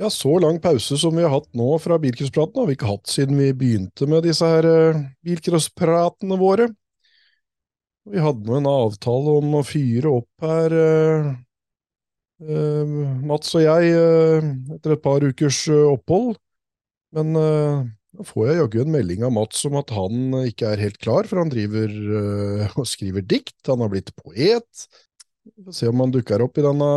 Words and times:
Ja, 0.00 0.08
så 0.10 0.38
lang 0.38 0.56
pause 0.64 0.96
som 0.96 1.12
vi 1.16 1.22
har 1.26 1.32
hatt 1.34 1.50
nå 1.52 1.74
fra 1.76 1.98
bilcrosspraten, 2.00 2.56
har 2.56 2.68
vi 2.70 2.76
ikke 2.78 2.88
hatt 2.88 3.10
siden 3.10 3.36
vi 3.36 3.50
begynte 3.52 4.06
med 4.08 4.24
disse 4.24 4.48
her 4.48 4.64
uh, 4.64 5.00
bilcrosspratene 5.26 6.38
våre. 6.40 6.70
Vi 8.08 8.22
hadde 8.24 8.48
nå 8.48 8.56
en 8.56 8.68
avtale 8.70 9.34
om 9.42 9.58
å 9.58 9.60
fyre 9.66 10.14
opp 10.22 10.46
her, 10.46 10.76
eh, 10.86 11.28
uh, 12.48 12.96
Mats 13.28 13.52
og 13.60 13.66
jeg, 13.66 13.92
etter 14.78 14.96
et 14.96 15.04
par 15.04 15.20
ukers 15.20 15.60
opphold. 15.68 16.40
Men 17.12 17.36
da 17.36 18.24
får 18.24 18.46
jeg 18.46 18.60
jaggu 18.62 18.80
en 18.86 18.92
melding 18.96 19.28
av 19.28 19.36
Mats 19.36 19.66
om 19.68 19.76
at 19.82 19.92
han 19.92 20.32
ikke 20.46 20.72
er 20.72 20.86
helt 20.86 21.00
klar, 21.02 21.28
for 21.28 21.42
han 21.42 21.52
driver 21.52 21.92
og 22.80 22.88
skriver 22.88 23.26
dikt. 23.36 23.58
Han 23.68 23.84
har 23.84 23.92
blitt 23.92 24.14
poet. 24.16 24.90
Vi 25.44 25.68
får 25.68 25.82
se 25.82 25.92
om 25.92 26.06
han 26.06 26.14
dukker 26.14 26.46
opp 26.46 26.56
i 26.56 26.64
denne 26.64 26.94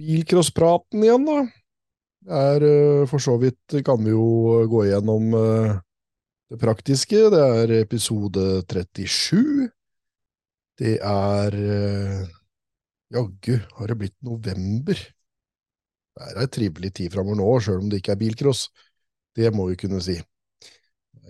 bilcrosspraten 0.00 1.04
igjen, 1.04 1.26
da. 1.28 1.38
Det 2.24 2.40
er 2.40 2.64
uh, 2.64 3.06
for 3.08 3.20
så 3.20 3.34
vidt 3.36 3.76
Kan 3.84 4.00
vi 4.04 4.14
jo 4.14 4.64
gå 4.70 4.86
igjennom 4.86 5.34
uh, 5.36 5.74
det 6.50 6.60
praktiske. 6.60 7.26
Det 7.32 7.42
er 7.60 7.74
episode 7.82 8.62
37. 8.70 9.68
Det 10.80 10.96
er 10.98 11.54
Jaggu 13.14 13.60
har 13.78 13.90
det 13.90 13.96
blitt 14.00 14.16
november. 14.26 14.98
Det 16.14 16.30
er 16.30 16.40
ei 16.42 16.48
trivelig 16.50 16.90
tid 16.96 17.12
framover 17.14 17.38
nå, 17.38 17.46
sjøl 17.62 17.84
om 17.84 17.90
det 17.90 18.00
ikke 18.00 18.14
er 18.16 18.18
bilcross. 18.18 18.64
Det 19.34 19.52
må 19.54 19.68
vi 19.68 19.78
kunne 19.78 20.00
si. 20.02 20.16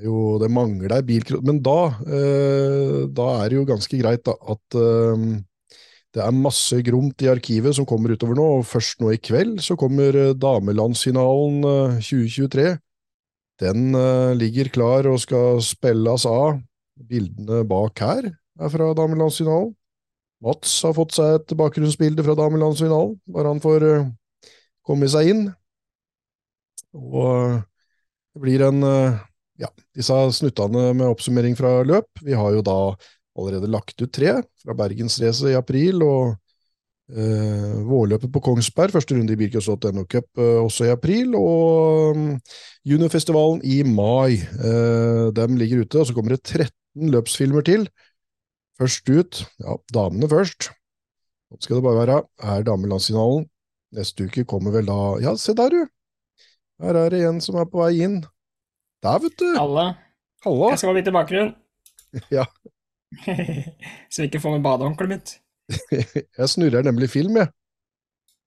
Jo, 0.01 0.39
det 0.41 0.49
mangler 0.51 1.05
bilcross 1.05 1.45
Men 1.45 1.61
da, 1.63 1.77
da 3.13 3.27
er 3.43 3.53
det 3.53 3.59
jo 3.59 3.67
ganske 3.69 4.01
greit 4.01 4.25
da, 4.25 4.35
at 4.55 4.79
det 6.15 6.23
er 6.23 6.35
masse 6.37 6.77
gromt 6.87 7.23
i 7.25 7.29
arkivet 7.31 7.75
som 7.75 7.87
kommer 7.89 8.13
utover 8.15 8.39
nå, 8.39 8.47
og 8.61 8.69
først 8.71 9.01
nå 9.03 9.11
i 9.11 9.19
kveld 9.19 9.59
så 9.65 9.75
kommer 9.79 10.15
eh, 10.15 10.35
damelandsfinalen 10.39 11.65
2023. 11.99 12.67
Eh, 12.71 12.83
Den 13.63 13.95
uh, 13.95 14.35
ligger 14.35 14.71
klar 14.75 15.07
og 15.11 15.21
skal 15.23 15.61
spilles 15.63 16.27
av. 16.27 16.61
Bildene 16.95 17.65
bak 17.67 17.99
her 18.03 18.29
er 18.31 18.71
fra 18.71 18.93
damelandsfinalen. 18.95 19.73
Mats 20.45 20.73
har 20.87 20.95
fått 20.95 21.15
seg 21.17 21.39
et 21.39 21.55
bakgrunnsbilde 21.59 22.23
fra 22.27 22.35
damelandsfinalen, 22.39 23.15
bare 23.31 23.53
han 23.55 23.63
får 23.63 23.87
komme 24.87 25.07
seg 25.11 25.31
inn. 25.31 25.45
Og 26.95 27.63
det 28.35 28.43
blir 28.43 28.67
en 28.67 28.83
Ja, 29.55 29.69
disse 29.95 30.19
snuttene 30.35 30.89
med 30.99 31.07
oppsummering 31.07 31.55
fra 31.55 31.77
løp. 31.87 32.11
Vi 32.27 32.35
har 32.35 32.57
jo 32.57 32.63
da 32.67 32.79
allerede 33.39 33.71
lagt 33.71 34.01
ut 34.03 34.13
tre 34.15 34.39
fra 34.63 34.77
Bergensracet 34.79 35.51
i 35.53 35.59
april, 35.59 36.03
og 36.07 36.35
eh, 37.11 37.75
vårløpet 37.87 38.33
på 38.33 38.43
Kongsberg, 38.45 38.95
første 38.95 39.17
runde 39.17 39.35
i 39.35 39.39
Bilcross.no 39.41 40.07
Cup 40.11 40.29
eh, 40.39 40.61
også 40.63 40.89
i 40.89 40.95
april, 40.95 41.35
og 41.39 42.15
um, 42.17 42.29
Juniorfestivalen 42.87 43.63
i 43.67 43.83
mai. 43.89 44.39
Eh, 44.39 45.31
dem 45.37 45.59
ligger 45.61 45.85
ute, 45.85 46.01
og 46.01 46.09
så 46.09 46.17
kommer 46.17 46.37
det 46.37 46.45
13 46.45 47.11
løpsfilmer 47.15 47.67
til. 47.67 47.89
Først 48.79 49.11
ut, 49.11 49.43
ja, 49.63 49.77
damene 49.95 50.31
først. 50.31 50.71
Nå 51.51 51.61
skal 51.63 51.79
det 51.79 51.87
bare 51.87 52.01
være, 52.03 52.23
er 52.43 52.65
damelandsfinalen. 52.67 53.45
Neste 53.95 54.27
uke 54.27 54.43
kommer 54.51 54.75
vel 54.75 54.89
da 54.89 54.99
Ja, 55.23 55.37
se 55.39 55.55
der, 55.55 55.71
du! 55.71 55.85
Her 56.83 56.97
er 56.99 57.13
det 57.15 57.21
en 57.29 57.39
som 57.43 57.61
er 57.61 57.69
på 57.71 57.79
vei 57.79 58.01
inn. 58.03 58.25
Der, 59.05 59.21
vet 59.23 59.37
du! 59.39 59.47
Halla. 59.55 59.93
Halla. 60.43 60.73
Jeg 60.75 60.83
skal 60.83 60.99
litt 60.99 61.11
i 61.11 61.15
bakgrunnen. 61.15 61.53
ja. 62.35 62.49
Så 64.13 64.23
vi 64.23 64.29
ikke 64.29 64.43
får 64.43 64.57
med 64.57 64.65
badehåndkleet 64.65 65.13
mitt. 65.13 65.37
jeg 66.41 66.51
snurrer 66.51 66.87
nemlig 66.87 67.11
film, 67.13 67.39
jeg. 67.41 67.53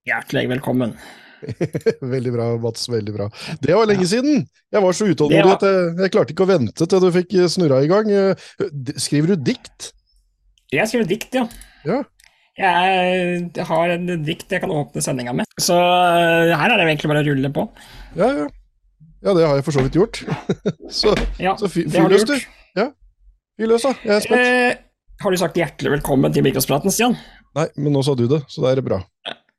Hjertelig 0.08 0.48
velkommen. 0.54 0.94
veldig 2.14 2.34
bra, 2.34 2.50
Mats. 2.62 2.88
Veldig 2.90 3.14
bra. 3.14 3.30
Det 3.62 3.76
var 3.76 3.90
lenge 3.90 4.06
ja. 4.08 4.12
siden! 4.16 4.46
Jeg 4.74 4.84
var 4.84 4.98
så 4.98 5.08
utålmodig 5.10 5.46
var... 5.46 5.58
at 5.58 5.66
jeg, 5.68 5.96
jeg, 6.02 6.14
klarte 6.16 6.36
ikke 6.36 6.48
å 6.48 6.52
vente 6.52 6.90
til 6.90 7.04
du 7.04 7.10
fikk 7.16 7.36
snurra 7.52 7.82
i 7.84 7.90
gang. 7.92 8.12
Skriver 9.00 9.34
du 9.34 9.48
dikt? 9.52 9.92
Jeg 10.74 10.90
skriver 10.90 11.10
dikt, 11.10 11.36
ja. 11.38 11.46
ja. 11.88 12.04
Jeg 12.58 13.66
har 13.70 13.92
en 13.94 14.10
dikt 14.26 14.52
jeg 14.52 14.64
kan 14.64 14.74
åpne 14.74 15.04
sendinga 15.04 15.36
med. 15.38 15.50
Så 15.62 15.78
her 15.78 16.72
er 16.72 16.76
det 16.80 16.88
egentlig 16.88 17.12
bare 17.12 17.22
å 17.24 17.30
rulle 17.30 17.54
på. 17.54 17.68
Ja, 18.18 18.32
ja. 18.44 18.48
Ja, 19.26 19.34
det 19.34 19.48
har 19.48 19.58
jeg 19.58 19.66
for 19.66 19.76
så 19.76 19.84
vidt 19.84 19.98
gjort. 19.98 20.20
så 20.94 21.14
ja, 21.42 21.56
så 21.58 21.70
fyr 21.72 21.90
løs, 22.10 22.26
du. 22.30 22.36
Ja. 22.78 22.92
Fyr 23.58 23.72
løs, 23.72 23.82
da. 23.82 23.96
Jeg 24.06 24.14
er 24.14 24.22
spent. 24.22 24.42
Eh, 24.46 24.80
har 25.24 25.34
du 25.34 25.40
sagt 25.42 25.56
hjertelig 25.58 25.96
velkommen 25.96 26.34
til 26.34 26.44
Mikrospraten, 26.46 26.94
Stian? 26.94 27.16
Nei, 27.58 27.66
men 27.82 27.96
nå 27.96 28.04
sa 28.06 28.14
du 28.14 28.28
det, 28.30 28.44
så 28.54 28.62
da 28.62 28.70
er 28.70 28.78
det 28.78 28.84
bra. 28.86 29.00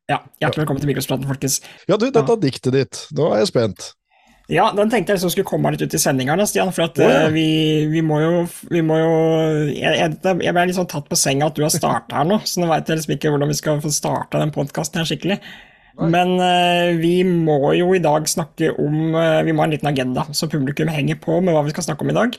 Ja, 0.07 0.21
hjertelig 0.39 0.63
velkommen 0.63 0.85
til 0.85 0.93
Mikrospraten, 0.93 1.27
folkens. 1.27 1.57
Ja, 1.91 1.97
du, 1.99 2.07
dette 2.07 2.23
er 2.23 2.39
diktet 2.45 2.77
ditt. 2.77 3.01
Nå 3.19 3.33
er 3.33 3.43
jeg 3.43 3.51
spent. 3.51 3.89
Ja, 4.49 4.69
den 4.73 4.89
tenkte 4.89 5.13
jeg 5.13 5.19
liksom 5.19 5.33
skulle 5.35 5.49
komme 5.51 5.73
litt 5.75 5.83
ut 5.83 5.97
i 5.99 6.01
sendinga, 6.01 6.39
Stian. 6.47 6.71
For 6.77 6.87
at 6.87 7.01
oh, 7.03 7.11
ja. 7.11 7.25
vi, 7.35 7.49
vi, 7.91 8.05
må 8.07 8.21
jo, 8.23 8.45
vi 8.71 8.85
må 8.87 9.01
jo 9.01 9.17
Jeg, 9.75 9.99
jeg, 9.99 10.15
jeg 10.47 10.55
ble 10.55 10.65
litt 10.71 10.79
sånn 10.79 10.89
tatt 10.95 11.11
på 11.11 11.19
senga 11.19 11.51
at 11.51 11.59
du 11.59 11.67
har 11.67 11.75
starta 11.75 12.21
her 12.21 12.31
nå, 12.31 12.39
så 12.47 12.63
nå 12.63 12.71
veit 12.71 12.87
jeg 12.87 13.01
liksom 13.01 13.17
ikke 13.17 13.35
hvordan 13.35 13.51
vi 13.51 13.59
skal 13.59 13.83
få 13.83 13.93
starta 13.93 14.41
den 14.45 14.55
podkasten 14.55 15.03
her 15.03 15.11
skikkelig. 15.11 15.41
Nei. 15.99 16.13
Men 16.15 16.37
uh, 16.39 16.95
vi 17.03 17.17
må 17.27 17.75
jo 17.75 17.91
i 17.99 18.05
dag 18.05 18.31
snakke 18.31 18.71
om 18.79 19.19
uh, 19.19 19.43
Vi 19.43 19.51
må 19.51 19.65
ha 19.65 19.67
en 19.67 19.75
liten 19.75 19.91
agenda, 19.91 20.29
så 20.31 20.47
publikum 20.47 20.95
henger 20.95 21.19
på 21.19 21.43
med 21.43 21.59
hva 21.59 21.67
vi 21.67 21.75
skal 21.75 21.91
snakke 21.91 22.07
om 22.07 22.15
i 22.15 22.19
dag. 22.23 22.39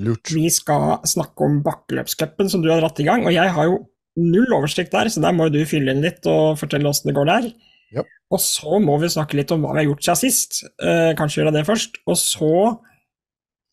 Lurt. 0.00 0.32
Vi 0.32 0.46
skal 0.52 1.02
snakke 1.08 1.46
om 1.46 1.60
bakkeløpscupen 1.64 2.48
som 2.52 2.62
du 2.64 2.70
har 2.72 2.80
dratt 2.82 3.00
i 3.02 3.06
gang. 3.08 3.26
Og 3.26 3.34
jeg 3.34 3.52
har 3.56 3.68
jo 3.68 3.82
null 4.20 4.48
oversikt 4.52 4.92
der, 4.92 5.10
så 5.12 5.22
der 5.24 5.34
må 5.36 5.48
du 5.52 5.60
fylle 5.68 5.94
inn 5.94 6.04
litt 6.04 6.24
og 6.28 6.58
fortelle 6.60 6.88
åssen 6.88 7.10
det 7.10 7.16
går 7.16 7.28
der. 7.28 7.50
Yep. 7.92 8.08
Og 8.32 8.40
så 8.40 8.80
må 8.80 8.96
vi 9.00 9.12
snakke 9.12 9.36
litt 9.38 9.52
om 9.52 9.64
hva 9.64 9.74
vi 9.74 9.82
har 9.82 9.90
gjort 9.90 10.06
siden 10.06 10.20
sist. 10.22 10.62
Eh, 10.80 11.12
kanskje 11.18 11.42
gjøre 11.42 11.54
det 11.56 11.66
først. 11.68 12.00
Og 12.08 12.18
så 12.20 12.52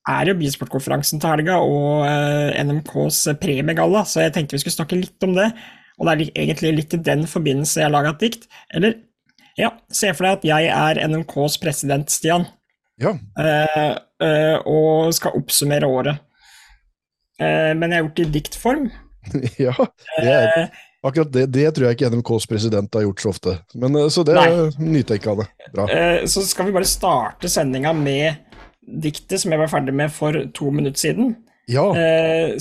er 0.10 0.32
jo 0.32 0.38
bilsportkonferansen 0.40 1.22
til 1.22 1.32
helga 1.32 1.60
og 1.64 2.08
eh, 2.08 2.58
NMKs 2.64 3.22
premiegalla, 3.42 4.06
så 4.08 4.24
jeg 4.24 4.34
tenkte 4.36 4.58
vi 4.58 4.64
skulle 4.64 4.80
snakke 4.80 5.00
litt 5.00 5.28
om 5.28 5.36
det. 5.38 5.52
Og 6.00 6.08
det 6.08 6.14
er 6.14 6.44
egentlig 6.46 6.74
litt 6.78 6.96
i 6.96 7.02
den 7.04 7.26
forbindelse 7.28 7.82
jeg 7.82 7.90
har 7.90 7.96
laga 7.96 8.14
et 8.16 8.24
dikt. 8.24 8.48
Eller, 8.76 8.96
ja, 9.60 9.74
se 9.92 10.12
for 10.16 10.26
deg 10.26 10.40
at 10.40 10.48
jeg 10.48 10.70
er 10.72 11.02
NMKs 11.12 11.60
president, 11.62 12.12
Stian. 12.12 12.48
Ja. 13.00 13.16
Eh, 13.40 13.98
og 14.20 15.14
skal 15.16 15.38
oppsummere 15.40 15.88
året. 15.88 16.26
Eh, 17.40 17.72
men 17.78 17.88
jeg 17.90 17.96
har 17.96 18.06
gjort 18.06 18.20
det 18.20 18.28
i 18.28 18.34
diktform. 18.36 18.90
ja, 19.68 19.76
det 20.20 20.34
er, 20.34 20.82
akkurat 21.06 21.32
det, 21.36 21.46
det, 21.56 21.68
tror 21.76 21.88
jeg 21.88 21.98
ikke 21.98 22.12
NMKs 22.16 22.50
president 22.52 22.98
har 22.98 23.06
gjort 23.08 23.24
så 23.24 23.34
ofte. 23.34 23.56
Men, 23.80 24.02
så 24.12 24.26
det 24.28 24.36
er 24.40 24.76
nytenkende. 24.82 25.48
Bra. 25.74 25.88
så 26.28 26.44
skal 26.48 26.70
vi 26.70 26.76
bare 26.76 26.90
starte 26.90 27.52
sendinga 27.52 27.94
med 27.96 28.46
diktet 28.90 29.42
som 29.42 29.54
jeg 29.54 29.62
var 29.62 29.72
ferdig 29.72 29.94
med 29.96 30.12
for 30.12 30.36
to 30.56 30.72
minutter 30.74 31.00
siden. 31.00 31.36
Ja. 31.70 31.86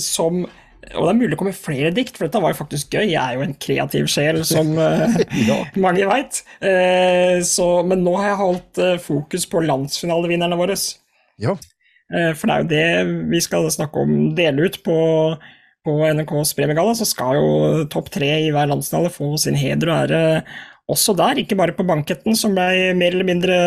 som 0.03 0.43
og 0.95 1.05
det 1.05 1.09
er 1.11 1.17
mulig 1.17 1.35
å 1.35 1.37
komme 1.41 1.51
flere 1.53 1.89
dikt, 1.93 2.15
for 2.15 2.25
dette 2.25 2.39
var 2.41 2.53
jo 2.53 2.59
faktisk 2.61 2.93
gøy. 2.95 3.09
Jeg 3.11 3.19
er 3.19 3.35
jo 3.35 3.43
en 3.43 3.55
kreativ 3.61 4.07
sjel, 4.09 4.39
som 4.47 4.71
ja. 5.49 5.57
mange 5.77 6.05
veit. 6.07 6.39
men 6.63 8.05
nå 8.05 8.13
har 8.15 8.29
jeg 8.29 8.39
holdt 8.39 8.81
fokus 9.03 9.45
på 9.49 9.65
landsfinalevinnerne 9.65 10.57
våre. 10.57 10.77
Ja. 11.39 11.55
Eh, 12.09 12.31
for 12.37 12.49
det 12.49 12.55
er 12.55 12.63
jo 12.63 12.69
det 12.73 13.29
vi 13.31 13.41
skal 13.43 13.69
snakke 13.73 14.01
om, 14.01 14.15
dele 14.37 14.69
ut 14.69 14.79
på, 14.85 14.97
på 15.85 15.97
NRKs 16.13 16.55
premiegalla. 16.57 16.95
Så 16.97 17.07
skal 17.09 17.39
jo 17.39 17.85
topp 17.91 18.11
tre 18.13 18.31
i 18.45 18.51
hver 18.55 18.71
landsdale 18.71 19.11
få 19.13 19.35
sin 19.41 19.59
heder 19.59 19.91
og 19.91 20.01
ære 20.03 20.23
også 20.89 21.15
der. 21.17 21.41
Ikke 21.41 21.57
bare 21.59 21.77
på 21.77 21.87
banketten, 21.87 22.37
som 22.37 22.55
ble 22.57 22.93
mer 22.97 23.13
eller 23.13 23.27
mindre 23.27 23.57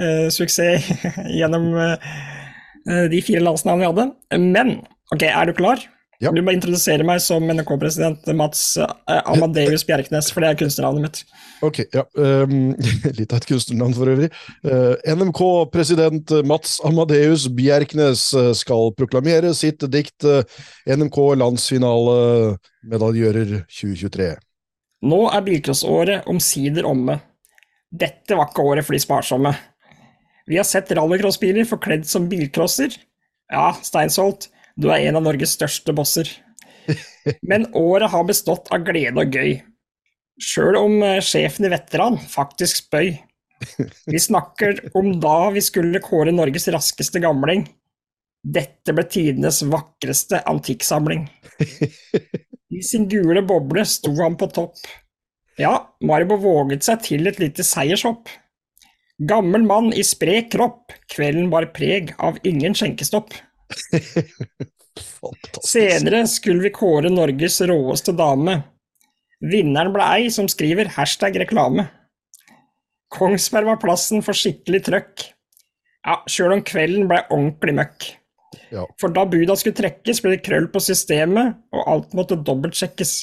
uh, 0.00 0.28
suksess 0.32 0.88
gjennom 1.38 1.68
uh, 1.76 3.04
de 3.12 3.20
fire 3.24 3.44
landsnavnene 3.44 3.84
vi 3.84 3.90
hadde. 3.90 4.40
Men 4.40 4.78
ok, 5.12 5.26
er 5.28 5.50
du 5.50 5.56
klar? 5.58 5.84
Ja. 6.24 6.30
Du 6.32 6.40
må 6.44 6.54
introdusere 6.54 7.04
meg 7.04 7.20
som 7.20 7.44
NRK-president 7.52 8.24
Mats 8.38 8.62
uh, 8.80 8.86
Amadeus 9.28 9.84
Bjerknes, 9.84 10.30
for 10.32 10.40
det 10.40 10.50
er 10.50 10.58
kunstnernavnet 10.62 11.04
mitt. 11.04 11.18
Ok, 11.64 11.82
ja. 11.92 12.04
Um, 12.16 12.72
litt 13.18 13.34
av 13.34 13.42
et 13.42 13.48
kunstnernavn 13.50 13.96
for 13.96 14.12
øvrig. 14.12 14.30
Uh, 14.64 14.94
NMK-president 15.04 16.32
Mats 16.48 16.78
Amadeus 16.84 17.44
Bjerknes 17.52 18.26
eh, 18.38 18.50
skal 18.56 18.94
proklamere 18.96 19.52
sitt 19.56 19.84
dikt 19.92 20.24
uh, 20.24 20.40
NMK 20.88 21.20
landsfinale 21.42 22.16
medaljører 22.88 23.60
2023. 23.68 24.32
Nå 25.04 25.20
er 25.28 25.44
bilcrossåret 25.44 26.30
omsider 26.32 26.88
omme. 26.88 27.18
Dette 27.92 28.38
var 28.38 28.48
ikke 28.48 28.64
året 28.64 28.86
for 28.86 28.96
de 28.96 29.02
sparsomme. 29.04 29.52
Vi 30.48 30.56
har 30.56 30.66
sett 30.68 30.92
rallycrossbiler 30.96 31.68
forkledd 31.68 32.08
som 32.08 32.28
bilcrosser. 32.32 32.96
Ja, 33.52 33.74
Steinsholt, 33.84 34.48
du 34.80 34.88
er 34.90 35.06
en 35.08 35.20
av 35.20 35.26
Norges 35.26 35.54
største 35.56 35.94
bosser. 35.96 36.28
Men 37.46 37.68
året 37.78 38.12
har 38.12 38.26
bestått 38.28 38.70
av 38.74 38.84
glede 38.86 39.22
og 39.22 39.36
gøy. 39.36 39.56
Sjøl 40.42 40.76
om 40.80 40.98
eh, 41.06 41.20
sjefen 41.22 41.68
i 41.68 41.70
Veteran 41.72 42.18
faktisk 42.18 42.82
spøy. 42.82 43.14
Vi 44.10 44.20
snakker 44.20 44.80
om 44.98 45.14
da 45.22 45.50
vi 45.54 45.62
skulle 45.64 46.02
kåre 46.04 46.34
Norges 46.34 46.66
raskeste 46.74 47.22
gamling. 47.22 47.64
Dette 48.44 48.92
ble 48.92 49.06
tidenes 49.08 49.62
vakreste 49.70 50.42
antikksamling. 50.50 51.28
I 52.74 52.82
sin 52.84 53.06
gule 53.08 53.44
boble 53.46 53.86
sto 53.88 54.12
han 54.18 54.36
på 54.36 54.50
topp. 54.52 54.76
Ja, 55.56 55.94
Maribo 56.02 56.36
våget 56.42 56.84
seg 56.84 57.04
til 57.06 57.30
et 57.30 57.38
lite 57.40 57.64
seiershopp. 57.64 58.26
Gammel 59.22 59.62
mann 59.62 59.92
i 59.94 60.02
sprek 60.02 60.50
kropp, 60.52 60.90
kvelden 61.14 61.46
bar 61.52 61.68
preg 61.76 62.10
av 62.18 62.40
ingen 62.42 62.74
skjenkestopp. 62.74 63.30
Fantastisk. 64.94 65.66
Senere 65.66 66.22
skulle 66.30 66.62
vi 66.66 66.72
kåre 66.74 67.10
Norges 67.12 67.60
råeste 67.66 68.14
dame. 68.16 68.60
Vinneren 69.44 69.92
ble 69.94 70.06
ei 70.16 70.30
som 70.32 70.48
skriver 70.50 70.92
hashtag 70.96 71.36
reklame. 71.42 71.88
Kongsberg 73.14 73.68
var 73.68 73.80
plassen 73.82 74.24
for 74.24 74.36
skikkelig 74.36 74.84
trøkk. 74.88 75.28
Ja, 76.04 76.18
sjøl 76.28 76.56
om 76.56 76.62
kvelden 76.66 77.08
ble 77.10 77.22
ordentlig 77.32 77.74
møkk. 77.78 78.08
Ja. 78.74 78.84
For 79.00 79.12
da 79.14 79.24
buda 79.28 79.56
skulle 79.58 79.76
trekkes, 79.78 80.20
ble 80.22 80.36
det 80.36 80.44
krøll 80.46 80.66
på 80.72 80.82
systemet, 80.82 81.56
og 81.74 81.88
alt 81.90 82.16
måtte 82.16 82.38
dobbeltsjekkes. 82.38 83.14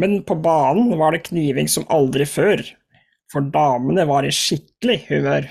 Men 0.00 0.20
på 0.26 0.36
banen 0.42 0.94
var 1.00 1.14
det 1.14 1.26
kniving 1.28 1.68
som 1.70 1.86
aldri 1.92 2.26
før, 2.28 2.62
for 3.32 3.46
damene 3.54 4.06
var 4.08 4.26
i 4.26 4.34
skikkelig 4.34 5.00
humør. 5.08 5.48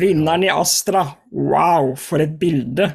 Vinneren 0.00 0.44
i 0.44 0.50
Astra, 0.52 1.04
wow, 1.32 1.92
for 2.00 2.22
et 2.24 2.36
bilde! 2.40 2.90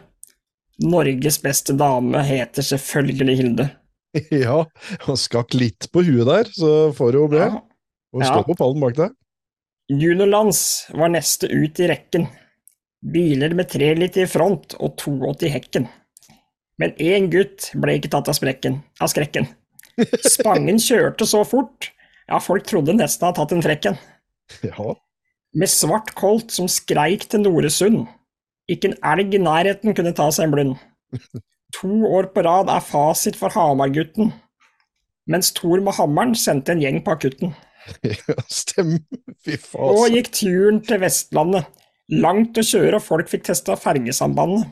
Norges 0.79 1.41
beste 1.44 1.73
dame 1.75 2.21
heter 2.23 2.65
selvfølgelig 2.65 3.38
Hilde. 3.41 3.69
Ja, 4.33 4.63
og 5.06 5.17
skakk 5.21 5.53
litt 5.53 5.85
på 5.94 6.01
huet 6.07 6.25
der, 6.25 6.47
så 6.56 6.69
får 6.97 7.17
hun 7.19 7.33
med. 7.35 7.44
Ja. 7.44 7.59
Og 8.15 8.23
Ja. 8.25 8.39
på 8.47 8.56
pallen 8.57 8.81
bak 8.81 8.95
deg. 8.97 9.11
Juniorlands 9.89 10.88
var 10.97 11.11
neste 11.13 11.45
ut 11.50 11.79
i 11.81 11.89
rekken. 11.91 12.25
Biler 13.06 13.53
med 13.57 13.69
tre 13.69 13.91
litt 13.97 14.17
i 14.17 14.25
front 14.29 14.73
og 14.79 14.95
280 14.97 15.45
i 15.47 15.53
hekken. 15.53 15.88
Men 16.81 16.95
én 16.97 17.29
gutt 17.29 17.69
ble 17.75 17.97
ikke 18.00 18.09
tatt 18.09 18.29
av, 18.31 18.38
sprekken, 18.38 18.79
av 19.01 19.11
skrekken. 19.11 19.47
Spangen 20.35 20.79
kjørte 20.81 21.27
så 21.27 21.44
fort, 21.47 21.91
ja, 22.29 22.39
folk 22.41 22.65
trodde 22.69 22.95
nesten 22.97 23.27
han 23.27 23.33
hadde 23.33 23.41
tatt 23.44 23.56
en 23.57 23.65
frekken. 23.65 24.00
Ja, 24.65 24.95
Med 25.57 25.69
svart 25.72 26.12
kolt 26.18 26.51
som 26.54 26.68
skreik 26.69 27.25
til 27.30 27.42
Noresund. 27.46 28.04
Ikke 28.69 28.92
en 28.92 29.00
elg 29.12 29.34
i 29.34 29.42
nærheten 29.42 29.96
kunne 29.98 30.13
ta 30.18 30.28
seg 30.34 30.48
en 30.50 30.56
blund. 30.56 30.75
To 31.78 31.90
år 32.10 32.31
på 32.34 32.42
rad 32.42 32.69
er 32.74 32.81
fasit 32.81 33.36
for 33.38 33.54
Hamar-gutten. 33.54 34.31
Mens 35.30 35.51
Thor 35.54 35.84
med 35.86 35.94
hammeren 36.00 36.31
sendte 36.34 36.74
en 36.74 36.81
gjeng 36.81 36.98
på 37.06 37.13
akutten. 37.13 37.51
stemmer. 38.50 39.04
Fy 39.46 39.54
Og 39.78 40.00
faen. 40.00 40.16
gikk 40.16 40.31
turen 40.34 40.80
til 40.86 41.01
Vestlandet. 41.04 41.68
Langt 42.10 42.57
å 42.57 42.63
kjøre, 42.66 42.98
og 42.98 43.06
folk 43.06 43.30
fikk 43.30 43.45
testa 43.52 43.75
fergesambandet. 43.78 44.66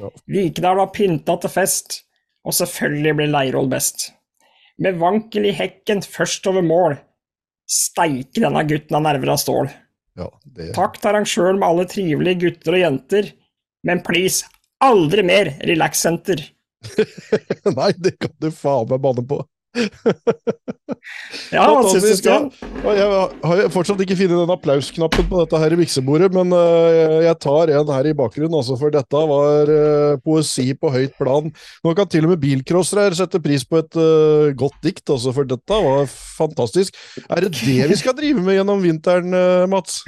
Ja. 0.00 0.10
Vikedal 0.26 0.80
var 0.80 0.90
pynta 0.94 1.36
til 1.44 1.52
fest, 1.54 2.00
og 2.42 2.54
selvfølgelig 2.58 3.14
ble 3.20 3.30
Leirvoll 3.30 3.70
best. 3.70 4.08
Med 4.82 4.98
vankel 4.98 5.46
i 5.46 5.54
hekken 5.54 6.02
først 6.02 6.50
over 6.50 6.66
mål. 6.66 6.98
Steike 7.70 8.42
denne 8.42 8.66
gutten 8.66 8.98
av 8.98 9.06
nerver 9.06 9.36
av 9.36 9.38
stål. 9.38 9.70
Ja, 10.18 10.28
det, 10.44 10.72
Takk 10.76 11.00
til 11.00 11.10
arrangøren 11.10 11.58
med 11.58 11.68
alle 11.68 11.86
trivelige 11.90 12.40
gutter 12.44 12.76
og 12.76 12.82
jenter, 12.84 13.30
men 13.86 14.02
please, 14.06 14.46
aldri 14.84 15.24
mer 15.26 15.50
Relax 15.66 16.04
Center. 16.04 16.42
Nei, 17.78 17.90
det 17.98 18.14
kan 18.22 18.34
du 18.42 18.50
faen 18.54 18.90
meg 18.92 19.02
banne 19.02 19.24
på. 19.26 19.40
Ja, 21.52 21.64
han 21.66 21.86
syns 21.90 22.22
du? 22.24 22.30
Og 22.84 22.90
Jeg 22.96 23.06
har 23.44 23.62
fortsatt 23.74 24.00
ikke 24.04 24.16
funnet 24.18 24.38
den 24.40 24.52
applausknappen 24.54 25.26
på 25.30 25.42
dette 25.42 25.60
her 25.60 25.74
i 25.74 25.78
miksebordet, 25.80 26.30
men 26.34 26.52
øh, 26.56 27.18
jeg 27.26 27.36
tar 27.44 27.72
en 27.74 27.92
her 27.92 28.08
i 28.10 28.14
bakgrunnen, 28.16 28.56
altså, 28.58 28.76
for 28.80 28.94
dette 28.94 29.22
var 29.30 29.70
øh, 29.74 30.16
poesi 30.24 30.66
på 30.78 30.92
høyt 30.94 31.14
plan. 31.20 31.50
Nå 31.84 31.94
kan 31.98 32.08
til 32.10 32.26
og 32.28 32.34
med 32.34 32.42
bilcrossere 32.44 33.08
her 33.08 33.18
sette 33.18 33.40
pris 33.44 33.66
på 33.68 33.82
et 33.82 33.98
øh, 34.00 34.54
godt 34.58 34.78
dikt, 34.86 35.04
altså, 35.10 35.34
for 35.36 35.48
dette 35.48 35.80
var 35.88 36.08
fantastisk. 36.38 36.96
Er 37.28 37.44
det 37.46 37.54
det 37.60 37.90
vi 37.90 38.00
skal 38.00 38.16
drive 38.18 38.40
med 38.44 38.58
gjennom 38.58 38.82
vinteren, 38.84 39.34
Mats? 39.70 40.00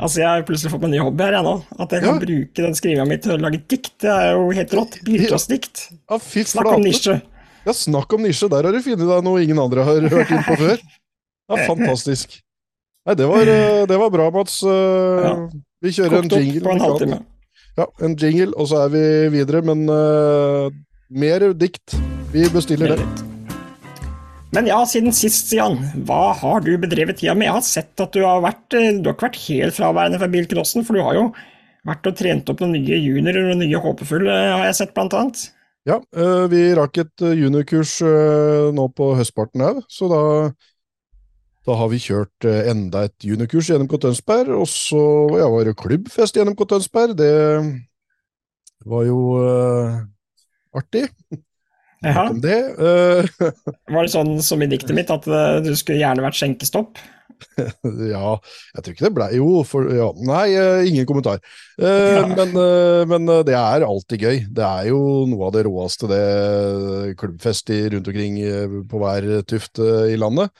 Altså, 0.00 0.22
Jeg 0.22 0.28
har 0.30 0.46
plutselig 0.48 0.72
fått 0.72 0.86
meg 0.86 0.94
ny 0.94 1.02
hobby 1.04 1.26
her, 1.26 1.36
jeg 1.36 1.44
nå. 1.44 1.56
At 1.76 1.92
jeg 1.92 2.04
kan 2.06 2.14
Ja. 2.16 2.20
bruke 2.24 2.62
den 2.64 2.74
skrivinga 2.78 3.04
mi 3.08 3.18
til 3.20 3.34
å 3.36 3.40
lage 3.42 3.60
dikt. 3.68 3.92
Det 4.00 4.08
er 4.10 4.32
jo 4.32 4.48
helt 4.56 4.72
rått. 4.78 4.96
Bilcrossdikt. 5.04 5.90
Ja, 6.08 6.18
Snakk 6.18 6.72
om 6.72 6.86
nisje. 6.86 7.20
Ja, 7.66 7.74
snakk 7.76 8.12
om 8.16 8.24
nisje. 8.24 8.48
Der 8.52 8.68
har 8.68 8.72
du 8.72 8.82
funnet 8.84 9.08
deg 9.10 9.26
noe 9.26 9.42
ingen 9.44 9.60
andre 9.60 9.84
har 9.86 10.06
hørt 10.12 10.32
inn 10.32 10.46
på 10.46 10.56
før. 10.60 10.78
Ja, 11.50 11.58
fantastisk. 11.70 12.38
Nei, 13.08 13.16
det 13.16 13.26
var, 13.28 13.48
øh, 13.48 13.82
det 13.88 13.98
var 14.00 14.12
bra, 14.12 14.28
Mats. 14.34 14.60
Ja. 14.64 15.34
Vi 15.80 15.92
kjører 15.96 16.20
en 16.20 16.28
Kokt 16.28 16.36
opp 16.36 16.44
jingle. 16.44 16.64
på 16.66 16.74
en 16.74 16.84
halvtime. 16.84 17.20
Ja, 17.78 17.86
en 18.04 18.16
jingle, 18.20 18.52
og 18.60 18.68
så 18.68 18.84
er 18.84 18.92
vi 18.92 19.02
videre, 19.38 19.62
men 19.64 19.86
uh, 19.88 20.68
mer 21.08 21.50
dikt. 21.56 21.96
Vi 22.34 22.44
bestiller 22.52 22.96
det. 22.96 23.06
Men 24.50 24.66
ja, 24.66 24.80
siden 24.86 25.14
sist, 25.14 25.52
Jan, 25.54 25.78
hva 26.06 26.32
har 26.34 26.64
du 26.66 26.72
bedrevet 26.82 27.20
tida 27.20 27.36
med? 27.38 27.46
Jeg 27.46 27.56
har 27.56 27.66
sett 27.66 28.02
at 28.02 28.14
du 28.16 28.24
har 28.26 28.42
vært 28.42 28.74
eh, 28.74 28.96
Du 28.98 29.06
har 29.06 29.14
ikke 29.14 29.28
vært 29.28 29.44
helt 29.44 29.76
fraværende 29.76 30.18
fra 30.18 30.28
bilcrossen, 30.32 30.82
for 30.86 30.98
du 30.98 31.04
har 31.06 31.14
jo 31.14 31.24
vært 31.86 32.08
og 32.10 32.16
trent 32.18 32.50
opp 32.50 32.60
noen 32.60 32.74
nye 32.74 32.98
juniorer 32.98 33.52
og 33.52 33.60
nye 33.62 33.80
håpefulle, 33.80 34.34
har 34.50 34.66
jeg 34.66 34.78
sett, 34.80 34.94
blant 34.96 35.14
annet. 35.16 35.44
Ja, 35.88 35.96
øh, 36.12 36.50
vi 36.52 36.74
rakk 36.76 36.98
et 37.00 37.22
øh, 37.24 37.36
juniorkurs 37.42 38.02
øh, 38.02 38.68
nå 38.76 38.88
på 38.92 39.14
høstparten 39.16 39.62
òg, 39.64 39.80
så 39.88 40.08
da, 40.12 40.22
da 41.64 41.76
har 41.80 41.88
vi 41.88 42.00
kjørt 42.04 42.48
enda 42.68 43.06
et 43.08 43.24
juniorkurs 43.24 43.70
i 43.70 43.78
NMK 43.78 43.96
Tønsberg, 44.02 44.52
og 44.60 44.68
så 44.68 45.00
ja, 45.38 45.48
var 45.48 45.64
det 45.64 45.78
klubbfest 45.80 46.36
i 46.36 46.44
NMK 46.44 46.66
Tønsberg. 46.68 47.16
Det 47.16 47.32
var 48.86 49.06
jo 49.08 49.18
uh, 49.40 50.00
artig. 50.76 51.06
Jaha. 52.04 52.30
Det. 52.32 52.60
Uh, 52.80 53.50
Var 53.92 54.06
det 54.06 54.12
sånn 54.12 54.38
som 54.44 54.62
i 54.64 54.68
diktet 54.70 54.96
mitt, 54.96 55.10
at 55.12 55.26
eh, 55.28 55.58
du 55.60 55.74
skulle 55.76 56.00
gjerne 56.00 56.24
vært 56.24 56.38
skjenkestopp? 56.38 56.96
Ja, 58.12 58.34
jeg 58.74 58.82
tror 58.84 58.94
ikke 58.94 59.04
det 59.06 59.12
blei 59.16 59.28
Jo, 59.38 59.48
for 59.68 59.86
ja, 59.94 60.08
Nei, 60.26 60.46
eh, 60.58 60.88
ingen 60.90 61.06
kommentar. 61.08 61.40
Eh, 61.80 62.18
Ja. 62.20 62.24
men, 62.30 62.52
eh, 62.56 63.04
men 63.10 63.28
eh, 63.28 63.42
det 63.48 63.54
er 63.58 63.86
alltid 63.86 64.20
gøy. 64.26 64.40
Det 64.56 64.64
er 64.66 64.88
jo 64.90 65.00
noe 65.30 65.46
av 65.48 65.54
det 65.56 65.64
råeste, 65.68 66.08
det 66.10 67.14
klubbfest 67.20 67.70
rundt 67.94 68.10
omkring 68.12 68.36
på 68.90 69.00
hver 69.02 69.30
tuft 69.48 69.80
i 69.82 70.16
landet. 70.20 70.50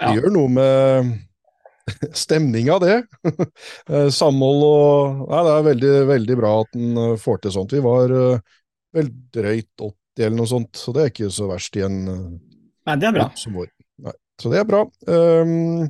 Det 0.00 0.08
Ja. 0.08 0.14
gjør 0.18 0.32
noe 0.34 0.48
med 0.50 1.12
stemninga, 2.24 2.78
det. 2.82 2.96
Samhold 4.18 4.62
og 4.66 5.22
Nei, 5.30 5.42
det 5.46 5.52
er 5.56 5.66
veldig, 5.68 5.92
veldig 6.12 6.36
bra 6.38 6.52
at 6.62 6.76
en 6.78 7.00
får 7.20 7.42
til 7.44 7.54
sånt. 7.58 7.74
Vi 7.74 7.82
var 7.84 8.12
vel 8.92 9.08
drøyt 9.34 9.70
80 9.82 10.26
eller 10.26 10.36
noe 10.36 10.50
sånt, 10.50 10.76
så 10.76 10.92
det 10.94 11.02
er 11.06 11.10
ikke 11.12 11.30
så 11.32 11.46
verst 11.50 11.76
i 11.80 11.84
en 11.86 11.96
Nei, 12.04 12.96
det 13.00 13.08
er 13.08 13.14
bra. 13.16 13.28
som 13.38 13.54
vår. 13.56 13.68
Nei, 14.02 14.12
så 14.42 14.50
det 14.52 14.58
er 14.60 14.66
bra. 14.68 14.82
Ehm, 15.08 15.86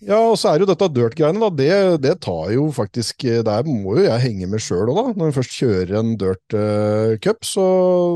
ja, 0.00 0.16
og 0.16 0.38
så 0.40 0.50
er 0.50 0.62
jo 0.62 0.68
dette 0.70 0.88
dirt-greiene, 0.96 1.40
da. 1.42 1.50
Det, 1.52 1.72
det 2.04 2.14
tar 2.24 2.48
jo 2.54 2.68
faktisk 2.72 3.26
Der 3.46 3.68
må 3.68 3.98
jo 3.98 4.06
jeg 4.06 4.24
henge 4.24 4.48
med 4.48 4.62
sjøl 4.64 4.88
òg, 4.88 4.96
da. 4.96 5.04
Når 5.18 5.30
vi 5.30 5.36
først 5.36 5.56
kjører 5.58 5.94
en 6.00 6.14
dirt-cup, 6.20 7.44
så, 7.44 7.66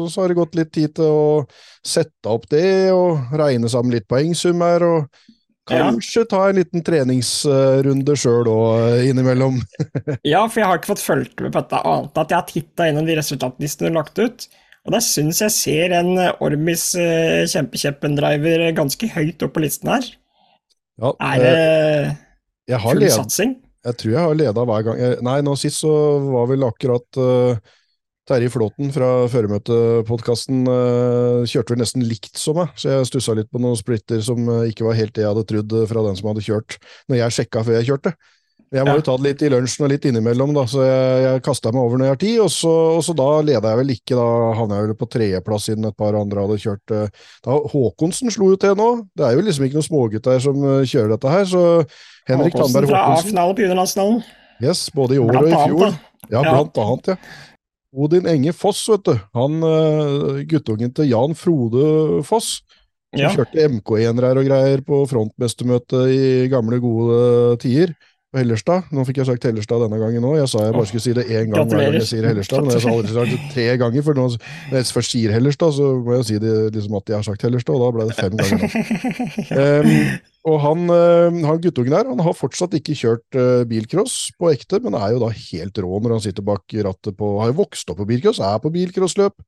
så 0.09 0.23
har 0.23 0.33
det 0.33 0.39
gått 0.41 0.59
litt 0.59 0.73
tid 0.75 0.97
til 0.97 1.13
å 1.13 1.29
sette 1.85 2.33
opp 2.33 2.49
det 2.53 2.91
og 2.95 3.37
regne 3.37 3.69
sammen 3.73 3.95
litt 3.95 4.09
poengsummer. 4.11 4.89
og 4.89 5.31
Ja. 5.71 5.87
Kanskje 5.87 6.27
ta 6.29 6.43
en 6.49 6.59
liten 6.61 6.85
treningsrunde 6.85 8.17
sjøl 8.21 8.51
òg 8.53 9.07
innimellom. 9.11 9.63
Ja, 10.33 10.43
for 10.49 10.61
jeg 10.61 10.69
har 10.69 10.81
ikke 10.81 10.93
fått 10.95 11.05
fulgt 11.05 11.41
med 11.41 11.55
på 11.55 11.63
dette, 11.63 11.81
annet 11.81 12.21
at 12.21 12.33
jeg 12.33 12.41
har 12.41 12.51
titta 12.51 12.91
innom 12.91 13.09
de 13.09 13.17
resultatlistene 13.21 13.89
du 13.89 13.95
har 13.95 14.03
lagt 14.03 14.21
ut. 14.21 14.49
Og 14.85 14.93
der 14.93 15.01
syns 15.05 15.41
jeg 15.41 15.53
ser 15.55 15.95
en 15.97 16.19
eh, 16.21 16.35
Ormis 16.45 16.91
uh, 16.99 17.45
kjempekjeppen-driver 17.49 18.67
ganske 18.77 19.09
høyt 19.15 19.45
opp 19.47 19.55
på 19.57 19.65
listen 19.65 19.93
her. 19.95 20.11
Ja, 21.03 21.13
Er 21.21 21.41
det 21.43 21.53
eh, 21.55 22.11
jeg 22.71 22.83
full 22.85 23.01
led- 23.03 23.15
satsing? 23.17 23.55
Jeg 23.85 23.97
tror 24.01 24.13
jeg 24.15 24.23
har 24.23 24.37
leda 24.39 24.63
hver 24.65 24.85
gang. 24.87 25.01
Nei, 25.27 25.41
nå 25.45 25.53
sist 25.61 25.83
så 25.83 25.91
var 26.25 26.47
vel 26.49 26.63
akkurat 26.65 27.19
uh, 27.21 27.59
Terje 28.25 28.49
Flåten 28.49 28.89
fra 28.95 29.27
Føremøtepodkasten 29.29 30.63
uh, 30.65 31.43
kjørte 31.45 31.75
vel 31.75 31.83
nesten 31.83 32.07
likt 32.09 32.41
som 32.41 32.57
meg, 32.57 32.71
så 32.81 32.95
jeg 32.95 33.11
stussa 33.11 33.35
litt 33.37 33.51
på 33.53 33.61
noen 33.61 33.77
splitter 33.77 34.23
som 34.25 34.41
ikke 34.65 34.87
var 34.87 34.97
helt 34.97 35.13
det 35.19 35.27
jeg 35.27 35.35
hadde 35.35 35.45
trodd 35.51 35.77
fra 35.91 36.07
den 36.07 36.17
som 36.17 36.31
hadde 36.31 36.47
kjørt, 36.47 36.79
når 37.13 37.21
jeg 37.21 37.37
sjekka 37.41 37.65
før 37.67 37.77
jeg 37.77 37.91
kjørte. 37.91 38.15
Jeg 38.75 38.83
må 38.89 38.91
Ja. 38.91 38.95
jo 38.99 39.05
ta 39.07 39.15
det 39.17 39.23
litt 39.29 39.43
i 39.47 39.49
lunsjen 39.53 39.85
og 39.87 39.91
litt 39.93 40.05
innimellom, 40.09 40.53
da, 40.57 40.65
så 40.67 40.83
jeg, 40.83 41.23
jeg 41.25 41.43
kasta 41.47 41.71
meg 41.71 41.83
over 41.85 42.01
når 42.01 42.09
jeg 42.09 42.15
har 42.15 42.23
tid, 42.25 42.39
og 42.43 42.51
så, 42.51 42.73
og 42.99 43.03
så 43.07 43.15
da 43.15 43.29
leda 43.47 43.71
jeg 43.71 43.79
vel 43.81 43.93
ikke, 43.95 44.17
da 44.19 44.25
havna 44.59 44.81
jeg 44.81 44.89
vel 44.89 44.97
på 44.99 45.09
tredjeplass 45.15 45.69
siden 45.71 45.87
et 45.87 45.97
par 45.97 46.17
andre 46.19 46.43
hadde 46.43 46.59
kjørt. 46.59 46.91
eh, 46.91 47.09
Da 47.47 47.59
Håkonsen 47.71 48.33
slo 48.35 48.51
jo 48.51 48.57
til 48.59 48.75
nå, 48.75 48.89
det 49.15 49.29
er 49.29 49.37
jo 49.39 49.45
liksom 49.47 49.65
ikke 49.69 49.79
noen 49.79 49.87
smågutter 49.87 50.43
som 50.43 50.59
eh, 50.65 50.83
kjører 50.91 51.15
dette 51.15 51.31
her, 51.37 51.45
så 51.47 51.63
Henrik 52.27 52.53
Håkonsen 52.57 52.73
Tandberg 52.75 52.91
fra 52.91 53.03
Håkonsen 53.05 53.29
A-finale 53.31 53.55
på 53.55 53.63
juniorlandsfinalen. 53.65 54.23
Yes, 54.65 54.85
både 54.95 55.15
i 55.15 55.19
år 55.23 55.31
Blant 55.31 55.45
og 55.45 55.53
i 55.53 55.65
fjor. 55.69 55.99
Ja, 56.31 56.41
Ja. 56.43 56.51
blant 56.51 56.79
annet, 56.83 57.07
ja. 57.15 57.17
Odin 57.95 58.27
Enge 58.27 58.53
Foss, 58.59 58.81
vet 58.91 59.05
du. 59.07 59.13
Han 59.39 59.61
uh, 59.63 60.41
guttungen 60.51 60.91
til 60.97 61.07
Jan 61.13 61.37
Frode 61.39 62.25
Foss, 62.27 62.57
som 63.15 63.21
Ja. 63.23 63.31
kjørte 63.31 63.69
MK1-er 63.71 64.41
og 64.41 64.49
greier 64.49 64.83
på 64.83 65.05
frontmestermøtet 65.07 66.11
i 66.11 66.49
gamle, 66.51 66.81
gode 66.83 67.57
tider. 67.63 67.95
Hellerstad. 68.35 68.91
Nå 68.95 69.05
fikk 69.09 69.21
jeg 69.21 69.29
sagt 69.29 69.47
Hellerstad 69.49 69.83
denne 69.85 69.99
gangen 70.01 70.27
òg. 70.27 70.37
Jeg 70.41 70.51
sa 70.51 70.65
jeg 70.67 70.75
bare 70.77 70.89
skulle 70.91 71.05
si 71.05 71.15
det 71.17 71.25
én 71.29 71.53
gang 71.53 71.71
hver 71.71 71.87
gang 71.87 71.97
jeg 71.99 72.09
sier 72.11 72.27
Hellerstad, 72.29 72.65
men 72.65 72.75
jeg 72.75 72.85
sa 72.85 72.93
aldri 72.93 73.15
sagt 73.15 73.33
det 73.35 73.49
tre 73.55 73.67
ganger. 73.81 74.05
For 74.07 74.19
når 74.19 74.37
jeg 74.75 74.91
først 74.97 75.15
sier 75.15 75.35
Hellerstad, 75.35 75.75
så 75.79 75.89
må 76.01 76.19
jeg 76.19 76.29
si 76.29 76.39
det 76.43 76.55
liksom 76.75 76.99
at 76.99 77.13
jeg 77.13 77.19
har 77.19 77.27
sagt 77.29 77.47
Hellerstad, 77.47 77.79
og 77.79 77.85
da 77.85 77.91
ble 77.97 78.09
det 78.11 78.19
fem 78.19 78.37
ganger. 78.41 78.77
um, 79.63 79.91
og 80.53 80.61
han, 80.61 80.95
han 81.49 81.65
guttungen 81.65 81.97
her 81.97 82.11
han 82.11 82.23
har 82.27 82.37
fortsatt 82.37 82.77
ikke 82.77 82.99
kjørt 82.99 83.39
uh, 83.39 83.65
bilcross 83.71 84.29
på 84.39 84.53
ekte, 84.53 84.83
men 84.85 84.99
er 84.99 85.15
jo 85.15 85.25
da 85.25 85.33
helt 85.33 85.83
rå 85.85 86.05
når 86.05 86.19
han 86.19 86.25
sitter 86.27 86.47
bak 86.47 86.79
rattet 86.85 87.17
på 87.17 87.35
Har 87.41 87.53
jo 87.53 87.61
vokst 87.63 87.91
opp 87.91 88.03
på 88.03 88.09
bilcross, 88.11 88.43
er 88.45 88.61
på 88.61 88.73
bilcrossløp 88.75 89.39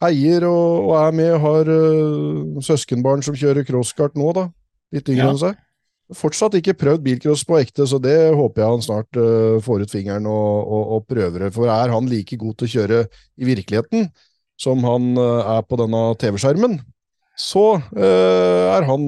heier 0.00 0.46
og, 0.48 0.88
og, 0.88 0.94
er 1.00 1.16
med, 1.16 1.34
har 1.42 1.68
uh, 1.68 2.60
søskenbarn 2.64 3.24
som 3.24 3.36
kjører 3.36 3.66
crosskart 3.68 4.16
nå, 4.18 4.32
da. 4.36 4.48
Litt 4.94 5.10
yngre 5.12 5.26
ja. 5.26 5.34
enn 5.34 5.40
seg. 5.40 5.58
Fortsatt 6.16 6.56
ikke 6.58 6.74
prøvd 6.78 7.02
bilcross 7.04 7.44
på 7.46 7.58
ekte, 7.60 7.86
så 7.86 8.00
det 8.02 8.16
håper 8.34 8.62
jeg 8.62 8.74
han 8.74 8.84
snart 8.84 9.18
uh, 9.20 9.58
får 9.62 9.84
ut 9.84 9.92
fingeren 9.92 10.26
og, 10.30 10.56
og, 10.66 10.94
og, 10.96 11.04
prøver 11.10 11.46
det. 11.46 11.50
For 11.54 11.70
er 11.70 11.92
han 11.94 12.08
like 12.10 12.38
god 12.40 12.56
til 12.58 12.66
å 12.66 12.72
kjøre 12.74 13.02
i 13.38 13.46
virkeligheten 13.46 14.08
som 14.60 14.82
han 14.84 15.12
uh, 15.18 15.56
er 15.56 15.62
på 15.68 15.78
denne 15.80 16.02
TV-skjermen, 16.20 16.80
så 17.40 17.80
er 17.96 18.84
han 18.84 19.04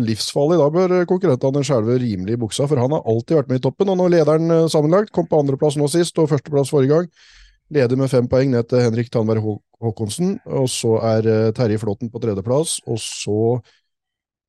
livsfarlig. 0.00 0.56
Da 0.56 0.70
bør 0.72 0.92
konkurrentene 1.10 1.60
skjelve 1.66 1.98
rimelig 2.00 2.38
i 2.38 2.40
buksa, 2.40 2.64
for 2.70 2.80
han 2.80 2.94
har 2.96 3.02
alltid 3.10 3.36
vært 3.36 3.50
med 3.50 3.60
i 3.60 3.64
toppen. 3.66 3.90
Og 3.92 3.98
nå 4.00 4.06
lederen 4.08 4.54
sammenlagt, 4.72 5.12
kom 5.12 5.26
på 5.28 5.42
andreplass 5.42 5.76
nå 5.76 5.90
sist 5.92 6.16
og 6.22 6.30
førsteplass 6.30 6.72
forrige 6.72 6.94
gang. 6.94 7.10
Leder 7.76 8.00
med 8.00 8.08
fem 8.08 8.30
poeng 8.30 8.54
ned 8.54 8.70
til 8.70 8.80
Henrik 8.86 9.12
Tandberg 9.12 9.58
Håkonsen. 9.84 10.38
Og 10.48 10.70
så 10.72 10.94
er 11.10 11.28
Terje 11.58 11.82
Flåten 11.82 12.08
på 12.08 12.24
tredjeplass. 12.24 12.78
Og 12.88 13.02
så 13.04 13.60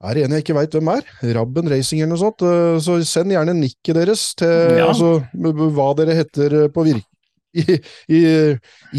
er 0.04 0.18
det 0.18 0.26
en 0.26 0.36
jeg 0.36 0.44
ikke 0.44 0.58
veit 0.58 0.76
hvem 0.76 0.92
er. 0.92 1.06
Rabben 1.38 1.70
Racing 1.72 2.02
eller 2.02 2.14
noe 2.14 2.22
sånt. 2.22 2.44
Eh, 2.44 2.78
så 2.84 2.98
send 3.08 3.32
gjerne 3.32 3.56
nikket 3.58 3.96
deres 3.96 4.28
til 4.38 4.80
ja. 4.80 4.90
altså, 4.90 5.22
hva 5.34 5.92
dere 6.00 6.18
heter 6.18 6.60
eh, 6.66 6.72
på 6.74 6.88
virke... 6.90 7.08
I, 7.56 7.78
i, 8.12 8.20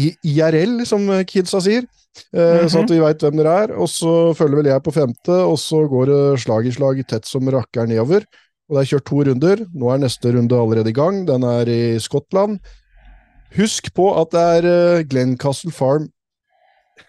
i, 0.01 0.07
IRL, 0.25 0.79
som 0.89 1.03
kidsa 1.29 1.59
sier. 1.61 1.83
Mm 2.33 2.41
-hmm. 2.41 2.69
Så 2.73 2.79
at 2.81 2.89
vi 2.89 2.97
veit 2.99 3.21
hvem 3.21 3.37
dere 3.37 3.53
er. 3.63 3.71
Og 3.77 3.89
så 3.89 4.33
følger 4.33 4.57
vel 4.57 4.65
jeg 4.65 4.83
på 4.83 4.91
femte, 4.91 5.31
og 5.31 5.59
så 5.59 5.85
går 5.87 6.05
det 6.05 6.39
slag 6.41 6.65
i 6.65 6.71
slag 6.71 7.07
tett 7.07 7.25
som 7.25 7.45
rakkeren 7.47 7.89
nedover. 7.89 8.25
Og 8.67 8.75
det 8.75 8.81
er 8.81 8.89
kjørt 8.89 9.05
to 9.05 9.21
runder. 9.23 9.57
Nå 9.75 9.93
er 9.93 9.97
neste 9.97 10.33
runde 10.33 10.55
allerede 10.57 10.89
i 10.89 10.93
gang. 10.93 11.27
Den 11.27 11.43
er 11.43 11.69
i 11.69 11.99
Skottland. 11.99 12.59
Husk 13.55 13.93
på 13.93 14.21
at 14.21 14.31
det 14.31 14.41
er 14.41 15.03
Glencastle 15.03 15.71
Farm 15.71 16.09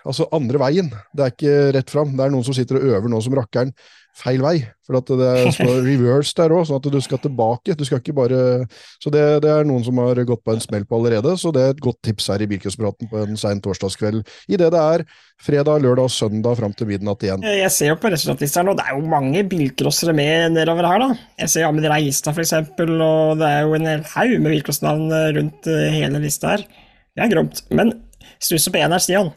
altså 0.04 0.28
andre 0.35 0.61
veien. 0.62 0.90
Det 1.12 1.25
er 1.25 1.35
ikke 1.35 1.57
rett 1.78 1.95
fram. 1.95 2.16
Det 2.16 2.26
er 2.26 2.35
noen 2.35 2.47
som 2.47 2.57
sitter 2.57 2.80
og 2.80 2.90
øver 2.92 3.12
nå 3.12 3.23
som 3.25 3.37
rakkeren 3.38 3.75
feil 4.18 4.42
vei. 4.42 4.57
For 4.87 4.99
at 4.99 5.11
det 5.21 5.52
står 5.54 5.80
reverse 5.87 6.35
der 6.38 6.54
òg, 6.54 6.64
sånn 6.68 6.80
at 6.80 6.88
du 6.90 6.99
skal 7.04 7.21
tilbake. 7.23 7.76
Du 7.78 7.85
skal 7.87 8.00
ikke 8.00 8.16
bare 8.16 8.40
Så 9.02 9.12
det, 9.14 9.23
det, 9.45 9.50
er 9.52 9.68
noen 9.68 9.85
som 9.87 9.99
har 10.02 10.18
gått 10.28 10.42
på 10.47 10.54
en 10.54 10.62
smell 10.62 10.87
på 10.88 10.99
allerede, 10.99 11.35
så 11.40 11.52
det 11.54 11.64
er 11.64 11.75
et 11.75 11.83
godt 11.85 12.00
tips 12.07 12.30
her 12.33 12.42
i 12.45 12.49
Bilcrosspraten 12.50 13.11
på 13.11 13.21
en 13.23 13.38
sein 13.40 13.62
torsdagskveld. 13.64 14.25
Idet 14.50 14.73
det 14.75 14.83
er 14.83 15.04
fredag, 15.45 15.83
lørdag 15.85 16.09
og 16.09 16.14
søndag 16.14 16.59
fram 16.59 16.75
til 16.76 16.90
midnatt 16.90 17.23
igjen. 17.25 17.47
Jeg 17.47 17.71
ser 17.75 17.92
jo 17.92 17.99
på 18.00 18.11
resultatlisteren, 18.12 18.73
og 18.73 18.78
det 18.80 18.88
er 18.88 18.97
jo 18.97 19.12
mange 19.12 19.45
bilcrossere 19.49 20.16
med 20.16 20.57
nedover 20.57 20.88
her, 20.88 21.04
da. 21.04 21.11
Jeg 21.45 21.54
ser 21.54 21.68
Ahmed 21.68 21.87
Reistad, 21.90 22.38
eksempel, 22.42 22.97
og 23.04 23.38
det 23.42 23.50
er 23.52 23.66
jo 23.66 23.76
en 23.78 23.90
hel 23.92 24.07
haug 24.14 24.37
med 24.38 24.57
bilcrossnavn 24.57 25.12
rundt 25.38 25.71
eh, 25.71 25.90
hele 25.95 26.23
lista 26.25 26.57
her. 26.57 26.66
Det 27.14 27.25
er 27.25 27.35
gromt. 27.35 27.62
Men 27.75 27.95
stusser 28.42 28.75
på 28.75 28.80
én 28.80 28.95
her, 28.95 29.02
Stian, 29.02 29.30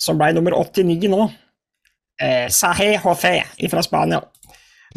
som 0.00 0.18
ble 0.20 0.32
nummer 0.36 0.56
89 0.58 1.10
nå 1.12 1.26
eh, 2.22 2.46
Sahe 2.52 2.96
Hofe 3.02 3.38
fra 3.70 3.84
Spania. 3.84 4.22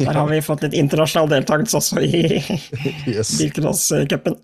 Der 0.00 0.16
har 0.16 0.28
vi 0.30 0.40
fått 0.40 0.62
litt 0.64 0.76
internasjonal 0.78 1.28
deltakelse 1.28 1.76
også 1.76 2.00
i 2.04 2.22
yes. 3.10 3.34
bilcrosscupen. 3.40 4.38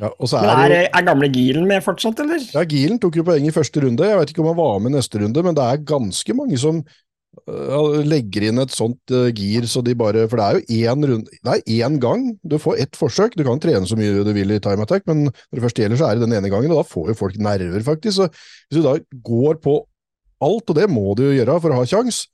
Ja, 0.00 0.08
er, 0.10 0.48
er, 0.50 0.72
er, 0.88 1.02
gamle 1.06 1.28
Gilen 1.30 1.68
med 1.70 1.84
fortsatt, 1.86 2.18
eller? 2.24 2.42
Ja, 2.56 2.64
Gilen 2.66 2.98
tok 2.98 3.14
jo 3.20 3.22
poeng 3.26 3.44
i 3.46 3.52
første 3.54 3.84
runde. 3.84 4.08
Jeg 4.08 4.18
vet 4.18 4.32
ikke 4.32 4.42
om 4.42 4.48
han 4.50 4.58
var 4.58 4.80
med 4.82 4.96
neste 4.96 5.20
runde, 5.22 5.44
men 5.46 5.54
det 5.54 5.66
er 5.70 5.84
ganske 5.86 6.34
mange 6.34 6.58
som 6.58 6.80
legger 8.04 8.48
inn 8.48 8.60
et 8.62 8.72
sånt 8.74 9.12
uh, 9.14 9.30
gir, 9.34 9.66
så 9.68 9.82
de 9.84 9.94
bare 9.98 10.26
For 10.30 10.40
det 10.40 10.44
er 10.44 10.58
jo 10.58 10.92
én 10.92 11.06
runde 11.10 11.38
Det 11.44 11.54
er 11.54 11.86
én 11.86 11.98
gang. 12.00 12.26
Du 12.42 12.58
får 12.58 12.78
ett 12.84 12.96
forsøk. 12.96 13.36
Du 13.36 13.44
kan 13.44 13.60
trene 13.60 13.86
så 13.86 13.98
mye 13.98 14.24
du 14.24 14.32
vil 14.32 14.54
i 14.54 14.60
time 14.62 14.82
attack, 14.82 15.06
men 15.06 15.26
når 15.28 15.58
det 15.58 15.64
først 15.66 15.80
gjelder, 15.82 16.00
så 16.00 16.08
er 16.08 16.18
det 16.18 16.28
den 16.28 16.36
ene 16.38 16.52
gangen, 16.52 16.72
og 16.72 16.82
da 16.82 16.86
får 16.88 17.10
jo 17.12 17.18
folk 17.18 17.36
nerver, 17.38 17.82
faktisk. 17.84 18.16
Så 18.16 18.28
hvis 18.30 18.80
du 18.80 18.84
da 18.86 18.98
går 19.26 19.60
på 19.64 19.80
alt, 20.44 20.70
og 20.70 20.78
det 20.78 20.88
må 20.90 21.14
du 21.16 21.26
jo 21.28 21.36
gjøre 21.36 21.60
for 21.62 21.74
å 21.74 21.82
ha 21.82 21.88
kjangs, 21.88 22.24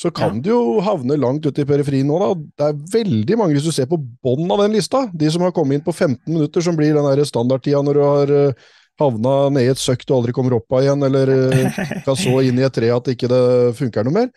så 0.00 0.08
kan 0.14 0.38
ja. 0.38 0.42
du 0.44 0.50
jo 0.52 0.80
havne 0.84 1.18
langt 1.20 1.44
ute 1.44 1.64
i 1.64 1.68
periferien 1.68 2.08
nå, 2.08 2.18
da. 2.20 2.30
Det 2.56 2.68
er 2.68 2.84
veldig 2.94 3.38
mange, 3.40 3.56
hvis 3.56 3.66
du 3.68 3.74
ser 3.74 3.88
på 3.90 3.98
bånn 3.98 4.48
av 4.52 4.62
den 4.62 4.76
lista, 4.78 5.04
de 5.12 5.32
som 5.32 5.44
har 5.44 5.54
kommet 5.56 5.78
inn 5.78 5.84
på 5.84 5.92
15 5.92 6.22
minutter, 6.30 6.64
som 6.64 6.78
blir 6.78 6.96
den 6.96 7.26
standardtida 7.28 7.82
når 7.84 7.98
du 7.98 8.04
har 8.06 8.32
uh, 8.32 8.70
havna 9.00 9.34
ned 9.54 9.66
i 9.66 9.72
et 9.72 9.80
søkk 9.80 10.06
du 10.06 10.14
aldri 10.16 10.34
kommer 10.36 10.56
opp 10.58 10.76
av 10.76 10.84
igjen, 10.84 11.02
eller 11.08 11.32
kan 12.06 12.18
så 12.18 12.40
inn 12.46 12.60
i 12.60 12.66
et 12.66 12.76
tre 12.76 12.90
at 12.94 13.12
ikke 13.12 13.30
det 13.30 13.44
funker 13.80 14.06
noe 14.06 14.16
mer. 14.16 14.30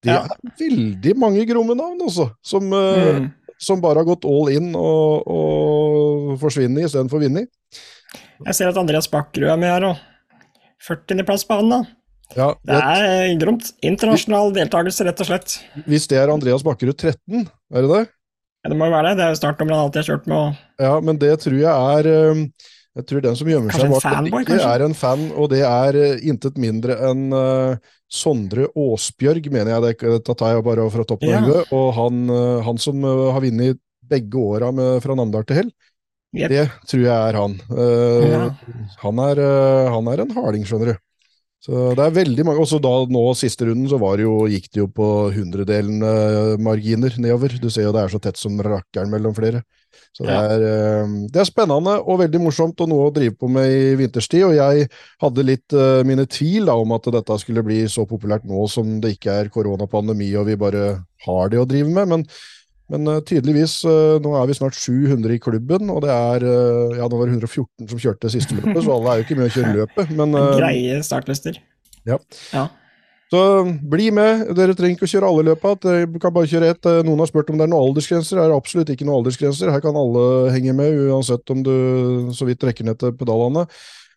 Det 0.00 0.12
ja. 0.14 0.24
er 0.24 0.52
veldig 0.60 1.14
mange 1.20 1.44
gromme 1.48 1.76
navn, 1.76 2.00
også, 2.06 2.30
som, 2.46 2.70
uh, 2.72 3.20
mm. 3.20 3.26
som, 3.60 3.82
bare 3.82 4.00
har 4.00 4.08
gått 4.08 4.24
all 4.28 4.48
in 4.52 4.70
og, 4.78 5.26
og 5.28 6.36
forsvinner 6.40 6.86
istedenfor 6.86 7.20
å 7.20 7.24
vinne. 7.26 7.46
Jeg 8.46 8.56
ser 8.56 8.70
at 8.70 8.78
Andreas 8.80 9.10
Bakkerud 9.12 9.50
er 9.52 9.60
med 9.60 9.74
her 9.74 9.90
òg. 9.90 10.06
40.-plass 10.80 11.44
på 11.44 11.58
han, 11.60 11.74
da. 11.74 11.80
Ja, 12.32 12.52
det, 12.64 12.78
er 12.78 13.34
gromt. 13.42 13.68
Internasjonal 13.84 14.54
deltakelse, 14.56 15.04
rett 15.04 15.20
og 15.20 15.28
slett. 15.28 15.58
Hvis 15.84 16.06
det 16.08 16.20
er 16.22 16.32
Andreas 16.32 16.64
Bakkerud 16.64 16.96
13, 16.96 17.44
er 17.44 17.84
det 17.84 17.90
det? 17.90 18.02
Ja, 18.60 18.70
det 18.72 18.76
må 18.80 18.88
jo 18.88 18.94
være 18.94 19.10
det. 19.10 19.18
Det 19.18 19.26
er 19.26 19.34
jo 19.34 19.40
startnummeret 19.40 19.76
han 19.76 19.88
alltid 19.88 20.00
har 20.00 20.08
kjørt 20.08 20.30
med. 20.30 20.60
Ja, 20.80 20.92
men 21.04 21.20
det 21.20 21.32
tror 21.44 21.58
jeg 21.60 21.68
er 21.98 22.08
Jeg 22.98 23.06
tror 23.06 23.22
den 23.22 23.36
som 23.38 23.46
gjemmer 23.46 23.74
seg 23.76 23.92
bak 23.92 24.02
fanboy, 24.02 24.42
ikke 24.42 24.56
er 24.66 24.82
en 24.82 24.96
fan, 24.98 25.28
og 25.38 25.52
det 25.52 25.60
er 25.62 25.94
uh, 25.94 26.22
intet 26.26 26.56
mindre 26.58 26.96
enn 27.06 27.28
uh, 27.30 27.92
Sondre 28.10 28.66
Åsbjørg, 28.74 29.44
mener 29.54 29.76
jeg. 29.76 29.84
Det, 29.84 30.14
dette 30.16 30.34
tar 30.34 30.56
jeg 30.56 30.64
bare 30.66 30.88
fra 30.90 31.04
toppen 31.06 31.30
av 31.36 31.46
huet. 31.46 31.70
Og 31.76 31.92
han, 31.94 32.24
uh, 32.26 32.58
han 32.66 32.80
som 32.82 33.06
har 33.06 33.38
vunnet 33.44 33.78
begge 34.10 34.42
åra 34.42 34.72
fra 34.98 35.14
Namdal 35.14 35.46
til 35.46 35.60
Hell. 35.60 35.70
Yep. 36.34 36.50
Det 36.50 36.64
tror 36.90 37.04
jeg 37.04 37.14
er 37.14 37.38
han. 37.38 37.54
Ja. 38.26 38.40
Han, 39.04 39.20
er, 39.22 39.40
han 39.94 40.10
er 40.10 40.22
en 40.24 40.34
harding, 40.34 40.66
skjønner 40.66 40.90
du. 40.90 41.00
Så 41.62 41.92
det 41.94 42.02
er 42.02 42.16
veldig 42.16 42.46
mange, 42.48 42.64
også 42.64 42.80
da 42.82 42.90
nå 43.06 43.22
siste 43.38 43.68
runden 43.68 43.86
så 43.90 44.00
var 44.02 44.18
det 44.18 44.26
jo, 44.26 44.34
gikk 44.50 44.66
det 44.72 44.82
jo 44.82 44.88
på 44.94 45.06
hundredelen 45.34 46.02
marginer 46.62 47.14
nedover. 47.22 47.54
Du 47.62 47.68
ser 47.70 47.86
jo 47.86 47.94
det 47.94 48.02
er 48.02 48.14
så 48.14 48.18
tett 48.22 48.38
som 48.40 48.58
rakkeren 48.66 49.14
mellom 49.14 49.36
flere. 49.36 49.62
Så 50.14 50.26
det, 50.26 50.36
er, 50.36 50.62
uh, 50.62 51.16
det 51.32 51.42
er 51.42 51.48
spennende 51.48 51.96
og 52.00 52.20
veldig 52.22 52.42
morsomt 52.42 52.80
og 52.84 52.90
noe 52.90 53.08
å 53.08 53.14
drive 53.14 53.36
på 53.38 53.50
med 53.52 53.72
i 53.72 53.82
vinterstid. 54.00 54.44
Og 54.48 54.54
jeg 54.56 54.86
hadde 55.22 55.46
litt 55.46 55.76
uh, 55.76 56.00
mine 56.06 56.26
tvil 56.30 56.70
da, 56.70 56.76
om 56.78 56.96
at 56.96 57.10
dette 57.16 57.40
skulle 57.42 57.64
bli 57.66 57.82
så 57.90 58.06
populært 58.08 58.46
nå 58.48 58.66
som 58.70 58.98
det 59.02 59.16
ikke 59.16 59.36
er 59.42 59.52
koronapandemi 59.52 60.32
og 60.40 60.48
vi 60.50 60.58
bare 60.60 60.86
har 61.26 61.52
det 61.52 61.60
å 61.62 61.68
drive 61.68 61.92
med. 61.92 62.14
men 62.14 62.26
men 62.90 63.06
uh, 63.06 63.20
tydeligvis, 63.22 63.84
uh, 63.86 64.16
nå 64.18 64.32
er 64.34 64.48
vi 64.50 64.54
snart 64.58 64.74
700 64.74 65.36
i 65.36 65.38
klubben, 65.38 65.92
og 65.94 66.00
det 66.02 66.10
er 66.10 66.46
ja, 66.98 67.06
det 67.06 67.20
var 67.20 67.30
114 67.30 67.86
som 67.86 68.00
kjørte 68.02 68.32
siste 68.34 68.56
løpet, 68.58 68.80
så 68.82 68.96
alle 68.96 69.12
er 69.12 69.20
jo 69.20 69.26
ikke 69.28 69.36
med 69.38 69.46
å 69.46 69.52
kjøre 69.54 69.76
løpet. 69.76 70.10
Men, 70.18 70.34
Greie 70.58 70.96
startlister. 71.06 71.60
Ja. 72.08 72.18
ja. 72.50 72.66
Så 73.30 73.40
bli 73.92 74.08
med. 74.14 74.48
Dere 74.58 74.74
trenger 74.74 74.96
ikke 74.98 75.06
å 75.06 75.12
kjøre 75.12 75.30
alle 75.30 75.46
løpa. 75.52 75.76
Dere 75.84 76.20
kan 76.22 76.34
bare 76.34 76.50
kjøre 76.50 76.72
ett. 76.74 76.90
Noen 77.06 77.22
har 77.22 77.30
spurt 77.30 77.52
om 77.52 77.60
det 77.60 77.68
er 77.68 77.70
noen 77.70 77.90
aldersgrenser. 77.90 78.40
Det 78.40 78.46
er 78.46 78.54
absolutt 78.56 78.90
ikke 78.90 79.06
noen 79.06 79.20
aldersgrenser. 79.20 79.70
Her 79.70 79.84
kan 79.84 79.98
alle 79.98 80.24
henge 80.54 80.74
med, 80.74 80.98
uansett 81.12 81.54
om 81.54 81.62
du 81.66 81.74
så 82.34 82.48
vidt 82.48 82.58
trekker 82.62 82.88
ned 82.88 82.98
til 82.98 83.14
pedalene. 83.14 83.68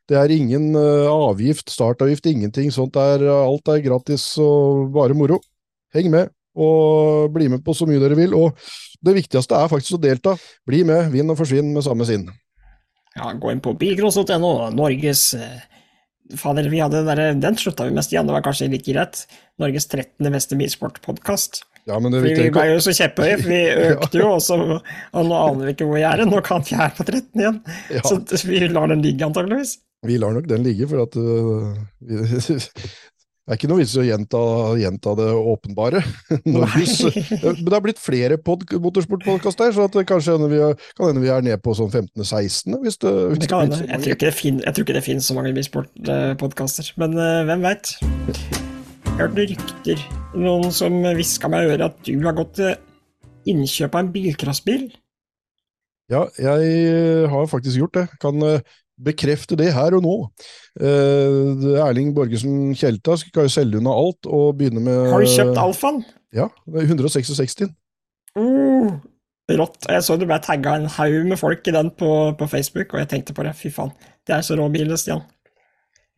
Det 0.09 0.17
er 0.19 0.33
ingen 0.33 0.73
avgift, 0.75 1.69
startavgift, 1.71 2.25
ingenting 2.27 2.73
sånt. 2.73 2.97
Er, 2.99 3.21
alt 3.31 3.69
er 3.71 3.85
gratis 3.85 4.25
og 4.41 4.89
bare 4.97 5.15
moro. 5.15 5.37
Heng 5.93 6.09
med 6.11 6.33
og 6.53 7.33
bli 7.33 7.49
med 7.49 7.63
på 7.65 7.73
så 7.73 7.87
mye 7.89 8.01
dere 8.01 8.17
vil. 8.17 8.33
Og 8.37 8.57
det 9.03 9.15
viktigste 9.17 9.57
er 9.57 9.71
faktisk 9.71 9.97
å 9.97 10.01
delta. 10.03 10.35
Bli 10.69 10.83
med, 10.87 11.09
vinn 11.13 11.29
og 11.33 11.39
forsvinn 11.39 11.73
med 11.73 11.85
samme 11.85 12.07
sinn. 12.07 12.27
Ja, 13.13 13.29
gå 13.37 13.51
inn 13.53 13.61
på 13.61 13.75
bilcross.no, 13.77 14.71
Norges 14.73 15.27
eh, 15.37 15.61
Fader, 16.39 16.69
vi 16.71 16.79
hadde 16.79 17.03
der, 17.07 17.21
den 17.37 17.57
slutta 17.59 17.87
vi 17.87 17.95
mest 17.95 18.13
igjen, 18.13 18.27
det 18.29 18.35
var 18.35 18.45
kanskje 18.45 18.69
like 18.71 18.87
greit. 18.87 19.25
Norges 19.61 19.87
13. 19.91 20.31
beste 20.33 20.57
bilsportpodkast. 20.57 21.63
Ja, 21.85 21.97
men 21.99 22.13
det 22.13 22.21
vi, 22.23 22.31
vi 22.37 22.51
ble 22.53 22.67
jo 22.69 22.83
så 22.83 22.93
kjepphøye, 22.95 23.37
for 23.41 23.51
vi 23.51 23.61
økte 23.91 24.21
jo 24.21 24.29
også, 24.37 24.59
og 24.79 25.25
nå 25.27 25.39
aner 25.39 25.65
vi 25.67 25.73
ikke 25.75 25.87
hvor 25.89 25.99
vi 25.99 26.05
er. 26.07 26.23
Nå 26.29 26.43
kan 26.45 26.63
vi 26.67 26.77
er 26.79 26.93
på 26.95 27.05
13 27.05 27.43
igjen. 27.43 27.59
Ja. 27.91 28.03
Så 28.07 28.43
vi 28.47 28.61
lar 28.71 28.87
den 28.93 29.03
ligge, 29.03 29.27
antageligvis. 29.27 29.77
Vi 30.03 30.19
lar 30.19 30.35
nok 30.35 30.47
den 30.49 30.63
ligge, 30.65 30.87
for 30.91 31.03
at 31.05 31.15
uh, 31.15 31.75
vi, 32.03 32.23
det 33.43 33.51
er 33.51 33.57
ikke 33.59 33.67
noe 33.67 33.81
vits 33.81 33.93
i 33.97 33.99
å 33.99 34.05
gjenta, 34.07 34.41
gjenta, 34.79 35.13
det 35.19 35.25
åpenbare. 35.35 35.99
Norges, 36.47 36.93
men 37.41 37.57
det 37.59 37.73
har 37.75 37.83
blitt 37.83 37.99
flere 37.99 38.37
motorsportpodkaster, 38.39 39.73
så 39.75 39.87
det 39.91 40.05
kanskje 40.07 40.37
vi 40.47 40.61
er, 40.63 40.77
kan 40.95 41.09
hende 41.09 41.23
vi 41.25 41.31
er 41.33 41.43
nede 41.43 41.59
på 41.59 41.75
sånn 41.75 41.91
15.-16. 41.91 42.77
Hvis 42.85 43.01
det, 43.03 43.11
hvis 43.33 43.43
det 43.43 43.49
kan 43.51 43.65
hende. 43.65 43.81
Jeg, 43.83 43.99
tror 44.05 44.15
ikke 44.15 44.29
det 44.29 44.37
fin, 44.37 44.63
tror 44.63 44.87
ikke 44.87 44.95
det 44.95 45.03
finnes 45.09 45.27
så 45.27 45.35
mange 45.35 45.51
bilsportpodkaster, 45.57 46.93
men 47.03 47.19
uh, 47.19 47.43
hvem 47.49 47.67
veit? 47.67 47.91
Jeg 48.31 49.19
hørte 49.19 49.47
rykter, 49.51 50.07
noen 50.39 50.71
som 50.71 51.03
hviska 51.03 51.51
meg 51.51 51.67
i 51.67 51.75
øret 51.75 51.89
at 51.91 51.99
du 52.07 52.15
har 52.23 52.39
gått 52.39 52.55
til 52.61 53.51
innkjøp 53.51 53.91
av 53.91 54.05
en 54.05 54.13
bilcrossbil. 54.15 54.87
Ja, 56.11 56.23
jeg 56.39 57.27
har 57.31 57.51
faktisk 57.51 57.79
gjort 57.79 57.99
det. 57.99 58.07
Kan 58.23 58.39
eh, 58.43 58.63
bekrefte 59.01 59.57
det 59.59 59.71
her 59.73 59.95
og 59.97 60.03
nå. 60.05 60.15
Eh, 60.79 61.79
Erling 61.83 62.11
Borgesen 62.15 62.73
Kjelta 62.77 63.17
skal 63.19 63.47
jo 63.47 63.53
selge 63.53 63.79
unna 63.79 63.93
alt 63.93 64.29
og 64.29 64.57
begynne 64.59 64.83
med 64.83 65.09
Har 65.13 65.23
du 65.23 65.29
kjøpt 65.29 65.61
Alfaen? 65.61 66.03
Ja, 66.33 66.49
det 66.65 66.83
er 66.83 66.89
166. 66.89 67.67
Uh, 68.33 68.89
rått. 69.53 69.85
Jeg 69.89 70.05
så 70.05 70.17
du 70.17 70.25
ble 70.25 70.39
tagga 70.41 70.77
en 70.79 70.89
haug 70.95 71.29
med 71.29 71.39
folk 71.41 71.67
i 71.69 71.75
den 71.75 71.91
på, 71.97 72.09
på, 72.39 72.49
Facebook, 72.49 72.93
og 72.93 73.03
jeg 73.03 73.11
tenkte 73.11 73.35
på 73.37 73.45
det. 73.45 73.53
Fy 73.59 73.69
faen, 73.73 73.93
det 74.27 74.37
er 74.37 74.45
så 74.45 74.57
rå 74.57 74.69
bil, 74.73 74.93
Stian. 74.97 75.21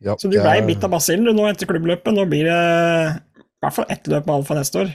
Ja, 0.04 0.16
så 0.20 0.28
du 0.28 0.36
blei 0.36 0.60
bitt 0.64 0.84
av 0.84 0.92
basillen 0.92 1.36
nå 1.36 1.46
etter 1.48 1.68
klubbløpet. 1.68 2.12
Nå 2.12 2.26
blir 2.28 2.48
det 2.48 2.60
i 3.16 3.64
hvert 3.64 3.76
fall 3.76 3.88
ett 3.92 4.08
løp 4.12 4.28
med 4.28 4.38
Alfa 4.38 4.56
neste 4.58 4.84
år. 4.84 4.90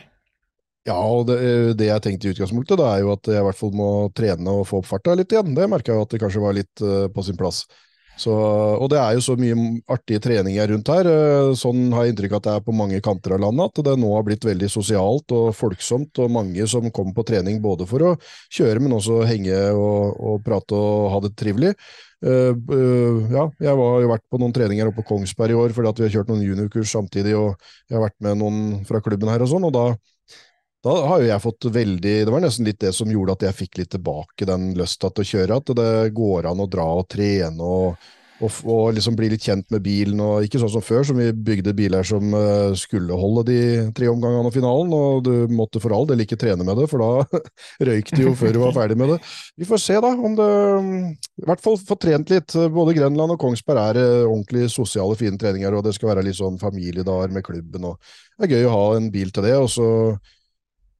Ja, 0.87 0.97
og 0.97 1.27
det, 1.29 1.37
det, 1.77 1.91
jeg 1.91 2.01
tenkte 2.01 2.27
i 2.27 2.33
utgangspunktet, 2.33 2.79
det 2.79 2.89
er 2.89 3.03
jo 3.03 3.11
at 3.13 3.29
jeg 3.29 3.37
i 3.37 3.45
hvert 3.45 3.59
fall 3.59 3.73
må 3.77 3.91
trene 4.17 4.57
og 4.57 4.65
få 4.65 4.79
opp 4.81 4.89
farta 4.89 5.13
litt 5.17 5.29
igjen. 5.29 5.53
Det 5.53 5.69
merka 5.69 5.93
jeg 5.93 6.07
at 6.07 6.13
det 6.15 6.19
kanskje 6.23 6.41
var 6.41 6.55
litt 6.57 6.81
uh, 6.81 7.05
på 7.13 7.25
sin 7.27 7.37
plass. 7.37 7.67
Så, 8.19 8.33
og 8.33 8.89
det 8.91 8.97
er 8.99 9.15
jo 9.15 9.21
så 9.23 9.35
mye 9.39 9.55
artige 9.93 10.21
treninger 10.21 10.71
rundt 10.73 10.89
her. 10.89 11.05
Uh, 11.05 11.51
sånn 11.57 11.83
har 11.93 12.07
jeg 12.07 12.15
inntrykk 12.15 12.33
av 12.33 12.41
at 12.41 12.47
det 12.47 12.55
er 12.55 12.63
på 12.65 12.75
mange 12.75 13.01
kanter 13.05 13.35
av 13.37 13.43
landet, 13.43 13.69
at 13.69 13.85
det 13.85 13.93
nå 14.01 14.09
har 14.15 14.25
blitt 14.25 14.47
veldig 14.49 14.69
sosialt 14.73 15.33
og 15.37 15.51
folksomt, 15.57 16.17
og 16.17 16.33
mange 16.33 16.65
som 16.69 16.89
kommer 16.89 17.13
på 17.17 17.27
trening 17.29 17.61
både 17.61 17.85
for 17.89 18.07
å 18.07 18.15
kjøre, 18.49 18.81
men 18.81 18.97
også 18.97 19.19
henge 19.29 19.59
og, 19.77 20.17
og 20.17 20.45
prate 20.47 20.77
og 20.77 21.11
ha 21.13 21.19
det 21.27 21.35
trivelig. 21.37 21.75
Uh, 22.25 22.57
uh, 22.57 23.21
ja, 23.29 23.45
jeg 23.67 23.69
har 23.69 24.01
jo 24.01 24.09
vært 24.15 24.25
på 24.33 24.41
noen 24.41 24.57
treninger 24.57 24.89
oppe 24.89 25.05
på 25.05 25.13
Kongsberg 25.13 25.53
i 25.53 25.61
år 25.61 25.77
fordi 25.77 25.93
at 25.93 26.01
vi 26.01 26.07
har 26.07 26.17
kjørt 26.17 26.33
noen 26.33 26.41
juniorkurs 26.45 26.97
samtidig, 26.97 27.37
og 27.37 27.53
jeg 27.85 27.99
har 27.99 28.09
vært 28.09 28.17
med 28.25 28.41
noen 28.41 28.65
fra 28.89 29.01
klubben 29.05 29.29
her 29.29 29.45
og 29.45 29.53
sånn, 29.53 29.69
og 29.69 29.77
da 29.77 29.85
da 30.81 30.95
har 31.05 31.21
jo 31.21 31.29
jeg 31.29 31.43
fått 31.43 31.67
veldig 31.73 32.15
Det 32.25 32.31
var 32.33 32.41
nesten 32.41 32.65
litt 32.65 32.81
det 32.81 32.95
som 32.97 33.11
gjorde 33.11 33.37
at 33.37 33.45
jeg 33.49 33.59
fikk 33.65 33.83
litt 33.83 33.91
tilbake 33.93 34.47
den 34.49 34.71
lysta 34.77 35.11
til 35.11 35.23
å 35.25 35.29
kjøre. 35.33 35.59
At 35.61 35.75
det 35.77 35.91
går 36.17 36.49
an 36.49 36.63
å 36.63 36.69
dra 36.69 36.87
og 36.97 37.05
trene 37.11 37.61
og, 37.61 38.07
og, 38.41 38.55
og 38.65 38.95
liksom 38.97 39.13
bli 39.19 39.29
litt 39.29 39.45
kjent 39.45 39.67
med 39.69 39.83
bilen. 39.85 40.23
og 40.25 40.47
Ikke 40.47 40.57
sånn 40.63 40.73
som 40.73 40.81
før, 40.81 41.05
som 41.05 41.21
vi 41.21 41.27
bygde 41.37 41.75
biler 41.77 42.07
som 42.07 42.33
uh, 42.33 42.73
skulle 42.73 43.13
holde 43.13 43.45
de 43.51 43.59
tre 43.93 44.09
omgangene 44.09 44.49
og 44.49 44.57
finalen. 44.57 44.97
Og 44.97 45.21
du 45.27 45.53
måtte 45.53 45.83
for 45.83 45.93
all 45.93 46.09
del 46.09 46.25
ikke 46.25 46.39
trene 46.41 46.65
med 46.65 46.81
det, 46.81 46.89
for 46.89 47.05
da 47.05 47.45
røyk 47.91 48.09
det 48.15 48.25
jo 48.25 48.33
før 48.41 48.57
du 48.57 48.61
var 48.65 48.75
ferdig 48.79 48.97
med 49.03 49.13
det. 49.13 49.21
Vi 49.61 49.69
får 49.69 49.85
se, 49.85 50.01
da, 50.01 50.15
om 50.17 50.41
det 50.41 50.51
I 51.45 51.47
hvert 51.51 51.65
fall 51.69 51.77
få 51.77 52.01
trent 52.01 52.33
litt. 52.33 52.57
Både 52.73 52.97
Grenland 52.97 53.37
og 53.37 53.41
Kongsberg 53.45 53.85
er 53.85 54.01
uh, 54.01 54.33
ordentlig 54.33 54.73
sosiale, 54.73 55.21
fine 55.21 55.37
treninger, 55.37 55.77
og 55.77 55.85
det 55.85 55.93
skal 55.99 56.15
være 56.15 56.25
litt 56.25 56.41
sånn 56.41 56.57
familiedager 56.61 57.37
med 57.37 57.45
klubben. 57.45 57.91
og 57.93 58.13
Det 58.33 58.49
er 58.49 58.57
gøy 58.57 58.71
å 58.71 58.77
ha 58.79 58.85
en 58.97 59.13
bil 59.13 59.29
til 59.29 59.51
det. 59.51 59.59
og 59.61 59.69
så 59.77 59.89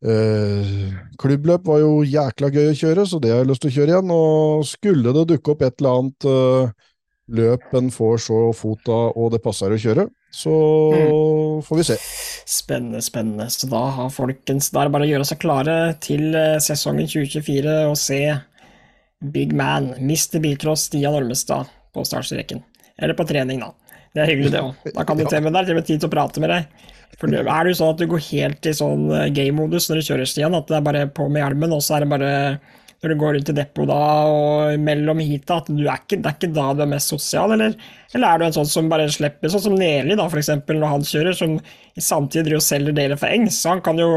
Uh, 0.02 0.94
klubbløp 1.22 1.68
var 1.70 1.82
jo 1.84 2.00
jækla 2.02 2.50
gøy 2.50 2.72
å 2.72 2.78
kjøre, 2.78 3.06
så 3.06 3.20
det 3.22 3.30
har 3.34 3.44
jeg 3.44 3.52
lyst 3.52 3.62
til 3.66 3.70
å 3.70 3.76
kjøre 3.76 3.94
igjen. 3.94 4.14
Og 4.16 4.64
skulle 4.70 5.14
det 5.14 5.28
dukke 5.30 5.54
opp 5.54 5.62
et 5.68 5.78
eller 5.78 6.00
annet 6.00 6.28
uh, 6.30 6.88
løp 7.32 7.76
en 7.78 7.92
får 7.94 8.24
så 8.26 8.40
fot 8.58 8.92
av 8.92 9.18
og 9.20 9.32
det 9.34 9.42
passer 9.44 9.72
å 9.72 9.80
kjøre, 9.80 10.08
så 10.36 10.54
mm. 10.92 11.62
får 11.68 11.80
vi 11.80 11.86
se. 11.92 11.98
Spennende, 12.50 13.04
spennende. 13.06 13.48
Så 13.54 13.70
da 13.72 13.84
har 13.98 14.10
folkens 14.14 14.72
Da 14.74 14.82
er 14.82 14.90
det 14.90 14.96
bare 14.96 15.08
å 15.08 15.12
gjøre 15.12 15.28
seg 15.28 15.42
klare 15.44 15.78
til 16.04 16.32
uh, 16.36 16.58
sesongen 16.64 17.08
2024 17.08 17.78
og 17.92 17.98
se 18.00 18.22
Big 19.22 19.54
Man, 19.54 19.94
Mr. 20.02 20.40
Bilcross 20.42 20.88
Stian 20.90 21.14
Ormestad 21.14 21.70
på 21.94 22.04
startstreken. 22.08 22.64
Eller 22.98 23.14
på 23.18 23.26
trening, 23.30 23.62
da. 23.62 23.72
Det 24.12 24.24
er 24.24 24.34
hyggelig, 24.34 24.52
det 24.54 24.64
òg. 24.66 24.90
Da 24.96 25.06
kan 25.08 25.20
du 25.20 25.26
til 25.30 25.46
med 25.46 25.56
deg, 25.56 25.70
til 25.70 25.84
tid 25.86 26.02
til 26.02 26.10
å 26.10 26.14
prate 26.14 26.44
med 26.44 26.52
deg. 26.52 26.90
For 27.20 27.32
Er 27.32 27.44
det 27.44 27.74
jo 27.74 27.80
sånn 27.82 27.96
at 27.96 28.02
du 28.02 28.08
går 28.10 28.22
helt 28.32 28.68
i 28.70 28.76
sånn 28.76 29.10
eh, 29.14 29.32
game-modus 29.36 29.90
når 29.90 30.00
du 30.00 30.08
kjører 30.08 30.30
stien, 30.30 30.56
at 30.58 30.70
det 30.70 30.78
er 30.78 30.86
bare 30.86 31.08
på 31.14 31.28
med 31.30 31.44
hjelmen, 31.44 31.76
og 31.76 31.84
så 31.86 31.98
er 31.98 32.06
det 32.06 32.14
bare 32.14 32.32
når 33.02 33.10
du 33.10 33.18
går 33.18 33.34
rundt 33.34 33.50
i 33.50 33.54
depot 33.58 33.88
da, 33.90 34.00
og 34.30 34.82
mellom 34.86 35.22
heata, 35.26 35.58
at 35.58 35.70
du 35.74 35.80
er 35.82 36.04
ikke, 36.04 36.20
det 36.22 36.30
er 36.30 36.36
ikke 36.36 36.50
da 36.54 36.68
du 36.78 36.84
er 36.84 36.92
mest 36.92 37.10
sosial, 37.10 37.54
eller, 37.56 37.74
eller 38.14 38.28
er 38.28 38.38
du 38.38 38.46
en 38.46 38.56
sånn 38.60 38.70
som 38.70 38.92
bare 38.92 39.08
slipper, 39.10 39.50
sånn 39.50 39.64
som 39.64 39.78
Neli, 39.78 40.14
da, 40.20 40.28
eksempel, 40.30 40.78
når 40.78 40.94
han 40.94 41.08
kjører, 41.10 41.38
som 41.38 41.56
samtidig 41.98 42.46
driver 42.52 42.62
og 42.62 42.68
selger 42.68 42.98
deler 43.00 43.18
for 43.18 43.34
Engs, 43.34 43.58
så 43.58 43.74
han 43.74 43.82
kan 43.86 43.98
jo 44.02 44.12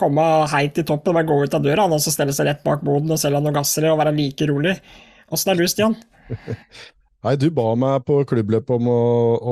komme 0.00 0.24
heit 0.52 0.80
i 0.80 0.86
toppen, 0.88 1.12
bare 1.18 1.28
gå 1.28 1.42
ut 1.44 1.58
av 1.58 1.66
døra, 1.66 1.84
han 1.84 1.98
også 1.98 2.14
stelle 2.14 2.32
seg 2.32 2.48
rett 2.48 2.64
bak 2.64 2.80
boden 2.86 3.12
og 3.12 3.20
selge 3.20 3.42
noen 3.44 3.60
gasser 3.60 3.90
og 3.90 4.00
være 4.00 4.16
like 4.16 4.48
rolig. 4.48 4.78
Åssen 5.32 5.52
er 5.52 5.60
du, 5.60 5.68
Stian? 5.68 5.98
Nei, 7.22 7.36
du 7.38 7.50
ba 7.54 7.68
meg 7.78 8.00
på 8.08 8.16
klubbløpet 8.32 8.80
om, 8.80 8.88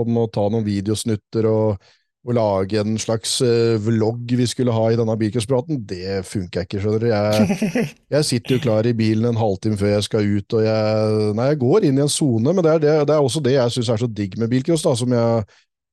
om 0.01 0.23
å 0.25 0.29
ta 0.33 0.49
noen 0.49 0.65
videosnutter 0.67 1.47
og 1.53 1.91
å 2.21 2.35
lage 2.37 2.77
en 2.83 2.99
slags 3.01 3.39
uh, 3.41 3.79
vlogg 3.81 4.35
vi 4.37 4.45
skulle 4.49 4.75
ha 4.75 4.83
i 4.91 4.99
denne 4.99 5.17
bilcrosspraten, 5.21 5.81
det 5.89 6.21
funker 6.29 6.67
ikke, 6.67 6.83
skjønner 6.83 7.01
du. 7.01 7.09
Jeg, 7.09 7.57
jeg, 8.15 8.27
sitter 8.29 8.57
jo 8.57 8.65
klar 8.67 8.89
i 8.89 8.95
bilen 8.97 9.31
en 9.31 9.41
halvtime 9.41 9.79
før 9.81 9.95
jeg 9.95 10.07
skal 10.09 10.29
ut, 10.29 10.59
og 10.59 10.67
jeg 10.67 11.33
Nei, 11.39 11.49
jeg 11.53 11.61
går 11.63 11.89
inn 11.89 12.01
i 12.01 12.05
en 12.05 12.13
sone, 12.13 12.53
men 12.53 12.67
det 12.67 12.75
er, 12.75 12.85
det, 12.85 12.95
det 13.09 13.17
er, 13.17 13.25
også 13.25 13.43
det 13.45 13.57
jeg 13.57 13.77
syns 13.77 13.93
er 13.95 14.03
så 14.03 14.11
digg 14.21 14.37
med 14.41 14.53
bilcross, 14.53 14.85
da, 14.85 14.93
som 15.01 15.17
jeg, 15.17 15.49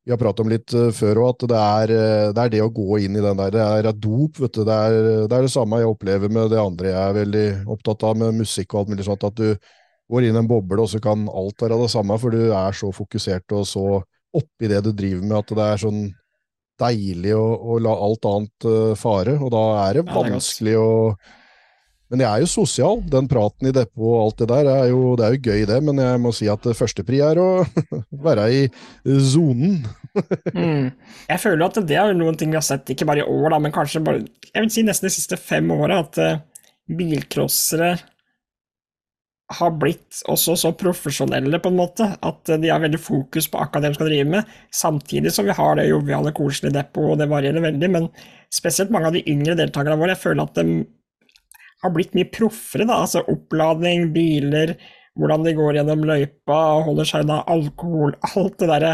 vi 0.08 0.14
har 0.14 0.20
pratet 0.20 0.44
om 0.44 0.52
litt 0.52 0.76
uh, 0.76 0.90
før 0.96 1.24
òg, 1.24 1.32
at 1.32 1.48
det 1.54 1.62
er, 1.62 1.96
uh, 1.96 2.28
det 2.36 2.44
er, 2.44 2.54
det 2.58 2.62
å 2.66 2.76
gå 2.76 3.00
inn 3.06 3.16
i 3.16 3.24
den 3.24 3.40
der. 3.40 3.56
Det 3.56 3.64
er 3.64 3.90
dop, 3.96 4.44
vet 4.44 4.60
du. 4.60 4.62
Det 4.68 4.82
er, 4.90 5.00
det 5.32 5.40
er 5.40 5.48
det 5.48 5.54
samme 5.56 5.80
jeg 5.80 5.94
opplever 5.94 6.32
med 6.34 6.52
det 6.52 6.60
andre 6.60 6.92
jeg 6.92 7.02
er 7.06 7.18
veldig 7.22 7.48
opptatt 7.78 8.04
av, 8.10 8.20
med 8.20 8.44
musikk 8.44 8.76
og 8.76 8.84
alt 8.84 8.96
mulig 8.96 9.08
sånt, 9.08 9.24
at 9.24 9.40
du 9.40 9.56
går 10.12 10.28
inn 10.28 10.36
i 10.36 10.44
en 10.44 10.52
boble, 10.52 10.84
og 10.84 10.92
så 10.92 11.00
kan 11.04 11.24
alt 11.32 11.64
være 11.64 11.80
det 11.86 11.90
samme, 11.96 12.20
for 12.20 12.36
du 12.36 12.52
er 12.52 12.76
så 12.76 12.92
fokusert 12.96 13.56
og 13.56 13.68
så 13.68 13.88
oppi 14.36 14.70
det 14.70 14.84
du 14.86 14.92
driver 14.92 15.24
med, 15.24 15.38
at 15.40 15.54
det 15.58 15.68
er 15.68 15.84
sånn 15.84 16.06
deilig 16.78 17.34
å, 17.38 17.46
å 17.58 17.80
la 17.82 17.96
alt 18.06 18.30
annet 18.30 18.70
uh, 18.70 18.94
fare, 18.98 19.38
og 19.40 19.52
da 19.54 19.66
er 19.88 20.00
det 20.00 20.08
vanskelig 20.10 20.76
ja, 20.76 20.80
det 20.80 20.86
er 20.86 20.86
å 20.86 21.36
Men 22.08 22.22
jeg 22.24 22.30
er 22.30 22.40
jo 22.40 22.48
sosial. 22.48 23.02
Den 23.12 23.26
praten 23.28 23.68
i 23.68 23.74
depot 23.76 24.06
og 24.06 24.20
alt 24.22 24.38
det 24.40 24.46
der, 24.48 24.70
er 24.72 24.86
jo, 24.94 25.16
det 25.20 25.26
er 25.26 25.34
jo 25.36 25.42
gøy, 25.52 25.64
det, 25.68 25.80
men 25.84 25.98
jeg 26.00 26.22
må 26.24 26.32
si 26.32 26.48
at 26.48 26.64
førstepri 26.64 27.20
er 27.20 27.42
å 27.42 27.48
være 28.28 28.46
i 28.54 28.62
sonen. 29.28 29.82
mm. 30.54 30.86
Jeg 31.28 31.42
føler 31.44 31.66
at 31.66 31.82
det 31.90 31.98
er 32.00 32.16
noen 32.16 32.38
ting 32.40 32.54
vi 32.54 32.60
har 32.60 32.64
sett, 32.64 32.88
ikke 32.94 33.10
bare 33.10 33.26
i 33.26 33.28
år, 33.28 33.50
da, 33.52 33.60
men 33.60 33.76
kanskje 33.76 34.04
bare 34.06 34.24
jeg 34.24 34.64
vil 34.64 34.72
si 34.72 34.86
nesten 34.88 35.10
de 35.10 35.16
siste 35.18 35.42
fem 35.42 35.68
åra, 35.76 36.00
at 36.06 36.22
uh, 36.24 36.40
bilcrossere 36.88 37.98
har 39.48 39.72
blitt 39.80 40.20
også 40.28 40.58
så 40.60 40.74
profesjonelle, 40.76 41.60
på 41.64 41.72
en 41.72 41.80
måte, 41.80 42.10
at 42.20 42.52
de 42.60 42.72
har 42.72 42.82
veldig 42.84 43.00
fokus 43.00 43.48
på 43.48 43.62
akkurat 43.62 43.86
det 43.86 43.94
de 43.94 44.00
skal 44.00 44.10
drive 44.10 44.28
med, 44.34 44.58
samtidig 44.76 45.32
som 45.32 45.48
vi 45.48 45.56
har 45.56 45.80
det 45.80 45.88
joviale, 45.88 46.34
koselige 46.36 46.76
depot, 46.76 47.14
og 47.14 47.22
det 47.22 47.30
varierer 47.32 47.64
veldig, 47.64 47.90
men 47.94 48.10
spesielt 48.54 48.92
mange 48.92 49.08
av 49.08 49.16
de 49.16 49.24
yngre 49.32 49.56
deltakerne 49.60 50.00
våre, 50.02 50.18
jeg 50.18 50.24
føler 50.26 50.44
at 50.44 50.60
de 50.60 50.84
har 51.86 51.94
blitt 51.96 52.18
mye 52.18 52.28
proffere, 52.34 52.90
da, 52.90 53.00
altså 53.06 53.24
oppladning, 53.32 54.10
biler, 54.16 54.76
hvordan 55.18 55.48
de 55.48 55.56
går 55.58 55.80
gjennom 55.80 56.04
løypa, 56.10 56.60
holder 56.86 57.08
seg 57.08 57.26
unna 57.26 57.40
alkohol, 57.48 58.18
alt 58.36 58.60
det 58.60 58.72
derre 58.74 58.94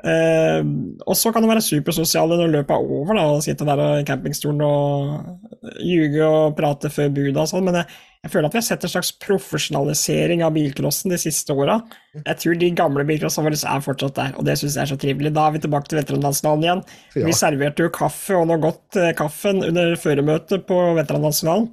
Uh, 0.00 0.64
og 1.04 1.16
så 1.18 1.28
kan 1.28 1.44
det 1.44 1.50
være 1.50 1.64
supersosiale 1.64 2.38
når 2.40 2.54
løpet 2.54 2.72
er 2.72 2.92
over, 2.98 3.16
da, 3.18 3.24
og 3.34 3.42
sitte 3.44 3.66
der 3.68 3.82
i 3.98 4.06
campingstolen 4.08 4.62
og 4.64 5.74
ljuge 5.84 6.24
og 6.24 6.54
prate 6.56 6.88
før 6.92 7.10
buda 7.12 7.42
og 7.42 7.50
sånn, 7.50 7.66
men 7.66 7.76
jeg, 7.82 7.98
jeg, 8.24 8.32
føler 8.32 8.48
at 8.48 8.56
vi 8.56 8.60
har 8.62 8.64
sett 8.64 8.86
en 8.86 8.92
slags 8.94 9.10
profesjonalisering 9.20 10.44
av 10.46 10.54
bilcrossen 10.56 11.12
de 11.12 11.20
siste 11.20 11.52
åra. 11.52 11.76
Jeg 12.16 12.40
tror 12.40 12.56
de 12.62 12.72
gamle 12.80 13.04
bilcrossene 13.10 13.50
våre 13.50 13.60
er 13.74 13.84
fortsatt 13.84 14.16
der, 14.16 14.32
og 14.40 14.48
det 14.48 14.56
syns 14.60 14.78
jeg 14.78 14.86
er 14.86 14.92
så 14.94 14.98
trivelig. 15.04 15.34
Da 15.36 15.46
er 15.46 15.56
vi 15.58 15.62
tilbake 15.66 15.92
til 15.92 16.00
veterannasjonalen 16.00 16.66
igjen. 16.66 16.82
Ja. 17.18 17.26
Vi 17.28 17.36
serverte 17.36 17.84
jo 17.84 17.92
kaffe 18.00 18.40
og 18.40 18.48
noe 18.48 18.60
godt 18.62 19.00
eh, 19.00 19.12
kaffen 19.18 19.60
under 19.68 19.92
føremøtet 20.00 20.64
på 20.70 20.80
veterannasjonalen. 20.96 21.68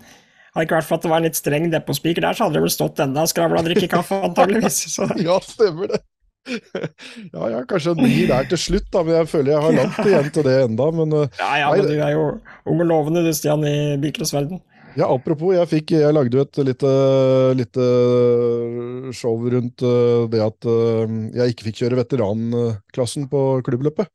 Hadde 0.52 0.68
ikke 0.68 0.80
vært 0.80 0.90
for 0.90 0.98
at 0.98 1.04
det 1.06 1.14
var 1.14 1.22
en 1.22 1.30
litt 1.30 1.40
streng 1.40 1.72
depotspiker 1.72 2.28
der, 2.28 2.36
så 2.36 2.48
hadde 2.48 2.58
det 2.58 2.68
vel 2.68 2.76
stått 2.76 3.00
enda 3.04 3.24
og 3.24 3.32
skravla 3.32 3.64
og 3.64 3.72
drikke 3.72 3.92
kaffe, 3.92 4.20
antageligvis. 4.26 4.84
Så. 4.90 5.08
ja, 5.28 5.40
stemmer 5.46 5.96
det. 5.96 6.04
ja, 7.34 7.50
ja, 7.52 7.62
kanskje 7.70 7.94
en 7.94 8.02
ny 8.04 8.24
der 8.30 8.48
til 8.52 8.62
slutt, 8.62 8.88
da, 8.94 9.04
men 9.06 9.20
jeg 9.20 9.30
føler 9.32 9.54
jeg 9.54 9.64
har 9.66 9.78
langt 9.82 10.00
igjen 10.04 10.32
til 10.36 10.48
det 10.48 10.56
enda, 10.66 10.90
men 10.96 11.16
uh, 11.16 11.40
Ja, 11.40 11.52
ja, 11.62 11.70
men 11.74 11.88
du 11.88 11.96
er 11.96 12.14
jo 12.16 12.26
ung 12.68 12.84
og 12.84 12.90
lovende 12.92 13.24
du, 13.26 13.32
Stian, 13.36 13.66
i 13.68 13.96
bilcrossverden. 14.02 14.62
Ja, 14.98 15.10
apropos, 15.14 15.54
jeg, 15.54 15.70
fikk, 15.70 15.94
jeg 16.00 16.14
lagde 16.16 16.40
jo 16.40 16.46
et 16.46 16.60
lite, 16.66 16.94
lite 17.60 17.90
show 19.14 19.36
rundt 19.54 19.84
uh, 19.86 20.26
det 20.32 20.42
at 20.42 20.70
uh, 20.70 21.04
jeg 21.38 21.54
ikke 21.54 21.68
fikk 21.70 21.84
kjøre 21.84 22.00
veteranklassen 22.02 23.28
på 23.32 23.44
klubbløpet. 23.68 24.10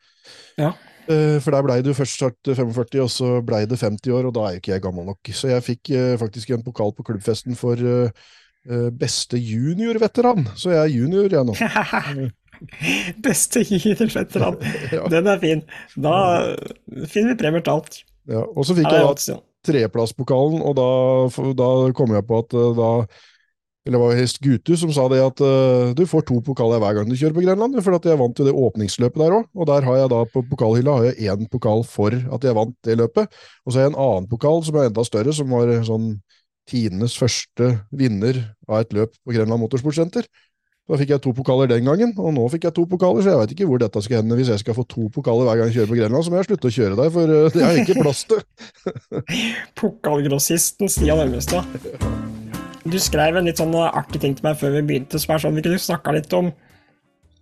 Ja. 0.61 0.75
For 1.03 1.51
der 1.51 1.64
blei 1.66 1.81
det 1.83 1.90
jo 1.90 1.97
først 1.99 2.14
start 2.14 2.47
45, 2.47 3.01
og 3.03 3.09
så 3.11 3.29
blei 3.42 3.64
det 3.66 3.75
50 3.75 4.12
år, 4.14 4.29
og 4.29 4.37
da 4.37 4.45
er 4.47 4.53
jo 4.55 4.61
ikke 4.61 4.71
jeg 4.71 4.85
gammel 4.85 5.09
nok. 5.09 5.31
Så 5.35 5.51
jeg 5.51 5.64
fikk 5.66 5.90
faktisk 6.21 6.53
en 6.55 6.62
pokal 6.62 6.95
på 6.95 7.03
klubbfesten 7.09 7.59
for 7.59 7.75
Eh, 7.75 8.23
beste 8.98 9.40
juniorveteran. 9.40 10.46
Så 10.55 10.70
jeg 10.70 10.81
er 10.85 10.92
junior, 10.92 11.33
jeg 11.33 11.48
nå. 11.48 12.31
beste 13.27 13.64
juniorveteran. 13.66 14.61
ja. 14.96 15.07
Den 15.11 15.31
er 15.33 15.42
fin. 15.42 15.64
Da 15.96 16.14
finner 17.11 17.33
vi 17.33 17.40
premier 17.42 17.64
til 17.64 17.79
alt. 17.79 17.98
Ja, 18.31 18.44
og 18.46 18.66
så 18.66 18.77
fikk 18.79 18.87
jeg 18.92 19.03
da 19.03 19.40
treplasspokalen, 19.66 20.62
og 20.62 20.75
da, 20.79 20.88
da, 21.59 21.68
kom 21.96 22.14
jeg 22.14 22.27
på 22.27 22.40
at 22.42 22.57
eh, 22.59 22.72
da 22.79 22.90
eller 23.83 23.98
det 23.98 24.03
var 24.05 24.12
Hest 24.14 24.38
Gutu 24.38 24.77
som 24.79 24.92
sa 24.94 25.09
det 25.11 25.18
at 25.18 25.40
uh, 25.42 25.90
du 25.98 26.05
får 26.07 26.22
to 26.29 26.37
pokaler 26.46 26.79
hver 26.79 26.94
gang 26.94 27.09
du 27.09 27.16
kjører 27.18 27.35
på 27.35 27.42
Grenland. 27.42 27.75
For 27.83 27.96
at 27.96 28.05
jeg 28.07 28.20
vant 28.20 28.38
jo 28.38 28.44
det 28.46 28.55
åpningsløpet 28.55 29.18
der 29.18 29.35
òg, 29.40 29.48
og 29.59 29.66
der 29.66 29.88
har 29.88 29.96
jeg 29.98 30.12
da 30.12 30.20
på 30.31 30.42
pokalhylla 30.53 30.94
har 31.01 31.09
jeg 31.09 31.33
én 31.35 31.48
pokal 31.51 31.83
for 31.83 32.14
at 32.14 32.46
jeg 32.46 32.55
vant 32.55 32.77
det 32.87 32.94
løpet. 33.01 33.35
Og 33.66 33.72
så 33.72 33.81
har 33.81 33.88
jeg 33.88 33.92
en 33.96 33.98
annen 34.05 34.29
pokal 34.31 34.62
som 34.62 34.79
er 34.79 34.87
enda 34.87 35.03
større, 35.09 35.35
som 35.35 35.51
var 35.51 35.75
sånn 35.88 36.12
tidenes 36.68 37.16
første 37.18 37.75
vinner 37.90 38.38
av 38.68 38.83
et 38.83 38.96
løp 38.96 39.14
på 39.22 39.35
Grenland 39.35 39.62
Motorsportsenter. 39.64 40.27
Da 40.90 40.98
fikk 40.98 41.12
jeg 41.14 41.22
to 41.22 41.31
pokaler 41.37 41.68
den 41.70 41.87
gangen, 41.87 42.11
og 42.18 42.33
nå 42.35 42.42
fikk 42.51 42.66
jeg 42.66 42.75
to 42.75 42.83
pokaler, 42.90 43.22
så 43.22 43.31
jeg 43.31 43.38
veit 43.38 43.53
ikke 43.55 43.66
hvor 43.70 43.79
dette 43.81 44.01
skal 44.03 44.18
hende. 44.18 44.35
Hvis 44.38 44.51
jeg 44.51 44.62
skal 44.64 44.75
få 44.75 44.83
to 44.90 45.07
pokaler 45.14 45.46
hver 45.46 45.61
gang 45.61 45.70
jeg 45.70 45.77
kjører 45.77 45.92
på 45.92 45.98
Grenland, 46.01 46.27
så 46.27 46.33
må 46.33 46.40
jeg 46.40 46.48
slutte 46.48 46.68
å 46.68 46.75
kjøre 46.75 46.98
der, 46.98 47.12
for 47.14 47.33
uh, 47.33 47.46
det 47.55 47.62
er 47.62 47.79
ikke 47.85 48.03
plass 48.03 48.25
til. 48.29 48.42
Pokalgrossisten 49.79 50.90
Stian 50.90 51.22
Elvestad. 51.22 51.79
Du 52.83 52.98
skrev 52.98 53.38
en 53.38 53.46
litt 53.46 53.62
sånn 53.62 53.77
artig 53.79 54.25
ting 54.25 54.35
til 54.35 54.48
meg 54.48 54.59
før 54.59 54.75
vi 54.75 54.85
begynte, 54.90 55.22
som 55.22 55.37
er 55.37 55.44
sånn 55.44 55.55
vi 55.55 55.62
kunne 55.64 55.81
snakka 55.81 56.16
litt 56.18 56.35
om 56.35 56.51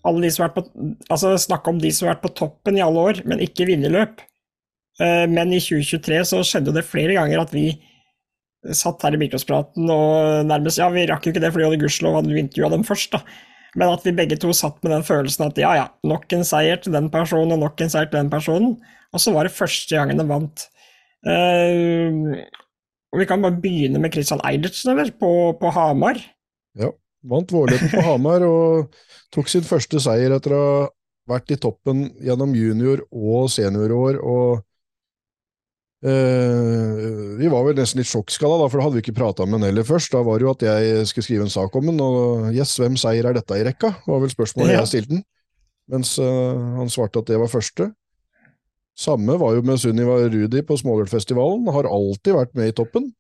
alle 0.04 0.24
de 0.24 0.30
som 0.32 0.44
har 0.44 0.52
vært 0.52 0.60
på, 0.60 0.90
altså 1.12 1.32
snakke 1.40 1.72
om 1.72 1.80
de 1.80 1.90
som 1.96 2.06
har 2.06 2.18
vært 2.18 2.26
på 2.28 2.34
toppen 2.44 2.76
i 2.76 2.84
alle 2.84 3.06
år, 3.08 3.22
men 3.28 3.40
ikke 3.44 3.66
vinnerløp. 3.72 4.20
Uh, 5.00 5.24
men 5.32 5.56
i 5.56 5.62
2023 5.64 6.20
så 6.28 6.44
skjedde 6.44 6.76
det 6.76 6.84
flere 6.84 7.16
ganger 7.16 7.40
at 7.40 7.56
vi 7.56 7.70
satt 8.76 9.04
her 9.06 9.16
i 9.16 9.20
Mikrospraten 9.20 9.88
og 9.92 10.46
nærmest 10.48 10.80
Ja, 10.80 10.90
vi 10.92 11.06
rakk 11.08 11.24
jo 11.24 11.32
ikke 11.32 11.42
det 11.42 11.52
fordi 11.54 11.70
vi 11.72 11.80
gudskjelov 11.80 12.18
hadde 12.18 12.36
intervjua 12.42 12.72
dem 12.74 12.84
først, 12.86 13.14
da. 13.14 13.22
Men 13.78 13.92
at 13.92 14.04
vi 14.04 14.14
begge 14.16 14.38
to 14.40 14.52
satt 14.56 14.80
med 14.82 14.92
den 14.92 15.04
følelsen 15.06 15.46
at 15.46 15.58
ja, 15.60 15.70
ja, 15.78 15.86
nok 16.06 16.32
en 16.34 16.46
seier 16.46 16.80
til 16.82 16.94
den 16.96 17.08
personen 17.12 17.54
og 17.54 17.62
nok 17.62 17.80
en 17.80 17.92
seier 17.92 18.10
til 18.10 18.18
den 18.18 18.32
personen. 18.32 18.74
Og 19.14 19.22
så 19.22 19.34
var 19.34 19.46
det 19.46 19.54
første 19.54 19.94
gangen 19.94 20.18
de 20.18 20.26
vant. 20.26 20.64
Uh, 21.26 22.40
og 23.10 23.20
vi 23.22 23.26
kan 23.30 23.42
bare 23.42 23.58
begynne 23.62 24.00
med 24.02 24.14
Christian 24.14 24.42
Eilertsen, 24.46 24.92
eller? 24.92 25.12
På, 25.18 25.52
på 25.60 25.70
Hamar. 25.74 26.18
Ja, 26.78 26.90
vant 27.30 27.52
vårløpet 27.54 27.94
på 27.94 28.04
Hamar 28.06 28.46
og 28.46 28.96
tok 29.34 29.50
sin 29.50 29.66
første 29.66 30.02
seier 30.02 30.34
etter 30.34 30.56
å 30.56 30.64
ha 30.64 30.88
vært 31.30 31.54
i 31.54 31.58
toppen 31.62 32.08
gjennom 32.22 32.54
junior- 32.58 33.04
og 33.10 33.50
seniorår. 33.54 34.18
og 34.18 34.66
Uh, 36.00 37.36
vi 37.36 37.48
var 37.52 37.66
vel 37.66 37.76
nesten 37.76 38.00
litt 38.00 38.08
sjokkskada, 38.08 38.64
for 38.70 38.80
da 38.80 38.86
hadde 38.86 38.96
vi 38.96 39.02
ikke 39.04 39.18
prata 39.18 39.44
med 39.44 39.58
han 39.58 39.68
heller 39.68 39.84
først. 39.84 40.14
Da 40.14 40.22
var 40.24 40.40
det 40.40 40.46
jo 40.46 40.54
at 40.54 40.64
jeg 40.64 41.08
skulle 41.10 41.26
skrive 41.26 41.44
en 41.44 41.52
sak 41.52 41.74
om 41.76 41.90
den, 41.90 42.00
og 42.00 42.48
yes, 42.56 42.78
hvem 42.80 42.96
seier 43.00 43.28
er 43.28 43.36
dette 43.36 43.58
i 43.58 43.64
rekka? 43.66 43.92
var 44.08 44.22
vel 44.22 44.32
spørsmålet 44.32 44.74
ja. 44.74 44.80
jeg 44.80 44.92
stilte 44.94 45.18
den. 45.18 45.24
Mens 45.92 46.14
uh, 46.22 46.78
han 46.78 46.92
svarte 46.92 47.20
at 47.20 47.28
det 47.28 47.40
var 47.40 47.50
første. 47.52 47.90
Samme 49.00 49.36
var 49.40 49.56
jo 49.56 49.64
med 49.64 49.80
Sunniva 49.80 50.16
Rudi 50.28 50.62
på 50.64 50.76
Smålølfestivalen. 50.80 51.68
Har 51.72 51.88
alltid 51.88 52.36
vært 52.36 52.56
med 52.56 52.70
i 52.70 52.76
toppen. 52.76 53.10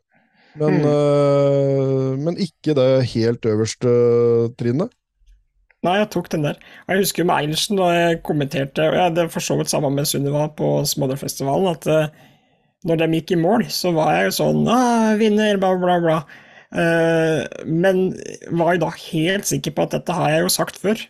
Men, 0.60 0.80
mm. 0.80 0.86
uh, 0.88 2.16
men 2.20 2.40
ikke 2.40 2.74
det 2.78 2.88
helt 3.12 3.44
øverste 3.46 3.92
trinnet. 4.60 4.92
Nei, 5.84 5.94
jeg 5.96 6.10
tok 6.12 6.26
den 6.32 6.44
der. 6.44 6.58
Jeg 6.88 7.00
husker 7.00 7.24
med 7.24 7.40
Eilertsen 7.40 7.78
da 7.80 7.86
jeg 7.92 8.18
kommenterte, 8.24 8.88
og 8.88 8.98
jeg, 8.98 9.14
det 9.16 9.22
er 9.22 9.30
for 9.32 9.44
så 9.44 9.56
vidt 9.56 9.72
sammen 9.72 9.94
med 9.96 10.08
Sunniva 10.08 10.48
på 10.56 10.74
Smålølfestivalen, 10.88 11.70
at 11.72 11.88
når 12.88 13.02
de 13.02 13.08
gikk 13.18 13.34
i 13.34 13.40
mål, 13.40 13.66
så 13.72 13.92
var 13.96 14.14
jeg 14.16 14.30
jo 14.30 14.36
sånn 14.38 14.62
ah, 14.72 15.12
'Vinner', 15.20 15.60
bla, 15.60 15.74
bla, 15.80 15.98
bla. 16.00 16.20
Uh, 16.70 17.42
men 17.66 18.12
var 18.54 18.76
jo 18.76 18.84
da 18.84 18.90
helt 18.94 19.48
sikker 19.48 19.74
på 19.74 19.88
at 19.88 19.96
dette 19.96 20.14
har 20.14 20.30
jeg 20.32 20.44
jo 20.46 20.52
sagt 20.54 20.78
før. 20.80 21.02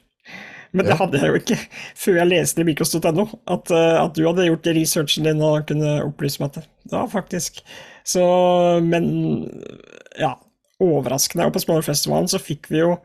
Men 0.71 0.87
ja. 0.87 0.93
det 0.93 0.99
hadde 1.01 1.21
jeg 1.21 1.31
jo 1.31 1.41
ikke 1.41 1.59
før 2.03 2.21
jeg 2.21 2.31
leste 2.31 2.63
i 2.63 2.67
mikros.no, 2.67 3.27
at, 3.51 3.73
uh, 3.75 3.97
at, 4.01 4.17
du 4.17 4.25
hadde 4.27 4.49
gjort 4.49 4.71
researchen 4.75 5.29
din 5.29 5.45
og 5.45 5.67
kunne 5.71 5.99
opplyse 6.07 6.43
meg 6.43 6.55
til 6.55 6.65
det. 6.65 6.73
Ja, 6.95 7.05
faktisk. 7.11 7.63
Så, 8.09 8.25
men 8.83 9.07
ja, 10.19 10.35
overraskende. 10.83 11.47
Og 11.47 11.55
på 11.55 11.63
Smålerfestivalen 11.63 12.31
så 12.31 12.43
fikk 12.43 12.71
vi 12.73 12.83
jo 12.83 12.97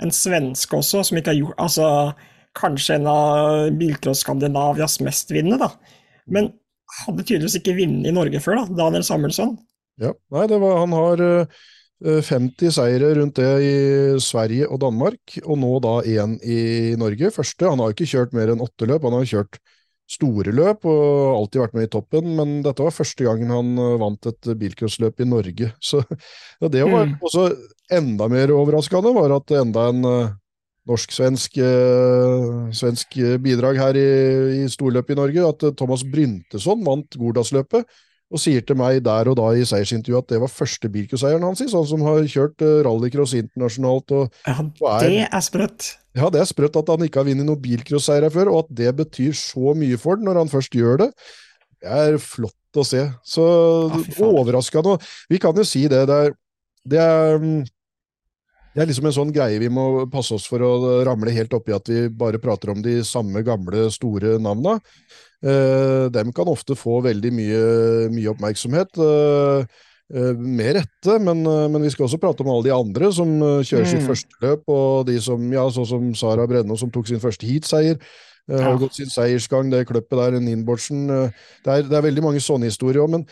en 0.00 0.14
svenske 0.14 0.78
også, 0.78 1.02
som 1.04 1.18
ikke 1.18 1.34
har 1.34 1.40
gjort 1.42 1.58
Altså 1.60 1.86
kanskje 2.56 2.96
en 2.96 3.08
av 3.10 3.68
Bilcross 3.78 4.24
Skandinavias 4.24 4.96
mestvinnende, 5.04 5.60
da. 5.60 5.98
Men 6.30 6.48
hadde 7.00 7.24
tydeligvis 7.24 7.58
ikke 7.60 7.76
vunnet 7.78 8.08
i 8.10 8.14
Norge 8.14 8.40
før, 8.42 8.60
da, 8.60 8.78
Daniel 8.84 9.04
Samuelsson. 9.06 9.56
Ja, 10.00 10.14
nei, 10.32 10.46
var, 10.48 10.78
han 10.80 10.94
har 10.96 11.22
uh, 11.24 11.58
eh, 12.04 12.22
50 12.24 12.72
seire 12.78 13.12
rundt 13.18 13.36
det 13.40 13.50
i 13.66 13.74
Sverige 14.22 14.68
og 14.70 14.80
Danmark, 14.84 15.36
og 15.44 15.60
nå 15.60 15.74
da 15.84 15.98
én 16.08 16.38
i 16.40 16.60
Norge. 17.00 17.32
Første, 17.34 17.68
han 17.68 17.82
har 17.82 17.92
ikke 17.94 18.08
kjørt 18.08 18.34
mer 18.36 18.52
enn 18.52 18.64
åtte 18.64 18.88
løp, 18.88 19.04
han 19.06 19.18
har 19.18 19.28
kjørt 19.28 19.60
store 20.10 20.50
løp 20.50 20.88
og 20.90 21.36
alltid 21.36 21.60
vært 21.62 21.74
med 21.76 21.86
i 21.86 21.90
toppen, 21.92 22.32
men 22.34 22.54
dette 22.64 22.82
var 22.82 22.94
første 22.94 23.26
gangen 23.26 23.52
han 23.54 23.74
eh, 23.78 23.98
vant 24.00 24.30
et 24.32 24.52
bilcrossløp 24.62 25.22
i 25.22 25.28
Norge. 25.28 25.72
Så 25.90 26.02
ja, 26.02 26.66
det 26.72 26.86
var 26.86 27.06
mm. 27.12 27.18
også 27.20 27.50
enda 28.00 28.30
mer 28.32 28.54
overraskende, 28.56 29.14
var 29.14 29.36
at 29.36 29.54
enda 29.60 29.90
en 29.92 30.06
norsk-svensk 30.90 31.58
eh, 31.62 32.46
svensk 32.76 33.18
bidrag 33.42 33.80
her 33.80 33.98
i, 33.98 34.10
i 34.60 34.68
storløpet 34.70 35.14
i 35.14 35.20
Norge, 35.20 35.48
at 35.54 35.66
eh, 35.66 35.74
Thomas 35.78 36.04
Brynteson 36.06 36.86
vant 36.86 37.18
Gordalsløpet. 37.20 38.00
Og 38.30 38.38
sier 38.38 38.62
til 38.62 38.76
meg 38.78 39.00
der 39.02 39.26
og 39.26 39.34
da 39.40 39.48
i 39.58 39.64
seiersintervjuet 39.66 40.22
at 40.22 40.34
det 40.36 40.38
var 40.38 40.52
første 40.54 40.86
bilcrosseieren 40.94 41.42
hans, 41.42 41.64
han 41.66 41.86
som 41.90 42.04
har 42.06 42.20
kjørt 42.30 42.62
rallycross 42.86 43.32
internasjonalt. 43.34 44.14
Og, 44.14 44.36
ja, 44.46 45.00
det 45.02 45.24
er 45.26 45.42
sprøtt. 45.42 45.88
Ja, 46.14 46.28
det 46.30 46.38
er 46.38 46.46
sprøtt 46.46 46.78
at 46.78 46.92
han 46.94 47.02
ikke 47.06 47.24
har 47.24 47.26
vunnet 47.26 47.48
noen 47.48 47.58
bilcrosseiere 47.62 48.30
før, 48.30 48.52
og 48.52 48.62
at 48.64 48.70
det 48.82 48.92
betyr 49.02 49.34
så 49.34 49.74
mye 49.78 49.98
for 49.98 50.18
den 50.18 50.30
når 50.30 50.44
han 50.44 50.52
først 50.52 50.78
gjør 50.78 51.02
det. 51.02 51.10
Det 51.80 51.98
er 52.04 52.20
flott 52.22 52.78
å 52.78 52.86
se. 52.86 53.02
Så 53.26 53.44
ah, 53.90 54.08
overraskende. 54.26 54.94
Vi 55.30 55.42
kan 55.42 55.56
jo 55.56 55.66
si 55.66 55.88
det. 55.90 56.04
Det 56.06 56.22
er, 56.26 56.34
det 56.94 57.02
er 57.02 57.38
mm, 57.42 57.60
det 58.74 58.82
er 58.82 58.86
liksom 58.90 59.08
en 59.08 59.14
sånn 59.16 59.32
greie 59.34 59.58
vi 59.58 59.70
må 59.72 60.06
passe 60.10 60.36
oss 60.36 60.46
for 60.46 60.62
å 60.62 61.00
ramle 61.06 61.32
helt 61.34 61.54
oppi 61.56 61.74
at 61.74 61.90
vi 61.90 62.04
bare 62.14 62.38
prater 62.42 62.70
om 62.70 62.82
de 62.84 63.00
samme 63.06 63.42
gamle, 63.46 63.88
store 63.90 64.36
navna. 64.42 64.76
Eh, 65.42 66.06
dem 66.12 66.30
kan 66.36 66.50
ofte 66.52 66.76
få 66.78 67.00
veldig 67.02 67.32
mye, 67.34 67.62
mye 68.14 68.30
oppmerksomhet. 68.30 69.00
Eh, 69.02 69.78
eh, 70.14 70.34
med 70.38 70.76
rette, 70.78 71.16
men, 71.18 71.42
eh, 71.46 71.66
men, 71.66 71.82
vi 71.82 71.90
skal 71.90 72.06
også 72.06 72.20
prate 72.22 72.44
om 72.44 72.52
alle 72.52 72.68
de 72.68 72.74
andre 72.76 73.10
som 73.16 73.32
kjører 73.40 73.88
mm. 73.88 73.92
sitt 73.94 74.06
første 74.06 74.42
løp, 74.44 74.62
og 74.68 75.06
de 75.08 75.16
som, 75.24 75.46
ja, 75.52 75.64
sånn 75.72 75.88
som 75.90 76.10
Sara 76.14 76.46
Brenno 76.50 76.78
som 76.78 76.92
tok 76.94 77.08
sin 77.10 77.22
første 77.22 77.48
heatseier. 77.48 77.98
Ja. 78.50 78.64
har 78.64 78.78
gått 78.80 78.96
sin 78.96 79.06
seiersgang, 79.06 79.68
det 79.70 79.84
kløppet 79.86 80.16
der, 80.18 80.40
Ninborgsen 80.42 81.04
uh, 81.06 81.28
det, 81.62 81.74
det, 81.86 81.94
er 81.94 82.02
veldig 82.02 82.22
mange 82.24 82.40
sånne 82.42 82.66
historier 82.66 83.04
òg, 83.04 83.12
men 83.12 83.26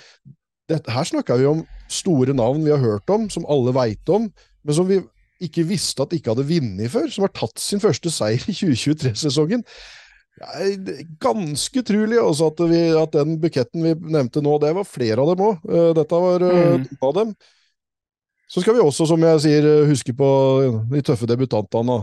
det, 0.70 0.79
her 0.87 1.09
snakker 1.09 1.40
vi 1.40 1.48
om 1.48 1.64
store 1.90 2.37
navn 2.37 2.62
vi 2.62 2.70
har 2.70 2.79
hørt 2.79 3.11
om, 3.11 3.24
som 3.33 3.48
alle 3.51 3.72
veit 3.74 4.12
om, 4.14 4.29
men 4.62 4.77
som 4.77 4.87
vi 4.87 5.01
ikke 5.42 5.66
visste 5.68 6.03
at 6.03 6.11
de 6.11 6.18
ikke 6.18 6.35
hadde 6.35 6.48
vunnet 6.48 6.92
før, 6.92 7.07
som 7.12 7.27
har 7.27 7.35
tatt 7.37 7.62
sin 7.62 7.83
første 7.83 8.11
seier 8.12 8.42
i 8.51 8.55
2023-sesongen. 8.57 9.64
Ganske 11.22 11.83
utrolig 11.83 12.18
også 12.22 12.51
at, 12.53 12.64
vi, 12.70 12.81
at, 12.94 13.14
den 13.14 13.38
buketten 13.42 13.87
vi 13.87 13.94
nevnte 14.14 14.42
nå, 14.44 14.59
det 14.62 14.74
var 14.77 14.87
flere 14.87 15.22
av 15.22 15.33
dem 15.33 15.46
òg. 15.48 15.62
Eh, 15.68 15.92
dette 15.98 16.20
var 16.24 16.44
eh, 16.46 16.74
mm. 16.79 16.90
av 17.03 17.14
dem. 17.16 17.33
Så 18.48 18.62
skal 18.64 18.79
vi 18.79 18.81
også, 18.81 19.05
som 19.11 19.24
jeg 19.27 19.40
sier, 19.44 19.66
eh, 19.66 19.88
huske 19.90 20.14
på 20.16 20.29
de 20.92 21.03
tøffe 21.05 21.29
debutantene. 21.29 21.98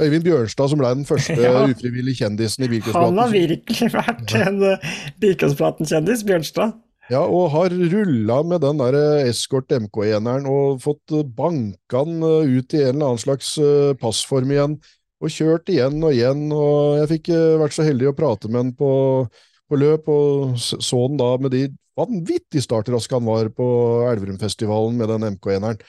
Øyvind 0.00 0.24
Bjørnstad, 0.26 0.72
som 0.72 0.80
ble 0.80 0.94
den 0.96 1.08
første 1.08 1.36
ja. 1.44 1.66
ufrivillige 1.68 2.24
kjendisen 2.24 2.66
i 2.66 2.72
Bilkåspraten. 2.72 3.12
Han 3.12 3.22
har 3.22 3.34
virkelig 3.34 3.92
vært 3.94 4.36
en 4.40 4.64
Bilkåspraten-kjendis, 5.22 6.24
Bjørnstad. 6.28 6.80
Ja, 7.12 7.20
og 7.20 7.50
har 7.52 7.68
rulla 7.92 8.38
med 8.48 8.62
den 8.64 8.78
der 8.80 8.96
eh, 8.96 9.28
Escort 9.28 9.68
MK1-eren 9.76 10.46
og 10.48 10.78
fått 10.80 11.12
eh, 11.12 11.26
banka 11.36 12.00
den 12.08 12.24
eh, 12.24 12.54
ut 12.56 12.72
i 12.72 12.80
en 12.80 12.94
eller 12.94 13.10
annen 13.10 13.20
slags 13.20 13.50
passform 14.00 14.54
igjen. 14.54 14.78
Og 15.20 15.32
kjørt 15.32 15.68
igjen 15.72 16.00
og 16.00 16.14
igjen, 16.16 16.46
og 16.52 16.96
jeg 17.02 17.10
fikk 17.12 17.28
vært 17.60 17.76
så 17.76 17.84
heldig 17.86 18.10
å 18.10 18.16
prate 18.16 18.48
med 18.50 18.60
han 18.60 18.72
på, 18.76 18.90
på 19.68 19.78
løp, 19.78 20.08
og 20.10 20.56
så 20.60 21.00
han 21.04 21.20
da 21.20 21.28
med 21.40 21.54
de 21.54 21.62
vanvittig 21.96 22.64
startraske 22.64 23.16
han 23.16 23.28
var 23.28 23.48
på 23.56 23.68
Elverumfestivalen 24.10 24.98
med 24.98 25.12
den 25.12 25.28
MK1-eren. 25.36 25.80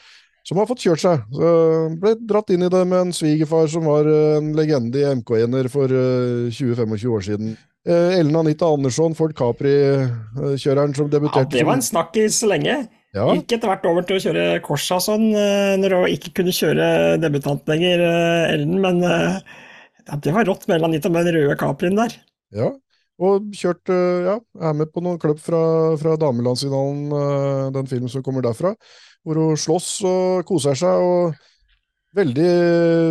Som 0.46 0.60
har 0.62 0.68
fått 0.70 0.84
kjørt 0.86 1.02
seg. 1.02 1.24
Så 1.34 1.52
ble 1.98 2.16
dratt 2.22 2.52
inn 2.54 2.66
i 2.68 2.70
det 2.70 2.84
med 2.86 3.08
en 3.08 3.16
svigerfar 3.16 3.66
som 3.72 3.88
var 3.90 4.06
en 4.06 4.52
legende 4.54 5.02
i 5.02 5.08
MK1-er 5.18 5.72
for 5.74 5.90
20-25 5.90 7.08
år 7.10 7.26
siden. 7.26 7.56
Eh, 7.86 8.20
Ellen 8.20 8.36
Anita 8.36 8.66
Andersson, 8.66 9.14
Ford 9.14 9.36
Capri-kjøreren 9.38 10.96
som 10.98 11.10
debuterte 11.10 11.54
Ja, 11.54 11.60
det 11.60 11.66
var 11.68 11.78
en 11.78 11.86
snakkis 11.86 12.40
lenge. 12.50 12.80
Ja. 13.16 13.28
Gikk 13.38 13.54
etter 13.56 13.70
hvert 13.70 13.86
over 13.88 14.06
til 14.08 14.18
å 14.18 14.24
kjøre 14.24 14.46
Korsa 14.66 14.98
sånn, 15.04 15.28
eh, 15.38 15.76
når 15.80 16.00
hun 16.00 16.16
ikke 16.16 16.34
kunne 16.40 16.56
kjøre 16.56 16.88
debutant 17.22 17.70
lenger, 17.70 18.02
eh, 18.02 18.56
Ellen. 18.56 18.80
Men 18.82 19.04
ja, 19.06 20.18
det 20.18 20.34
var 20.34 20.50
rått 20.50 20.66
med 20.68 20.80
Ellen 20.80 20.90
Anita 20.90 21.14
med 21.14 21.30
den 21.30 21.38
røde 21.38 21.60
Caprien 21.62 21.96
der. 22.00 22.18
Ja, 22.56 22.72
og 23.22 23.50
kjørt 23.56 23.92
Ja, 23.92 24.38
er 24.70 24.78
med 24.78 24.92
på 24.92 25.04
noen 25.04 25.20
klubb 25.22 25.40
fra, 25.40 25.60
fra 26.02 26.16
damelandsfinalen, 26.20 27.74
den 27.76 27.88
filmen 27.88 28.12
som 28.12 28.24
kommer 28.26 28.44
derfra, 28.44 28.74
hvor 29.24 29.40
hun 29.40 29.60
slåss 29.60 29.92
og 30.10 30.48
koser 30.50 30.76
seg. 30.80 31.04
og 31.06 31.36
Veldig, 32.16 32.52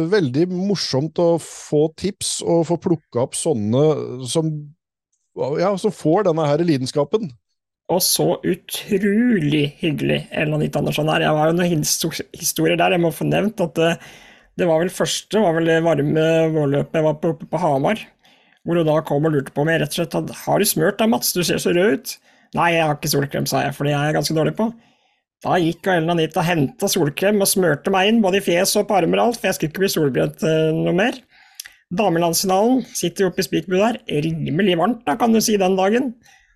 veldig 0.09 0.45
morsomt 0.49 1.19
å 1.21 1.35
få 1.43 1.91
tips 2.01 2.39
og 2.41 2.63
få 2.71 2.79
plukka 2.81 3.27
opp 3.27 3.35
sånne 3.37 3.83
som, 4.33 4.49
ja, 5.61 5.75
som 5.81 5.93
får 5.93 6.25
denne 6.31 6.47
her 6.49 6.65
lidenskapen. 6.65 7.29
Og 7.93 8.01
så 8.01 8.25
utrolig 8.49 9.67
hyggelig 9.83 10.23
Ellen 10.33 10.57
Anita 10.57 10.81
Andersson 10.81 11.11
er. 11.13 11.27
Jeg 11.27 11.37
har 11.37 11.51
jo 11.51 11.57
noen 11.59 11.85
historier 12.41 12.81
der. 12.81 12.97
Jeg 12.97 13.05
må 13.05 13.13
få 13.13 13.29
nevnt 13.29 13.61
at 13.61 13.77
det, 13.77 13.91
det 14.57 14.71
var 14.71 14.81
vel 14.81 14.95
første 14.95 15.43
var 15.45 15.59
vel 15.59 15.69
varme 15.85 16.27
vårløpet 16.55 16.97
jeg 16.97 17.07
var 17.11 17.21
på, 17.21 17.35
på 17.45 17.61
Hamar. 17.61 18.01
Hvor 18.65 18.81
hun 18.81 18.89
da 18.89 18.97
kom 19.05 19.29
og 19.29 19.35
lurte 19.35 19.53
på 19.53 19.65
om 19.65 19.71
jeg 19.71 19.83
rett 19.83 19.93
og 19.93 19.99
slett 19.99 20.17
hadde 20.17 20.37
Har 20.41 20.61
du 20.61 20.69
smurt 20.69 21.01
deg, 21.01 21.11
Mats? 21.13 21.35
Du 21.37 21.43
ser 21.45 21.61
så 21.61 21.75
rød 21.77 21.99
ut. 21.99 22.15
Nei, 22.57 22.71
jeg 22.77 22.87
har 22.87 22.97
ikke 22.97 23.11
solkrem, 23.13 23.47
sa 23.51 23.65
jeg, 23.65 23.75
for 23.77 23.87
det 23.87 23.93
er 23.97 24.09
jeg 24.09 24.17
ganske 24.17 24.37
dårlig 24.37 24.55
på. 24.57 24.69
Da 25.45 25.59
gikk 25.61 25.89
Ellen 25.91 26.13
Anita 26.15 26.41
og 26.41 26.47
henta 26.49 26.89
solkrem 26.89 27.43
og 27.45 27.51
smurte 27.51 27.93
meg 27.93 28.09
inn, 28.09 28.23
både 28.25 28.41
i 28.41 28.45
fjes 28.45 28.73
og 28.81 28.87
på 28.89 28.97
armer 28.97 29.21
og 29.21 29.33
alt, 29.33 29.41
for 29.41 29.51
jeg 29.51 29.59
skulle 29.59 29.73
ikke 29.73 29.83
bli 29.83 29.91
solbrent 29.93 30.45
uh, 30.47 30.71
noe 30.77 30.95
mer. 30.97 31.19
Damelandsfinalen 31.95 32.81
sitter 32.97 33.27
jo 33.27 33.33
oppe 33.33 33.43
i 33.43 33.47
spikerbua 33.47 33.91
der, 33.93 33.99
rimelig 34.25 34.79
varmt 34.81 35.03
da, 35.05 35.19
kan 35.21 35.35
du 35.35 35.43
si, 35.45 35.59
den 35.61 35.77
dagen. 35.77 36.15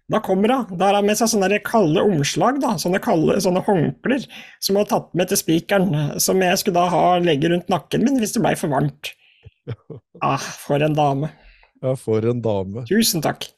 Da 0.09 0.23
kommer 0.25 0.55
hun. 0.55 0.79
Da 0.81 0.89
har 0.89 0.97
hun 0.97 1.11
med 1.11 1.19
seg 1.21 1.29
sånne 1.35 1.59
kalde 1.67 2.01
omslag, 2.01 2.63
da, 2.63 2.79
sånne 2.81 3.03
kalde 3.05 3.37
sånne 3.45 3.61
håndklær, 3.67 4.25
som 4.65 4.79
hun 4.79 4.87
har 4.87 4.89
tatt 4.95 5.11
med 5.19 5.29
til 5.29 5.43
spikeren, 5.43 5.93
som 6.25 6.41
jeg 6.41 6.63
skulle 6.63 6.81
da 6.81 6.89
ha 6.95 7.19
legge 7.21 7.53
rundt 7.53 7.69
nakken 7.69 8.07
min 8.07 8.17
hvis 8.23 8.33
det 8.39 8.45
blei 8.47 8.57
for 8.59 8.73
varmt. 8.73 9.13
Ah, 10.25 10.41
for 10.41 10.83
en 10.83 10.97
dame. 10.97 11.29
Ja, 11.85 11.95
for 11.99 12.25
en 12.27 12.43
dame. 12.43 12.85
Tusen 12.89 13.23
takk. 13.25 13.49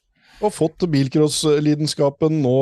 Og 0.41 0.55
fått 0.57 0.87
bilcrosslidenskapen 0.89 2.41
nå 2.41 2.57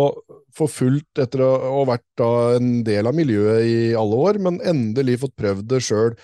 for 0.55 0.71
fullt 0.71 1.21
etter 1.23 1.44
å 1.47 1.53
ha 1.62 1.85
vært 1.92 2.07
da 2.18 2.31
en 2.57 2.81
del 2.87 3.07
av 3.07 3.14
miljøet 3.14 3.66
i 3.66 3.79
alle 3.99 4.18
år, 4.18 4.40
men 4.42 4.59
endelig 4.66 5.21
fått 5.23 5.37
prøvd 5.38 5.68
det 5.71 5.83
sjøl 5.87 6.16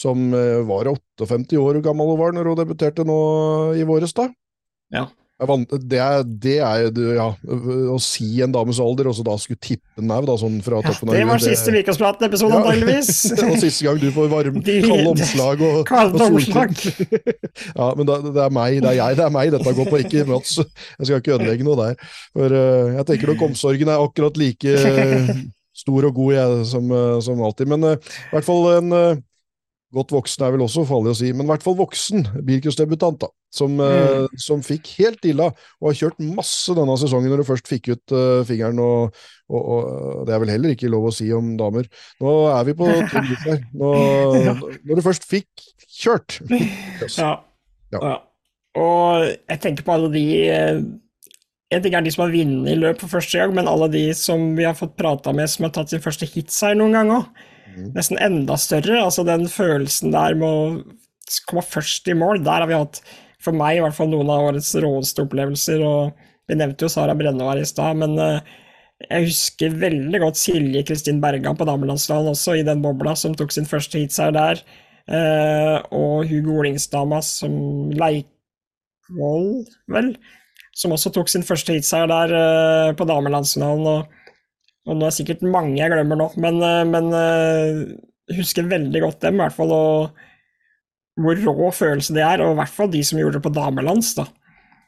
som 0.00 0.30
eh, 0.36 0.60
var 0.68 0.88
58 0.90 1.60
år 1.60 1.80
gammel 1.84 2.12
hun 2.12 2.20
var 2.20 2.36
når 2.36 2.52
hun 2.52 2.60
debuterte 2.60 3.04
nå 3.06 3.20
i 3.76 3.86
våres, 3.88 4.14
da. 4.16 4.28
Ja. 4.92 5.06
Det 5.40 5.96
er, 5.96 6.24
det 6.26 6.56
er 6.60 6.98
ja, 7.16 7.28
å 7.94 7.96
si 8.02 8.42
en 8.44 8.52
dames 8.52 8.76
alder, 8.82 9.08
og 9.08 9.14
så 9.16 9.24
da 9.24 9.36
skulle 9.40 9.60
tippe 9.62 10.04
nau 10.04 10.20
da, 10.28 10.34
sånn 10.36 10.58
fra 10.64 10.82
toppen 10.84 11.08
av. 11.08 11.16
Det 11.16 11.22
var 11.30 11.40
siste 11.40 11.72
Vikaspraten-episode, 11.72 12.52
ja. 12.52 12.60
antageligvis. 12.60 13.12
og 13.46 13.54
siste 13.62 13.86
gang 13.86 14.02
du 14.02 14.10
får 14.12 14.28
varme, 14.32 14.60
kalde 14.90 15.14
omslag 15.14 15.64
og, 15.64 15.78
kalde 15.88 16.26
omslag. 16.26 16.76
ja, 17.78 17.88
men 17.96 18.10
det, 18.10 18.18
det, 18.26 18.42
er 18.44 18.52
meg, 18.58 18.76
det 18.84 18.92
er 18.92 18.98
jeg, 18.98 19.20
det 19.20 19.24
er 19.24 19.32
meg 19.38 19.54
dette 19.56 19.74
går 19.80 19.88
på, 19.88 20.02
ikke 20.04 20.26
Mats. 20.28 20.58
Jeg 20.60 21.08
skal 21.08 21.24
ikke 21.24 21.38
ødelegge 21.38 21.68
noe 21.70 21.78
der. 21.80 22.12
For 22.36 22.58
uh, 22.60 22.92
jeg 22.98 23.08
tenker 23.08 23.32
nok 23.32 23.48
omsorgen 23.48 23.94
er 23.94 24.04
akkurat 24.04 24.36
like 24.40 24.76
stor 25.80 26.10
og 26.10 26.20
god 26.20 26.36
jeg, 26.36 26.62
som, 26.74 26.92
uh, 26.92 27.16
som 27.24 27.40
alltid. 27.48 27.72
Men 27.72 27.94
uh, 27.94 27.96
i 27.96 28.34
hvert 28.36 28.48
fall 28.50 28.68
en 28.74 28.92
Godt 29.90 30.12
voksen 30.14 30.44
er 30.46 30.52
vel 30.54 30.62
også 30.62 30.84
farlig 30.86 31.10
å 31.10 31.18
si, 31.18 31.32
men 31.34 31.48
i 31.48 31.50
hvert 31.50 31.64
fall 31.64 31.74
voksen 31.78 32.22
bilcrossdebutant, 32.46 33.24
da. 33.24 33.30
Som, 33.50 33.74
mm. 33.80 34.28
uh, 34.30 34.38
som, 34.38 34.62
fikk 34.62 34.92
helt 35.00 35.26
illa, 35.26 35.48
og 35.80 35.88
har 35.88 35.98
kjørt 35.98 36.22
masse 36.22 36.76
denne 36.78 36.94
sesongen 37.00 37.32
når 37.32 37.42
du 37.42 37.48
først 37.48 37.66
fikk 37.66 37.90
ut 37.90 38.14
uh, 38.14 38.44
fingeren. 38.46 38.78
Og, 38.84 39.18
og, 39.50 39.60
og, 39.60 40.22
det 40.28 40.36
er 40.36 40.44
vel 40.44 40.54
heller 40.54 40.76
ikke 40.76 40.92
lov 40.92 41.10
å 41.10 41.14
si 41.14 41.26
om 41.34 41.56
damer. 41.58 41.90
Nå 42.22 42.36
er 42.54 42.70
vi 42.70 42.78
på 42.78 42.86
tynn 43.10 43.34
her. 43.48 43.62
Nå, 43.82 43.92
ja. 44.38 44.56
Når 44.60 45.00
du 45.00 45.06
først 45.08 45.26
fikk 45.26 45.70
kjørt. 46.00 46.38
yes. 46.46 47.18
ja. 47.18 47.34
Ja. 47.90 47.98
ja. 47.98 48.16
Og 48.78 49.24
jeg 49.26 49.60
tenker 49.62 49.86
på 49.86 49.94
alle 49.96 50.10
de 50.12 50.24
eh, 50.46 50.76
En 51.74 51.82
ting 51.82 51.94
er 51.94 52.04
de 52.06 52.12
som 52.14 52.22
har 52.22 52.34
vunnet 52.34 52.78
løp 52.78 53.00
for 53.02 53.10
første 53.16 53.38
gang, 53.38 53.54
men 53.54 53.70
alle 53.70 53.86
de 53.90 54.04
som 54.18 54.52
vi 54.58 54.66
har 54.66 54.78
fått 54.78 54.96
prata 54.98 55.34
med 55.34 55.50
som 55.50 55.66
har 55.66 55.74
tatt 55.74 55.92
sin 55.92 56.02
første 56.02 56.26
hits 56.26 56.58
her 56.66 56.74
noen 56.78 56.96
gang 56.98 57.12
òg. 57.14 57.28
Mm. 57.76 57.90
Nesten 57.96 58.20
enda 58.22 58.56
større. 58.60 59.00
Altså 59.04 59.24
den 59.26 59.46
følelsen 59.50 60.14
der 60.14 60.36
med 60.38 60.48
å 60.48 61.42
komme 61.50 61.64
først 61.64 62.08
i 62.10 62.16
mål, 62.18 62.42
der 62.46 62.64
har 62.64 62.70
vi 62.70 62.78
hatt, 62.78 63.02
for 63.40 63.56
meg 63.56 63.78
i 63.78 63.84
hvert 63.84 63.96
fall, 63.96 64.10
noen 64.12 64.30
av 64.32 64.50
årets 64.50 64.72
råeste 64.82 65.24
opplevelser. 65.24 65.84
og 65.86 66.50
Vi 66.50 66.58
nevnte 66.58 66.86
jo 66.86 66.92
Sara 66.92 67.14
Brenne 67.16 67.46
her 67.46 67.60
i 67.62 67.68
stad, 67.68 68.00
men 68.02 68.18
uh, 68.18 68.40
jeg 69.06 69.30
husker 69.30 69.78
veldig 69.80 70.20
godt 70.20 70.40
Silje 70.40 70.82
Kristin 70.88 71.22
Bergan 71.22 71.56
på 71.56 71.68
damelandslaget 71.68 72.34
også, 72.34 72.58
i 72.58 72.66
den 72.66 72.82
bobla, 72.84 73.14
som 73.16 73.36
tok 73.38 73.54
sin 73.54 73.68
første 73.68 74.02
hitseier 74.02 74.34
der. 74.36 74.60
Uh, 75.10 75.78
og 75.96 76.28
Hugo 76.30 76.60
Olingsdama 76.60 77.22
som 77.24 77.54
Leikvoll, 77.96 79.64
vel, 79.90 80.12
som 80.76 80.92
også 80.94 81.10
tok 81.14 81.32
sin 81.32 81.46
første 81.46 81.74
hitseier 81.78 82.10
der 82.10 82.34
uh, 82.36 82.90
på 82.98 83.08
damelandsfinalen. 83.08 83.88
og 83.88 84.19
og 84.88 84.96
nå 84.96 85.04
er 85.04 85.12
det 85.12 85.18
sikkert 85.18 85.44
mange 85.44 85.76
jeg 85.76 85.92
glemmer 85.92 86.18
nå, 86.18 86.30
men, 86.40 86.60
eh, 86.64 86.82
men 86.88 87.10
eh, 87.16 87.80
husker 88.38 88.68
veldig 88.70 89.02
godt 89.04 89.26
dem, 89.26 89.36
i 89.36 89.44
hvert 89.44 89.56
fall. 89.56 89.74
Og 89.76 91.20
hvor 91.20 91.42
rå 91.44 91.72
følelse 91.74 92.16
det 92.16 92.24
er, 92.24 92.44
og 92.44 92.54
i 92.54 92.60
hvert 92.62 92.72
fall 92.78 92.92
de 92.92 93.02
som 93.04 93.20
gjorde 93.20 93.38
det 93.38 93.44
på 93.44 93.52
damelands. 93.52 94.14
da. 94.16 94.26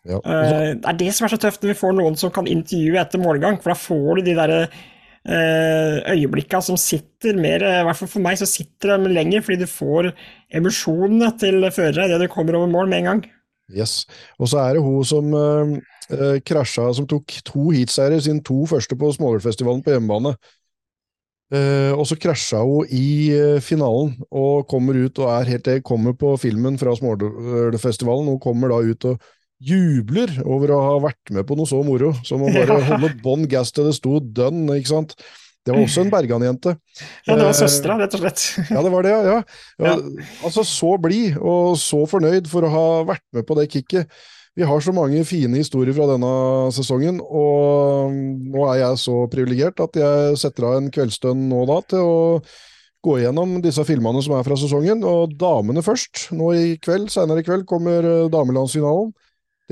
Ja. 0.08 0.18
Uh, 0.18 0.72
det 0.80 0.88
er 0.88 0.96
det 0.98 1.10
som 1.14 1.26
er 1.26 1.34
så 1.34 1.38
tøft, 1.38 1.62
når 1.62 1.74
vi 1.74 1.78
får 1.78 1.92
noen 1.94 2.16
som 2.18 2.32
kan 2.34 2.48
intervjue 2.50 2.98
etter 2.98 3.22
målgang, 3.22 3.60
for 3.62 3.74
da 3.74 3.78
får 3.78 4.18
du 4.18 4.30
de 4.30 4.34
der 4.38 4.54
uh, 4.64 5.98
øyeblikka 6.14 6.62
som 6.64 6.78
sitter 6.80 7.36
mer, 7.38 7.62
i 7.62 7.84
hvert 7.86 8.00
fall 8.00 8.10
for 8.10 8.24
meg, 8.24 8.40
så 8.40 8.48
sitter 8.48 8.96
de 8.96 9.12
lenger, 9.12 9.44
fordi 9.44 9.60
du 9.62 9.70
får 9.70 10.10
emosjonene 10.58 11.30
til 11.42 11.68
førere 11.68 12.08
idet 12.08 12.22
du 12.24 12.32
kommer 12.32 12.58
over 12.58 12.72
mål 12.72 12.90
med 12.90 13.02
en 13.02 13.10
gang. 13.12 13.22
Yes. 13.72 14.02
Og 14.40 14.50
så 14.50 14.64
er 14.64 14.76
det 14.76 14.84
hun 14.84 15.04
som 15.06 15.30
uh, 15.36 15.76
uh, 16.10 16.38
krasja, 16.44 16.88
som 16.96 17.06
tok 17.08 17.36
to 17.46 17.70
heatseiere, 17.70 18.20
siden 18.22 18.42
to 18.44 18.64
første 18.70 18.98
på 18.98 19.12
Småhølfestivalen 19.16 19.84
på 19.84 19.94
hjemmebane. 19.94 20.34
Uh, 21.52 21.92
og 21.98 22.06
så 22.08 22.16
krasja 22.16 22.62
hun 22.64 22.88
i 22.88 23.28
uh, 23.36 23.60
finalen 23.60 24.14
og 24.30 24.64
kommer 24.70 24.96
ut 24.96 25.18
og 25.20 25.28
er 25.34 25.50
helt 25.50 25.66
til 25.68 25.82
kommer 25.84 26.16
på 26.16 26.32
filmen 26.40 26.78
fra 26.80 26.94
Småhølfestivalen. 26.96 28.30
Hun 28.32 28.40
kommer 28.40 28.72
da 28.72 28.80
ut 28.80 29.08
og 29.10 29.30
jubler 29.62 30.32
over 30.42 30.72
å 30.74 30.80
ha 30.82 30.98
vært 31.04 31.30
med 31.36 31.46
på 31.46 31.54
noe 31.58 31.68
så 31.70 31.82
moro 31.86 32.10
som 32.26 32.42
å 32.42 32.50
bare 32.50 32.80
holde 32.88 33.12
bånn 33.22 33.46
gass 33.50 33.70
til 33.74 33.86
det 33.88 33.94
sto 33.98 34.18
dønn, 34.18 34.64
ikke 34.74 34.94
sant. 34.94 35.16
Det 35.62 35.70
var 35.70 35.84
også 35.84 36.02
en 36.02 36.10
Bergan-jente. 36.10 36.72
Ja, 37.28 37.36
det 37.38 37.44
var 37.46 37.54
søstera, 37.54 37.94
rett 38.00 38.14
og 38.16 38.24
slett. 38.24 38.46
ja, 38.66 38.80
det 38.82 38.90
var 38.90 39.06
det, 39.06 39.12
ja. 39.14 39.36
ja. 39.84 39.92
Altså, 40.42 40.64
så 40.66 40.96
blid 40.98 41.36
og 41.38 41.76
så 41.78 42.00
fornøyd 42.10 42.50
for 42.50 42.66
å 42.66 42.72
ha 42.72 42.86
vært 43.12 43.22
med 43.36 43.46
på 43.46 43.58
det 43.60 43.68
kicket. 43.70 44.16
Vi 44.52 44.66
har 44.68 44.82
så 44.84 44.92
mange 44.92 45.22
fine 45.24 45.56
historier 45.56 45.94
fra 45.96 46.04
denne 46.10 46.32
sesongen, 46.76 47.22
og 47.24 48.12
nå 48.12 48.66
er 48.68 48.82
jeg 48.82 49.00
så 49.00 49.14
privilegert 49.32 49.80
at 49.80 49.96
jeg 49.96 50.36
setter 50.42 50.68
av 50.68 50.76
en 50.76 50.90
kveldsstund 50.92 51.46
nå 51.48 51.62
da 51.70 51.78
til 51.88 52.04
å 52.04 52.20
gå 53.02 53.16
gjennom 53.22 53.56
disse 53.64 53.82
filmene 53.88 54.20
som 54.22 54.36
er 54.36 54.44
fra 54.46 54.58
sesongen. 54.60 55.02
Og 55.08 55.32
damene 55.40 55.82
først. 55.84 56.28
Nå 56.36 56.52
i 56.58 56.76
kveld, 56.82 57.08
senere 57.14 57.40
i 57.40 57.46
kveld 57.46 57.64
kommer 57.70 58.28
damelandsfinalen. 58.32 59.10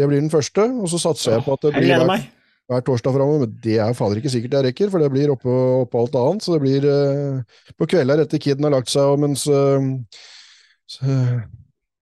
Det 0.01 0.09
blir 0.09 0.23
den 0.23 0.33
første, 0.33 0.64
og 0.64 0.88
så 0.88 0.99
satser 1.03 1.37
jeg 1.37 1.45
på 1.45 1.55
at 1.55 1.66
det 1.66 1.75
blir 1.77 1.93
hver, 2.01 2.25
hver 2.73 2.85
torsdag 2.88 3.14
framover. 3.19 3.45
Men 3.45 3.61
det 3.62 3.77
er 3.85 3.97
fader 3.99 4.23
ikke 4.23 4.33
sikkert 4.33 4.57
jeg 4.57 4.71
rekker, 4.71 4.90
for 4.93 5.05
det 5.05 5.12
blir 5.12 5.37
oppå, 5.37 5.61
opp 5.85 6.01
alt 6.01 6.16
annet. 6.23 6.47
Så 6.47 6.57
det 6.57 6.64
blir 6.64 6.88
eh, 6.88 7.62
på 7.77 7.90
kvelder 7.90 8.25
etter 8.25 8.40
kiden 8.40 8.64
har 8.64 8.79
lagt 8.79 8.90
seg, 8.93 9.12
og 9.12 9.21
mens 9.27 9.45
eh, 9.53 11.37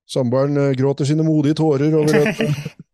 Samboeren 0.09 0.57
eh, 0.57 0.75
gråter 0.79 1.09
sine 1.09 1.27
modige 1.27 1.59
tårer 1.59 1.95
over 1.99 2.17
et, 2.23 2.41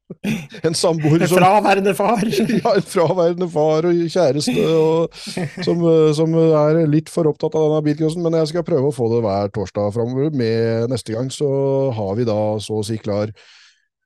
en 0.66 0.74
samboer 0.74 1.24
som 1.26 1.38
En 1.38 1.44
fraværende 1.44 1.94
far! 1.94 2.22
ja, 2.64 2.74
en 2.74 2.86
fraværende 2.94 3.48
far 3.50 3.86
og 3.88 4.00
kjæreste 4.10 4.64
og, 4.74 5.18
som, 5.64 5.84
eh, 5.90 6.10
som, 6.18 6.34
er 6.34 6.80
litt 6.90 7.12
for 7.12 7.30
opptatt 7.30 7.54
av 7.54 7.68
denne 7.68 7.82
bilcrossen. 7.86 8.24
Men 8.24 8.40
jeg 8.40 8.50
skal 8.52 8.66
prøve 8.66 8.90
å 8.90 8.94
få 8.94 9.10
det 9.14 9.22
hver 9.24 9.52
torsdag 9.54 9.94
framover. 9.94 10.32
Med 10.34 10.90
neste 10.92 11.14
gang 11.14 11.30
så 11.34 11.50
har 11.94 12.18
vi 12.18 12.26
da 12.28 12.38
så 12.62 12.80
å 12.80 12.86
si 12.86 12.98
klar 13.02 13.32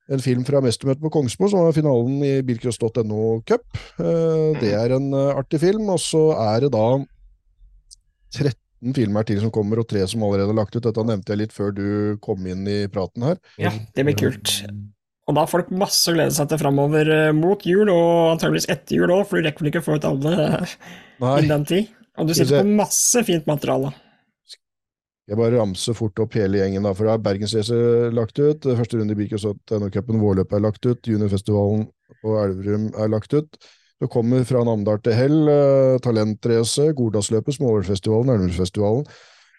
en 0.09 0.23
film 0.25 0.45
fra 0.49 0.61
Mestermøtet 0.65 1.05
på 1.05 1.13
Kongsmo, 1.13 1.51
som 1.53 1.67
er 1.67 1.75
finalen 1.77 2.23
i 2.25 2.39
bilcross.no 2.45 3.43
Cup. 3.49 3.67
Eh, 4.01 4.61
det 4.61 4.73
er 4.77 4.97
en 4.97 5.13
artig 5.33 5.65
film. 5.65 5.89
Og 5.97 6.01
så 6.05 6.31
er 6.53 6.67
det 6.67 6.75
da 6.77 6.89
13 8.37 8.68
filmer 8.95 9.27
til 9.27 9.41
som 9.43 9.53
kommer, 9.55 9.81
og 9.83 9.89
tre 9.91 10.05
som 10.11 10.23
allerede 10.27 10.55
er 10.55 10.61
lagt 10.61 10.77
ut. 10.77 10.85
Dette 10.85 11.05
nevnte 11.07 11.35
jeg 11.35 11.43
litt 11.43 11.55
før 11.57 11.75
du 11.75 11.89
kom 12.25 12.47
inn 12.47 12.67
i 12.71 12.79
praten 12.93 13.27
her. 13.27 13.43
Ja, 13.61 13.75
det 13.95 14.07
blir 14.07 14.19
kult. 14.19 14.55
Og 15.29 15.37
da 15.37 15.45
har 15.45 15.51
folk 15.51 15.69
masse 15.77 16.09
å 16.09 16.17
glede 16.17 16.33
seg 16.33 16.49
til 16.49 16.61
framover 16.63 17.11
eh, 17.13 17.31
mot 17.37 17.65
jul, 17.67 17.91
og 17.93 18.35
antageligvis 18.35 18.71
etter 18.73 18.97
jul 18.97 19.13
òg, 19.13 19.27
for 19.29 19.37
du 19.37 19.49
rekker 19.49 19.65
vel 19.65 19.73
ikke 19.73 19.83
å 19.83 19.89
få 19.91 19.99
ut 19.99 20.09
alle 20.09 20.35
innen 21.43 21.51
den 21.53 21.67
tid. 21.69 21.91
Og 22.19 22.31
du 22.31 22.35
sitter 22.35 22.63
på 22.63 22.79
masse 22.79 23.23
fint 23.29 23.45
materiale. 23.51 23.93
Jeg 25.29 25.37
bare 25.37 25.59
ramser 25.61 25.93
fort 25.93 26.17
opp 26.25 26.39
hele 26.39 26.63
gjengen, 26.63 26.87
da, 26.89 26.95
for 26.97 27.05
da 27.05 27.19
er 27.19 27.25
Bergensracet 27.27 28.15
lagt 28.17 28.41
ut. 28.41 28.65
Første 28.65 28.97
runde 28.97 29.13
i 29.13 29.19
Birkensot-NO-cupen, 29.19 30.23
Vårløpet 30.23 30.57
er 30.57 30.65
lagt 30.65 30.89
ut. 30.89 31.03
Juniorfestivalen 31.05 31.85
på 32.23 32.39
Elverum 32.41 32.89
er 32.97 33.13
lagt 33.13 33.37
ut. 33.37 33.61
Det 33.99 34.11
kommer 34.13 34.45
fra 34.47 34.63
Namdal 34.67 35.01
til 35.03 35.17
Hell, 35.19 35.41
uh, 35.51 35.97
Talentrace, 36.03 36.93
Gordalsløpet, 36.95 37.57
Småhølfestivalen, 37.57 38.31
Elverumsfestivalen. 38.35 39.09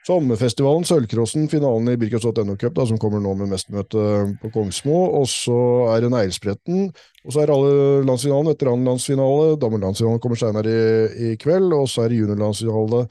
Sommerfestivalen, 0.07 0.85
Sølvcrossen, 0.87 1.49
finalen 1.51 1.91
i 1.91 1.97
Birkensot.no 1.99 2.55
Cup, 2.57 2.73
da, 2.77 2.85
som 2.87 2.97
kommer 3.01 3.19
nå 3.21 3.33
med 3.37 3.51
mestermøte 3.51 4.03
på 4.41 4.51
Kongsmo. 4.53 5.01
Og 5.19 5.27
så 5.29 5.57
er 5.91 6.05
det 6.05 6.11
Neilspretten. 6.13 6.87
Og 7.25 7.35
så 7.35 7.43
er 7.43 7.51
alle 7.53 8.05
landsfinalen, 8.07 8.49
veteranlandsfinale. 8.53 9.57
Damelandsfinalen 9.61 10.23
kommer 10.23 10.39
senere 10.39 10.71
i, 10.71 11.33
i 11.33 11.35
kveld. 11.41 11.75
Og 11.75 11.91
så 11.91 12.05
er 12.05 12.13
det 12.13 12.21
juniorlandsfinale 12.23 13.03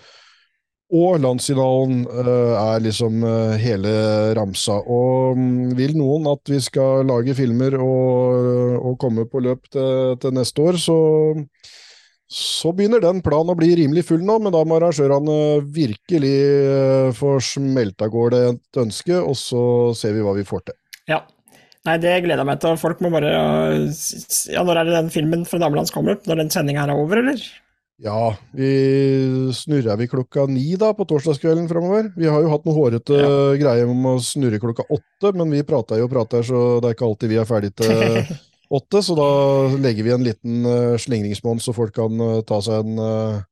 og 0.88 1.18
landsfinalen 1.20 2.06
uh, 2.08 2.54
er 2.56 2.80
liksom 2.80 3.20
uh, 3.20 3.56
hele 3.60 3.90
ramsa. 4.38 4.78
Og 4.88 5.36
um, 5.36 5.74
vil 5.76 5.92
noen 5.98 6.30
at 6.32 6.48
vi 6.48 6.60
skal 6.64 7.04
lage 7.08 7.36
filmer 7.36 7.76
og, 7.76 8.78
og 8.80 8.96
komme 9.00 9.26
på 9.28 9.42
løp 9.44 9.68
til, 9.68 10.16
til 10.22 10.32
neste 10.38 10.64
år, 10.64 10.80
så, 10.80 10.96
så, 12.24 12.72
begynner 12.72 13.04
den 13.04 13.20
planen 13.24 13.52
å 13.52 13.58
bli 13.58 13.74
rimelig 13.82 14.06
full 14.08 14.24
nå, 14.24 14.38
men 14.40 14.54
da 14.56 14.64
må 14.64 14.78
arrangørene 14.78 15.60
virkelig 15.76 16.34
uh, 16.72 17.12
få 17.16 17.36
smelta 17.44 18.08
går 18.08 18.32
det 18.32 18.44
et 18.54 18.84
ønske, 18.86 19.20
og 19.20 19.36
så 19.36 19.62
ser 19.98 20.16
vi 20.16 20.24
hva 20.24 20.36
vi 20.40 20.48
får 20.48 20.70
til. 20.70 20.80
Ja. 21.12 21.22
Nei, 21.84 22.00
det 22.00 22.18
gleder 22.24 22.42
jeg 22.42 22.48
meg 22.48 22.64
til. 22.64 22.80
Folk 22.80 22.98
må 23.04 23.12
bare 23.12 23.30
Ja, 24.50 24.64
når 24.64 24.80
er 24.80 24.88
det 24.88 24.96
den 24.96 25.12
filmen 25.12 25.44
fra 25.48 25.60
Damelands 25.60 25.92
kommer 25.94 26.16
opp? 26.16 26.26
Når 26.28 26.42
den 26.42 26.50
sendinga 26.52 26.84
her 26.84 26.96
er 26.96 27.00
over, 27.00 27.20
eller? 27.20 27.44
Ja, 27.98 28.36
vi 28.54 29.50
snurrer 29.54 29.96
vi 29.98 30.06
klokka 30.08 30.44
ni 30.46 30.76
da 30.78 30.92
på 30.94 31.02
torsdagskvelden 31.08 31.66
framover. 31.68 32.12
Vi 32.14 32.28
har 32.30 32.44
jo 32.44 32.52
hatt 32.52 32.66
noe 32.68 32.76
hårete 32.76 33.16
Ja. 33.18 33.30
greier 33.58 33.90
om 33.90 34.06
å 34.06 34.12
snurre 34.22 34.60
klokka 34.62 34.86
åtte, 34.86 35.32
men 35.34 35.50
vi 35.50 35.64
prater 35.66 35.98
jo 35.98 36.06
og 36.06 36.12
prater, 36.12 36.44
så 36.46 36.78
det 36.78 36.92
er 36.92 36.94
ikke 36.94 37.08
alltid 37.08 37.28
vi 37.32 37.40
er 37.42 37.48
ferdig 37.48 37.72
til 37.74 37.90
åtte. 38.78 39.02
Så 39.02 39.16
da 39.18 39.28
legger 39.82 40.06
vi 40.06 40.14
en 40.14 40.22
liten 40.22 40.62
uh, 40.66 40.94
slingringsmonn, 40.96 41.58
så 41.58 41.74
folk 41.74 41.96
kan 41.98 42.22
uh, 42.22 42.40
ta 42.46 42.60
seg 42.62 42.86
en 42.86 43.02
uh, 43.02 43.42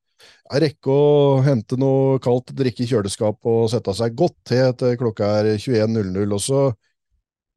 rekke 0.62 0.94
å 0.94 1.42
hente 1.42 1.74
noe 1.76 2.20
kaldt 2.22 2.54
drikke 2.54 2.84
i 2.84 2.86
kjøleskap 2.86 3.42
og 3.50 3.66
sette 3.72 3.96
seg 3.98 4.14
godt 4.14 4.38
til 4.46 4.70
til 4.78 4.94
klokka 5.00 5.40
er 5.40 5.56
21.00. 5.58 6.22
Og 6.30 6.40
så 6.40 6.60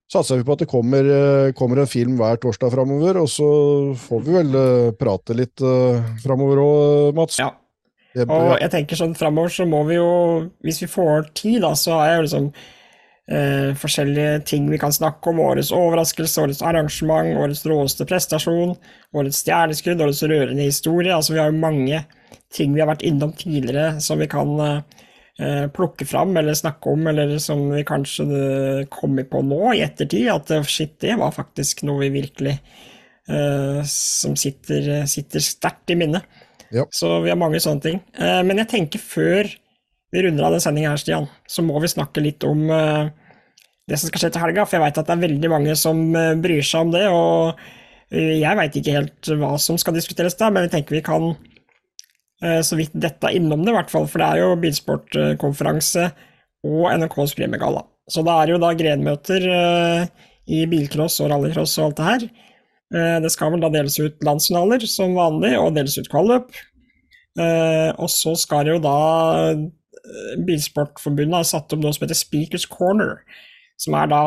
satser 0.09 0.39
vi 0.39 0.45
på 0.47 0.55
at 0.55 0.63
det 0.63 0.69
kommer, 0.69 1.05
eh, 1.05 1.51
kommer 1.57 1.81
en 1.81 1.89
film 1.89 2.17
hver 2.19 2.39
torsdag 2.41 2.73
framover, 2.73 3.21
og 3.21 3.29
så 3.29 3.49
får 4.07 4.25
vi 4.25 4.35
vel 4.39 4.59
eh, 4.59 4.91
prate 4.97 5.37
litt 5.37 5.61
uh, 5.61 6.01
framover 6.23 6.63
òg, 6.63 7.15
Mats. 7.17 7.39
Ja. 7.41 7.53
Og 8.25 8.57
jeg 8.57 8.71
tenker 8.73 8.97
sånn 8.97 9.13
framover 9.15 9.53
så 9.53 9.67
må 9.69 9.83
vi 9.85 9.99
jo, 9.99 10.09
hvis 10.65 10.81
vi 10.81 10.89
får 10.89 11.29
tid, 11.37 11.61
da, 11.61 11.75
så 11.77 11.99
har 11.99 12.15
jo 12.15 12.25
liksom 12.25 12.47
eh, 13.29 13.75
forskjellige 13.77 14.39
ting 14.49 14.69
vi 14.71 14.79
kan 14.81 14.93
snakke 14.93 15.29
om. 15.29 15.41
Årets 15.45 15.71
overraskelse, 15.75 16.41
årets 16.41 16.63
arrangement, 16.65 17.37
årets 17.37 17.65
råeste 17.69 18.07
prestasjon, 18.09 18.73
årets 19.13 19.43
stjerneskudd, 19.43 20.01
årets 20.01 20.23
rørende 20.25 20.65
historie. 20.65 21.13
Altså 21.15 21.35
vi 21.35 21.43
har 21.43 21.53
jo 21.53 21.61
mange 21.61 22.01
ting 22.53 22.73
vi 22.73 22.81
har 22.81 22.89
vært 22.89 23.05
innom 23.05 23.33
tidligere 23.37 23.99
som 24.01 24.21
vi 24.21 24.29
kan 24.31 24.55
eh, 24.65 25.05
plukke 25.75 26.05
fram 26.07 26.35
eller 26.37 26.57
snakke 26.57 26.91
om, 26.91 27.07
eller 27.07 27.37
som 27.39 27.61
vi 27.71 27.85
kanskje 27.87 28.25
eh, 28.27 28.81
kommer 28.91 29.27
på 29.29 29.41
nå 29.45 29.73
i 29.75 29.83
ettertid, 29.85 30.27
at 30.33 30.51
eh, 30.51 30.67
shit, 30.67 30.97
det 30.99 31.15
var 31.21 31.35
faktisk 31.35 31.85
noe 31.87 32.03
vi 32.03 32.09
virkelig 32.17 32.57
eh, 32.57 33.79
Som 33.87 34.35
sitter, 34.39 35.07
sitter 35.07 35.43
sterkt 35.43 35.93
i 35.93 35.97
minnet. 35.99 36.27
Ja. 36.75 36.85
Så 36.91 37.21
vi 37.23 37.31
har 37.31 37.39
mange 37.39 37.61
sånne 37.63 37.85
ting. 37.85 38.03
Eh, 38.19 38.41
men 38.45 38.61
jeg 38.61 38.71
tenker 38.73 39.01
før 39.01 39.49
vi 40.11 40.23
runder 40.25 40.47
av 40.47 40.55
den 40.55 40.63
sendinga 40.63 40.93
her, 40.93 41.01
Stian, 41.01 41.27
så 41.47 41.63
må 41.65 41.79
vi 41.81 41.91
snakke 41.91 42.23
litt 42.23 42.45
om 42.47 42.65
eh, 42.73 43.09
det 43.89 43.97
som 43.97 44.09
skal 44.09 44.23
skje 44.23 44.31
til 44.33 44.43
helga, 44.43 44.65
for 44.65 44.77
jeg 44.77 44.85
veit 44.85 44.97
at 45.01 45.09
det 45.09 45.15
er 45.15 45.27
veldig 45.27 45.51
mange 45.51 45.75
som 45.77 46.01
eh, 46.17 46.33
bryr 46.41 46.65
seg 46.65 46.87
om 46.87 46.93
det. 46.95 47.05
Og 47.13 47.61
eh, 48.13 48.35
jeg 48.41 48.59
veit 48.59 48.79
ikke 48.79 48.97
helt 48.97 49.31
hva 49.41 49.53
som 49.61 49.79
skal 49.81 49.97
diskuteres 49.97 50.37
da, 50.39 50.51
men 50.53 50.67
jeg 50.67 50.75
tenker 50.77 50.97
vi 50.97 51.05
kan 51.05 51.31
eh, 51.31 51.58
så 52.39 52.77
vidt 52.79 52.93
dette 52.95 53.33
innom 53.35 53.65
det, 53.65 53.73
i 53.73 53.75
hvert 53.75 53.89
fall. 53.91 54.05
For 54.07 54.21
det 54.21 54.27
er 54.31 54.41
jo 54.43 54.53
bilsportkonferanse 54.61 56.05
og 56.67 56.85
NRKs 56.99 57.33
premiegalla. 57.35 57.83
Så 58.09 58.23
det 58.25 58.33
er 58.33 58.53
jo 58.53 58.59
da 58.61 58.69
grenmøter 58.77 59.45
eh, 59.53 60.05
i 60.49 60.63
bilcross 60.69 61.19
og 61.23 61.29
rallycross 61.33 61.75
og 61.79 61.89
alt 61.89 61.99
det 61.99 62.07
her. 62.07 62.23
Eh, 62.95 63.17
Det 63.25 63.31
skal 63.33 63.53
vel 63.53 63.61
da 63.63 63.69
deles 63.73 63.99
ut 64.01 64.23
landsfinaler 64.25 64.85
som 64.89 65.13
vanlig, 65.17 65.53
og 65.59 65.75
deles 65.75 65.97
ut 65.99 66.09
kvalløp. 66.11 66.49
Eh, 67.39 67.91
Og 67.97 68.09
så 68.09 68.33
skal 68.39 68.71
jo 68.73 68.79
da 68.83 68.95
eh, 69.51 69.67
Bilsportforbundet 70.47 71.37
ha 71.37 71.45
satt 71.45 71.75
opp 71.75 71.83
noe 71.83 71.93
som 71.93 72.07
heter 72.07 72.17
Speakers 72.17 72.65
Corner. 72.65 73.19
Som 73.79 73.95
er 73.95 74.09
da 74.11 74.21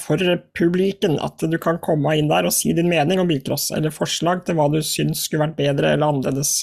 for 0.00 0.20
publiken, 0.56 1.18
at 1.20 1.42
du 1.42 1.58
kan 1.60 1.76
komme 1.82 2.14
inn 2.16 2.30
der 2.30 2.46
og 2.48 2.54
si 2.56 2.72
din 2.72 2.88
mening 2.88 3.20
om 3.20 3.28
bilcross, 3.28 3.66
eller 3.74 3.92
forslag 3.92 4.46
til 4.46 4.56
hva 4.56 4.70
du 4.72 4.78
syns 4.80 5.26
skulle 5.26 5.44
vært 5.44 5.58
bedre 5.58 5.90
eller 5.92 6.06
annerledes. 6.14 6.62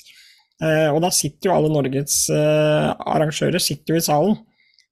Eh, 0.61 0.87
Og 0.93 1.01
da 1.03 1.09
sitter 1.13 1.49
jo 1.49 1.55
alle 1.55 1.71
Norges 1.73 2.23
eh, 2.29 2.87
arrangører 3.09 3.61
sitter 3.61 3.95
jo 3.95 4.01
i 4.01 4.05
salen, 4.05 4.37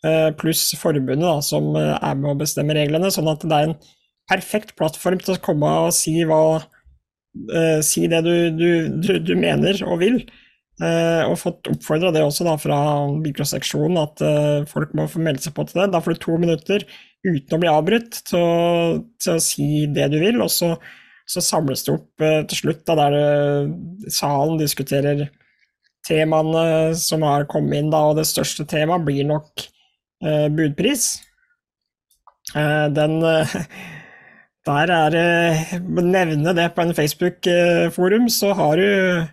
eh, 0.04 0.30
pluss 0.40 0.64
forbundet 0.80 1.22
da, 1.22 1.38
som 1.46 1.72
er 1.78 2.18
med 2.18 2.32
å 2.34 2.40
bestemme 2.40 2.76
reglene, 2.78 3.12
sånn 3.14 3.30
at 3.30 3.46
det 3.46 3.56
er 3.60 3.70
en 3.70 3.78
perfekt 4.30 4.76
plattform 4.80 5.22
til 5.22 5.36
å 5.38 5.42
komme 5.44 5.70
og 5.86 5.96
si 5.96 6.20
hva 6.28 6.44
Si 7.86 8.08
det 8.10 8.24
du, 8.26 8.32
du, 8.58 8.70
du, 8.90 9.12
du 9.22 9.36
mener 9.38 9.78
og 9.86 10.00
vil. 10.02 10.16
Og 10.82 11.36
fått 11.38 11.68
oppfordra 11.70 12.10
det 12.12 12.24
også 12.26 12.44
da 12.48 12.56
fra 12.60 12.80
bilcross-seksjonen, 13.22 14.00
at 14.02 14.24
folk 14.72 14.96
må 14.98 15.06
få 15.08 15.22
melde 15.24 15.46
seg 15.46 15.54
på 15.56 15.64
til 15.70 15.78
det. 15.84 15.86
Da 15.94 16.02
får 16.02 16.18
du 16.18 16.24
to 16.24 16.40
minutter 16.42 16.84
uten 17.22 17.56
å 17.56 17.60
bli 17.62 17.70
avbrutt 17.70 18.18
til 18.32 18.42
å, 18.42 18.50
til 19.22 19.38
å 19.38 19.44
si 19.46 19.86
det 19.94 20.10
du 20.12 20.18
vil, 20.24 20.42
og 20.42 20.50
så, 20.52 20.72
så 21.30 21.46
samles 21.46 21.86
det 21.86 21.94
opp 21.94 22.26
til 22.50 22.62
slutt, 22.64 22.82
da, 22.90 22.98
der 23.06 24.10
salen 24.18 24.58
diskuterer 24.60 25.28
temaene 26.08 26.96
som 26.98 27.24
har 27.28 27.48
kommet 27.50 27.82
inn, 27.82 27.92
da, 27.94 28.04
og 28.10 28.20
det 28.20 28.28
største 28.30 28.66
temaet 28.70 29.06
blir 29.08 29.28
nok 29.28 29.66
eh, 30.26 30.48
budpris. 30.54 31.12
Eh, 32.56 32.86
den 32.96 33.20
Der 34.70 34.92
er 34.92 35.14
det 35.14 35.80
Nevne 35.88 36.54
det 36.54 36.68
på 36.76 36.84
en 36.84 36.94
Facebook-forum, 36.94 38.28
så 38.30 38.54
har 38.54 38.78
du 38.78 39.26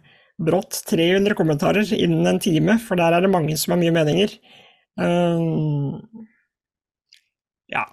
brått 0.46 0.82
300 0.88 1.34
kommentarer 1.36 1.92
innen 1.96 2.26
en 2.28 2.40
time, 2.40 2.78
for 2.78 2.98
der 3.00 3.16
er 3.16 3.24
det 3.24 3.32
mange 3.32 3.56
som 3.58 3.74
har 3.74 3.80
mye 3.80 3.94
meninger. 3.94 4.36
Um, 4.96 6.00
ja. 7.72 7.84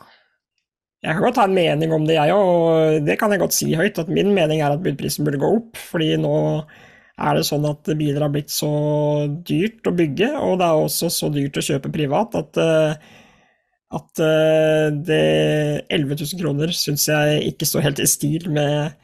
Jeg 1.04 1.18
kan 1.18 1.26
godt 1.26 1.40
ha 1.42 1.48
en 1.50 1.56
mening 1.56 1.92
om 1.96 2.06
det, 2.08 2.16
jeg 2.16 2.32
òg, 2.32 2.48
og 2.48 3.08
det 3.08 3.18
kan 3.20 3.34
jeg 3.34 3.42
godt 3.42 3.56
si 3.56 3.74
høyt, 3.76 4.00
at 4.00 4.12
min 4.12 4.32
mening 4.36 4.62
er 4.62 4.76
at 4.76 4.84
budprisen 4.84 5.28
burde 5.28 5.42
gå 5.42 5.50
opp, 5.58 5.80
fordi 5.92 6.14
nå 6.20 6.36
er 7.22 7.38
det 7.38 7.46
sånn 7.46 7.66
at 7.70 7.90
biler 7.98 8.24
har 8.26 8.32
blitt 8.34 8.50
så 8.50 8.70
dyrt 9.46 9.86
å 9.86 9.94
bygge, 9.96 10.32
og 10.42 10.58
det 10.60 10.66
er 10.66 10.80
også 10.82 11.12
så 11.14 11.30
dyrt 11.34 11.60
å 11.60 11.66
kjøpe 11.66 11.92
privat 11.94 12.34
at, 12.40 12.58
eh, 12.58 12.96
at 13.94 14.24
eh, 14.26 14.88
det 15.06 15.26
11 15.94 16.18
000 16.18 16.42
kroner 16.42 16.74
syns 16.74 17.06
jeg 17.12 17.44
ikke 17.52 17.70
står 17.70 17.86
helt 17.86 18.02
i 18.02 18.10
stil 18.10 18.50
med, 18.56 18.98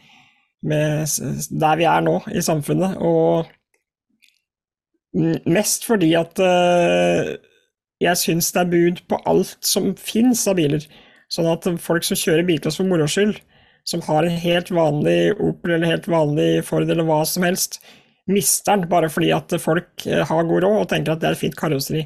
med 0.66 1.06
der 1.62 1.80
vi 1.80 1.86
er 1.90 2.02
nå 2.06 2.18
i 2.34 2.42
samfunnet. 2.42 2.98
Og 2.98 3.46
mest 5.46 5.86
fordi 5.86 6.16
at 6.18 6.42
eh, 6.42 7.36
jeg 8.02 8.22
syns 8.24 8.50
det 8.56 8.64
er 8.64 8.74
bud 8.74 9.06
på 9.12 9.22
alt 9.30 9.58
som 9.66 9.94
fins 10.02 10.48
av 10.50 10.58
biler. 10.58 10.82
Sånn 11.30 11.50
at 11.52 11.68
folk 11.78 12.06
som 12.08 12.18
kjører 12.18 12.48
bilklass 12.48 12.80
for 12.80 12.90
moro 12.90 13.06
skyld, 13.06 13.38
som 13.86 14.02
har 14.06 14.26
en 14.26 14.42
helt 14.42 14.70
vanlig 14.74 15.36
Opel 15.38 15.76
eller 15.76 15.94
helt 15.94 16.08
vanlig 16.10 16.64
Ford 16.66 16.90
eller 16.90 17.06
hva 17.06 17.22
som 17.28 17.46
helst, 17.46 17.80
mister 18.30 18.78
den 18.78 18.90
bare 18.92 19.10
fordi 19.12 19.32
at 19.36 19.56
folk 19.62 20.06
eh, 20.08 20.26
har 20.26 20.50
god 20.50 20.66
råd 20.66 20.84
og 20.84 20.90
tenker 20.92 21.16
at 21.16 21.24
det 21.24 21.32
er 21.32 21.38
et 21.38 21.42
fint 21.42 21.58
karosseri. 21.58 22.06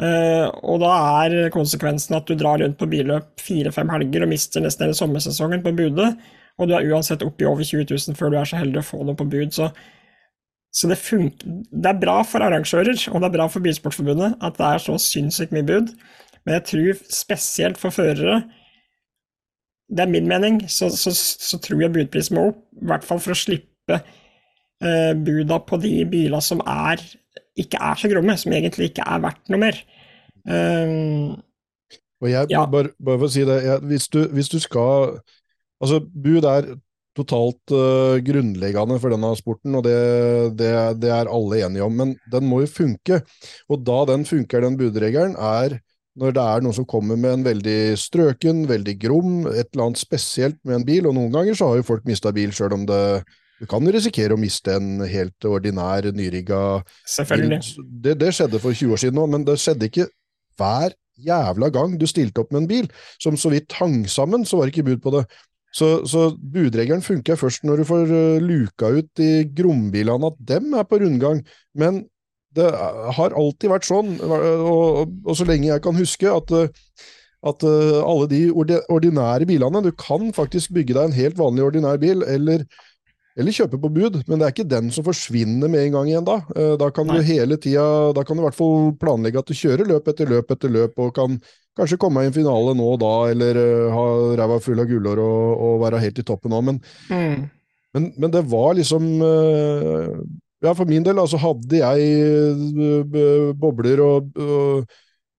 Eh, 0.00 0.46
og 0.64 0.80
da 0.80 0.90
er 1.26 1.52
konsekvensen 1.52 2.16
at 2.16 2.28
du 2.28 2.36
drar 2.38 2.62
rundt 2.62 2.78
på 2.80 2.88
billøp 2.88 3.42
fire-fem 3.42 3.90
helger 3.92 4.24
og 4.24 4.30
mister 4.32 4.64
nesten 4.64 4.86
hele 4.86 4.96
sommersesongen 4.96 5.64
på 5.64 5.74
budet, 5.76 6.14
og 6.60 6.68
du 6.68 6.76
er 6.76 6.86
uansett 6.88 7.24
oppe 7.24 7.44
i 7.44 7.48
over 7.48 7.66
20 7.66 7.84
000 7.90 8.16
før 8.16 8.32
du 8.32 8.38
er 8.40 8.48
så 8.48 8.60
heldig 8.60 8.80
å 8.80 8.86
få 8.86 9.02
noe 9.04 9.18
på 9.18 9.28
bud. 9.28 9.52
Så, 9.56 9.68
så 10.76 10.88
det, 10.88 10.98
det 11.72 11.92
er 11.92 12.00
bra 12.00 12.20
for 12.24 12.44
arrangører, 12.44 12.96
og 13.10 13.20
det 13.20 13.28
er 13.28 13.36
bra 13.36 13.48
for 13.52 13.64
Bilsportforbundet 13.64 14.38
at 14.40 14.56
det 14.56 14.70
er 14.70 14.84
så 14.86 14.96
sinnssykt 15.00 15.52
mye 15.56 15.68
bud. 15.68 15.92
Men 16.46 16.56
jeg 16.56 16.66
tror 16.70 17.04
spesielt 17.12 17.76
for 17.76 17.92
førere 17.92 18.38
Det 19.90 20.04
er 20.04 20.08
min 20.08 20.28
mening, 20.30 20.62
så, 20.70 20.88
så, 20.88 21.10
så 21.12 21.58
tror 21.60 21.82
jeg 21.82 21.92
budprisen 21.92 22.38
må 22.38 22.46
opp. 22.52 22.60
I 22.78 22.88
hvert 22.92 23.04
fall 23.04 23.20
for 23.20 23.34
å 23.34 23.40
slippe 23.40 23.98
buda 24.80 25.58
på 25.68 25.76
de 25.82 25.94
bilene 26.08 26.40
som 26.44 26.62
er, 26.64 27.02
ikke 27.60 27.80
er 27.84 27.98
så 28.00 28.08
gromme, 28.08 28.36
som 28.40 28.52
egentlig 28.56 28.90
ikke 28.90 29.04
er 29.04 29.20
verdt 29.26 29.50
noe 29.52 29.60
mer. 29.60 29.80
Um, 30.48 31.36
Og 32.22 32.28
jeg, 32.30 32.46
Ja. 32.52 32.64
bare, 32.68 32.90
bare 33.00 33.18
for 33.18 33.28
å 33.28 33.32
si 33.32 33.44
det, 33.44 33.58
jeg, 33.64 33.80
hvis, 33.90 34.08
du, 34.08 34.22
hvis 34.28 34.48
du 34.52 34.58
skal 34.60 35.20
Altså, 35.80 35.96
bud 36.04 36.44
er 36.44 36.66
totalt 37.16 37.72
uh, 37.72 38.20
grunnleggende 38.20 38.98
for 39.00 39.12
denne 39.14 39.30
sporten, 39.38 39.74
og 39.78 39.84
det, 39.86 39.94
det, 40.60 40.72
det 41.00 41.08
er 41.12 41.30
alle 41.32 41.62
enige 41.64 41.86
om, 41.86 41.94
men 41.96 42.12
den 42.32 42.44
må 42.44 42.60
jo 42.60 42.68
funke. 42.68 43.22
Og 43.72 43.80
da 43.88 44.02
den 44.12 44.26
funker, 44.28 44.60
den 44.60 44.76
budregelen, 44.76 45.36
er 45.40 45.78
når 46.20 46.34
det 46.36 46.44
er 46.44 46.64
noen 46.66 46.76
som 46.76 46.84
kommer 46.84 47.16
med 47.16 47.32
en 47.32 47.46
veldig 47.46 47.78
strøken, 47.96 48.66
veldig 48.68 48.94
grom, 49.00 49.46
et 49.48 49.70
eller 49.72 49.86
annet 49.86 50.02
spesielt 50.02 50.58
med 50.68 50.80
en 50.80 50.84
bil, 50.84 51.08
og 51.08 51.16
noen 51.16 51.32
ganger 51.32 51.56
så 51.56 51.70
har 51.70 51.80
jo 51.80 51.88
folk 51.88 52.04
mista 52.08 52.32
bil 52.36 52.52
sjøl 52.52 52.76
om 52.76 52.84
det 52.88 53.02
Du 53.60 53.66
kan 53.68 53.84
risikere 53.92 54.36
å 54.36 54.40
miste 54.40 54.72
en 54.78 55.02
helt 55.04 55.44
ordinær, 55.44 56.08
nyrigga 56.16 56.80
selvfølgelig. 57.04 57.60
det, 58.06 58.16
det 58.22 58.32
skjedde 58.32 58.60
for 58.62 58.72
20 58.72 58.96
år 58.96 59.02
siden 59.02 59.20
nå, 59.20 59.26
men 59.28 59.44
det 59.44 59.58
skjedde 59.60 59.90
ikke 59.90 60.08
hver 60.60 60.96
jævla 61.20 61.68
gang 61.74 61.98
du 62.00 62.06
stilte 62.08 62.40
opp 62.40 62.54
med 62.54 62.64
en 62.64 62.70
bil 62.70 62.88
som 63.20 63.36
så 63.36 63.52
vidt 63.52 63.76
hang 63.76 64.02
sammen, 64.08 64.46
så 64.48 64.56
var 64.56 64.66
det 64.66 64.74
ikke 64.76 64.88
bud 64.88 65.02
på 65.04 65.12
det. 65.18 65.26
Så, 65.76 65.90
så 66.08 66.30
budregelen 66.34 67.04
funker 67.04 67.38
først 67.38 67.66
når 67.66 67.82
du 67.82 67.86
får 67.86 68.10
uh, 68.10 68.42
luka 68.42 68.90
ut 68.96 69.10
de 69.20 69.44
grombilene, 69.54 70.32
at 70.32 70.40
dem 70.48 70.74
er 70.74 70.86
på 70.88 70.98
rundgang. 71.02 71.44
Men 71.78 72.04
det 72.56 72.66
har 72.74 73.36
alltid 73.38 73.70
vært 73.70 73.86
sånn, 73.86 74.16
og, 74.26 75.04
og, 75.22 75.32
så 75.38 75.46
lenge 75.46 75.68
jeg 75.68 75.84
kan 75.84 75.94
huske, 75.94 76.26
at, 76.26 76.50
uh, 76.50 77.04
at 77.46 77.62
uh, 77.62 78.00
alle 78.02 78.26
de 78.32 78.40
ordinære 78.50 79.46
bilene 79.48 79.84
Du 79.86 79.92
kan 79.94 80.32
faktisk 80.34 80.74
bygge 80.74 80.96
deg 80.96 81.04
en 81.06 81.18
helt 81.20 81.38
vanlig 81.38 81.68
ordinær 81.68 82.02
bil, 82.02 82.26
eller 82.26 82.66
eller 83.40 83.54
kjøpe 83.56 83.78
på 83.80 83.90
bud, 83.94 84.18
men 84.28 84.38
det 84.40 84.46
er 84.46 84.52
ikke 84.54 84.68
den 84.70 84.90
som 84.94 85.04
forsvinner 85.06 85.70
med 85.72 85.86
en 85.86 85.94
gang 85.96 86.10
igjen 86.10 86.26
da. 86.28 86.38
Eh, 86.54 86.74
Da 86.80 86.90
kan 86.94 87.08
Nei. 87.08 87.18
du 87.18 87.26
hele 87.30 87.56
tida, 87.56 87.84
da 88.16 88.22
kan 88.24 88.36
du 88.36 88.42
i 88.44 88.46
hvert 88.46 88.58
fall 88.58 88.92
planlegge 89.00 89.40
at 89.42 89.48
du 89.50 89.56
kjører 89.56 89.88
løp 89.88 90.08
etter 90.12 90.28
løp 90.30 90.52
etter 90.54 90.70
løp, 90.72 90.98
og 91.00 91.14
kan 91.16 91.38
kanskje 91.78 91.98
komme 92.02 92.22
i 92.22 92.28
en 92.28 92.34
finale 92.36 92.74
nå 92.76 92.86
og 92.94 93.00
da, 93.00 93.14
eller 93.32 93.56
eh, 93.56 93.88
ha 93.94 94.04
ræva 94.42 94.60
full 94.60 94.82
av 94.82 94.86
gullår 94.90 95.22
og, 95.24 95.64
og 95.66 95.80
være 95.86 96.02
helt 96.04 96.20
i 96.20 96.26
toppen 96.28 96.52
nå. 96.52 96.60
Men, 96.68 96.80
Mm. 97.10 97.48
men, 97.96 98.12
men 98.22 98.30
det 98.30 98.44
var 98.50 98.74
liksom 98.78 99.06
eh, 99.26 100.10
ja, 100.62 100.74
for 100.76 100.84
min 100.86 101.02
del 101.06 101.18
altså, 101.18 101.38
hadde 101.40 101.78
jeg 101.80 103.54
bobler 103.58 104.02
og, 104.04 104.30
og, 104.36 104.84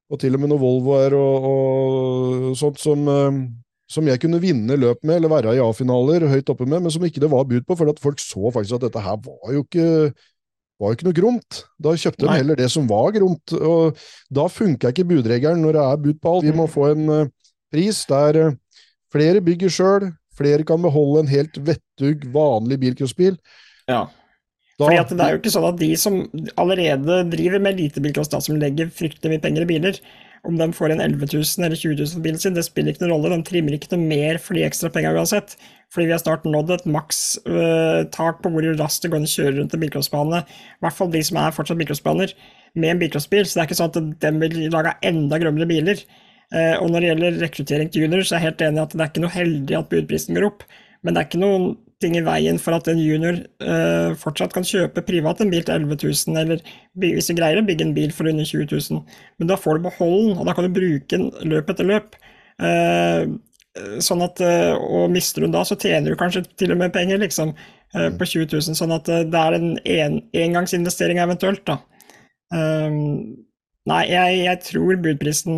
og, 0.10 0.20
til 0.20 0.36
og 0.36 0.42
med 0.42 0.50
noen 0.52 0.62
Volvoer 0.64 1.14
og, 1.16 1.46
og 1.52 2.56
sånt 2.60 2.80
som, 2.82 3.06
som 3.92 4.08
jeg 4.08 4.22
kunne 4.24 4.40
vinne 4.40 4.78
løp 4.80 5.02
med, 5.04 5.20
eller 5.20 5.32
være 5.34 5.56
i 5.58 5.62
A-finaler 5.64 6.30
høyt 6.32 6.52
oppe 6.54 6.68
med, 6.68 6.80
men 6.84 6.94
som 6.94 7.04
ikke 7.04 7.22
det 7.24 7.32
var 7.32 7.48
bud 7.50 7.66
på, 7.68 7.76
for 7.76 7.92
at 7.92 8.00
folk 8.00 8.22
så 8.24 8.52
faktisk 8.56 8.78
at 8.78 8.86
dette 8.88 9.04
her 9.04 9.18
var 9.26 9.56
jo 9.56 9.66
ikke 9.66 9.88
var 10.82 10.90
jo 10.90 10.98
ikke 10.98 11.08
noe 11.10 11.18
gromt. 11.18 11.60
Da 11.78 11.94
kjøpte 11.94 12.26
de 12.26 12.38
heller 12.40 12.58
det 12.58 12.70
som 12.74 12.88
var 12.90 13.12
gromt. 13.14 13.54
og 13.54 14.00
Da 14.34 14.48
funka 14.50 14.90
ikke 14.90 15.06
budregelen 15.12 15.62
når 15.62 15.78
det 15.78 15.84
er 15.84 16.00
bud 16.08 16.22
på 16.24 16.32
alt. 16.32 16.48
Vi 16.48 16.56
må 16.58 16.66
få 16.72 16.88
en 16.96 17.12
uh, 17.12 17.28
pris 17.74 18.00
der 18.10 18.40
flere 19.14 19.44
bygger 19.46 19.74
sjøl, 19.74 20.08
flere 20.38 20.66
kan 20.66 20.82
beholde 20.82 21.22
en 21.22 21.30
helt 21.30 21.60
vettug, 21.68 22.26
vanlig 22.34 22.80
bilcrossbil. 22.82 23.38
Ja. 23.92 24.08
Da, 24.80 24.88
Fordi 24.88 24.98
at 24.98 25.14
Det 25.14 25.22
er 25.22 25.36
jo 25.36 25.42
ikke 25.44 25.54
sånn 25.54 25.70
at 25.70 25.78
de 25.78 25.92
som 26.00 26.18
allerede 26.58 27.20
driver 27.30 27.62
med 27.62 27.78
lite 27.78 28.02
bilcross, 28.02 28.32
som 28.34 28.58
legger 28.58 28.90
fryktelig 28.90 29.36
mye 29.36 29.44
penger 29.44 29.68
i 29.68 29.70
biler, 29.76 30.00
om 30.48 30.58
de 30.58 30.68
får 30.74 30.94
en 30.94 31.04
11 31.04 31.28
000 31.34 31.66
eller 31.66 31.78
20 31.78 32.00
000 32.00 32.14
for 32.16 32.24
bilen 32.26 32.40
sin, 32.42 32.56
det 32.58 32.64
spiller 32.66 32.96
ikke 32.96 33.04
noen 33.04 33.14
rolle. 33.14 33.36
De 33.36 33.46
trimmer 33.46 33.76
ikke 33.76 33.92
noe 33.94 34.08
mer 34.10 34.40
for 34.42 34.58
de 34.58 34.64
ekstra 34.66 34.90
penga 34.94 35.14
uansett. 35.14 35.54
Fordi 35.94 36.08
vi 36.08 36.16
har 36.16 36.22
snart 36.24 36.48
nådd 36.48 36.74
et 36.74 36.88
makstak 36.90 38.40
øh, 38.40 38.42
på 38.42 38.54
hvor 38.54 38.68
raskt 38.80 39.06
det 39.06 39.12
går 39.12 39.22
an 39.22 39.28
å 39.28 39.32
kjøre 39.36 39.54
rundt 39.60 39.76
en 39.76 39.84
bilcrossbane. 39.84 40.42
I 40.42 40.86
hvert 40.86 40.98
fall 40.98 41.12
de 41.14 41.22
som 41.28 41.38
er 41.42 41.54
fortsatt 41.54 41.80
bilcrossbaner 41.82 42.34
med 42.74 42.94
en 42.94 43.04
bilcrossbil. 43.04 43.46
Så 43.46 43.60
det 43.60 43.64
er 43.64 43.70
ikke 43.70 43.80
sånn 43.82 43.94
at 43.94 44.02
de 44.26 44.34
vil 44.42 44.58
lage 44.74 44.96
enda 45.12 45.42
grønnere 45.42 45.70
biler. 45.70 46.04
Uh, 46.52 46.76
og 46.82 46.90
når 46.92 46.98
det 46.98 47.12
gjelder 47.12 47.38
rekruttering 47.46 47.92
til 47.92 48.06
junior, 48.06 48.26
så 48.26 48.36
er 48.36 48.42
jeg 48.42 48.50
helt 48.50 48.64
enig 48.66 48.82
i 48.82 48.84
at 48.84 48.96
det 48.96 49.04
er 49.04 49.12
ikke 49.12 49.24
noe 49.24 49.36
heldig 49.36 49.78
at 49.78 49.92
budprisen 49.94 50.36
går 50.40 50.48
opp. 50.50 50.66
Men 51.02 51.14
det 51.14 51.22
er 51.22 51.30
ikke 51.30 51.44
noen 51.44 51.68
ting 52.02 52.18
i 52.18 52.24
veien 52.26 52.60
for 52.62 52.76
at 52.76 52.88
en 52.92 53.00
junior 53.00 53.38
uh, 53.64 54.14
fortsatt 54.20 54.56
kan 54.56 54.66
kjøpe 54.68 55.04
privat 55.08 55.42
en 55.42 55.52
bil 55.54 55.64
til 55.66 55.86
11 55.86 56.02
000, 56.02 56.40
eller 56.42 56.64
hvis 57.02 57.30
du 57.30 57.36
greier 57.38 57.62
å 57.62 57.66
bygge 57.68 57.88
en 57.88 57.96
bil 57.98 58.14
for 58.16 58.30
under 58.32 58.48
20 58.48 58.68
000. 58.72 59.22
Men 59.40 59.52
da 59.52 59.60
får 59.60 59.78
du 59.78 59.88
beholde 59.88 60.32
den, 60.32 60.42
og 60.42 60.50
da 60.50 60.56
kan 60.58 60.68
du 60.68 60.74
bruke 60.76 61.10
den 61.14 61.30
løp 61.52 61.72
etter 61.74 61.88
løp. 61.88 62.18
Uh, 62.62 63.38
sånn 64.04 64.24
at, 64.26 64.42
uh, 64.44 64.74
og 64.76 65.14
mister 65.14 65.42
du 65.42 65.48
den 65.48 65.56
da, 65.56 65.64
så 65.68 65.78
tjener 65.80 66.12
du 66.12 66.20
kanskje 66.20 66.44
til 66.60 66.74
og 66.74 66.82
med 66.82 66.94
penger, 66.96 67.22
liksom, 67.22 67.56
på 67.92 68.24
20 68.24 68.46
000. 68.48 68.76
Sånn 68.80 68.94
at 68.96 69.08
det 69.08 69.36
er 69.36 69.56
en, 69.58 69.72
en 69.84 70.14
engangsinvestering 70.40 71.18
eventuelt, 71.20 71.66
da. 71.68 71.82
Nei, 73.90 74.00
jeg, 74.08 74.36
jeg, 74.46 74.60
tror 74.64 75.00
budprisen 75.04 75.58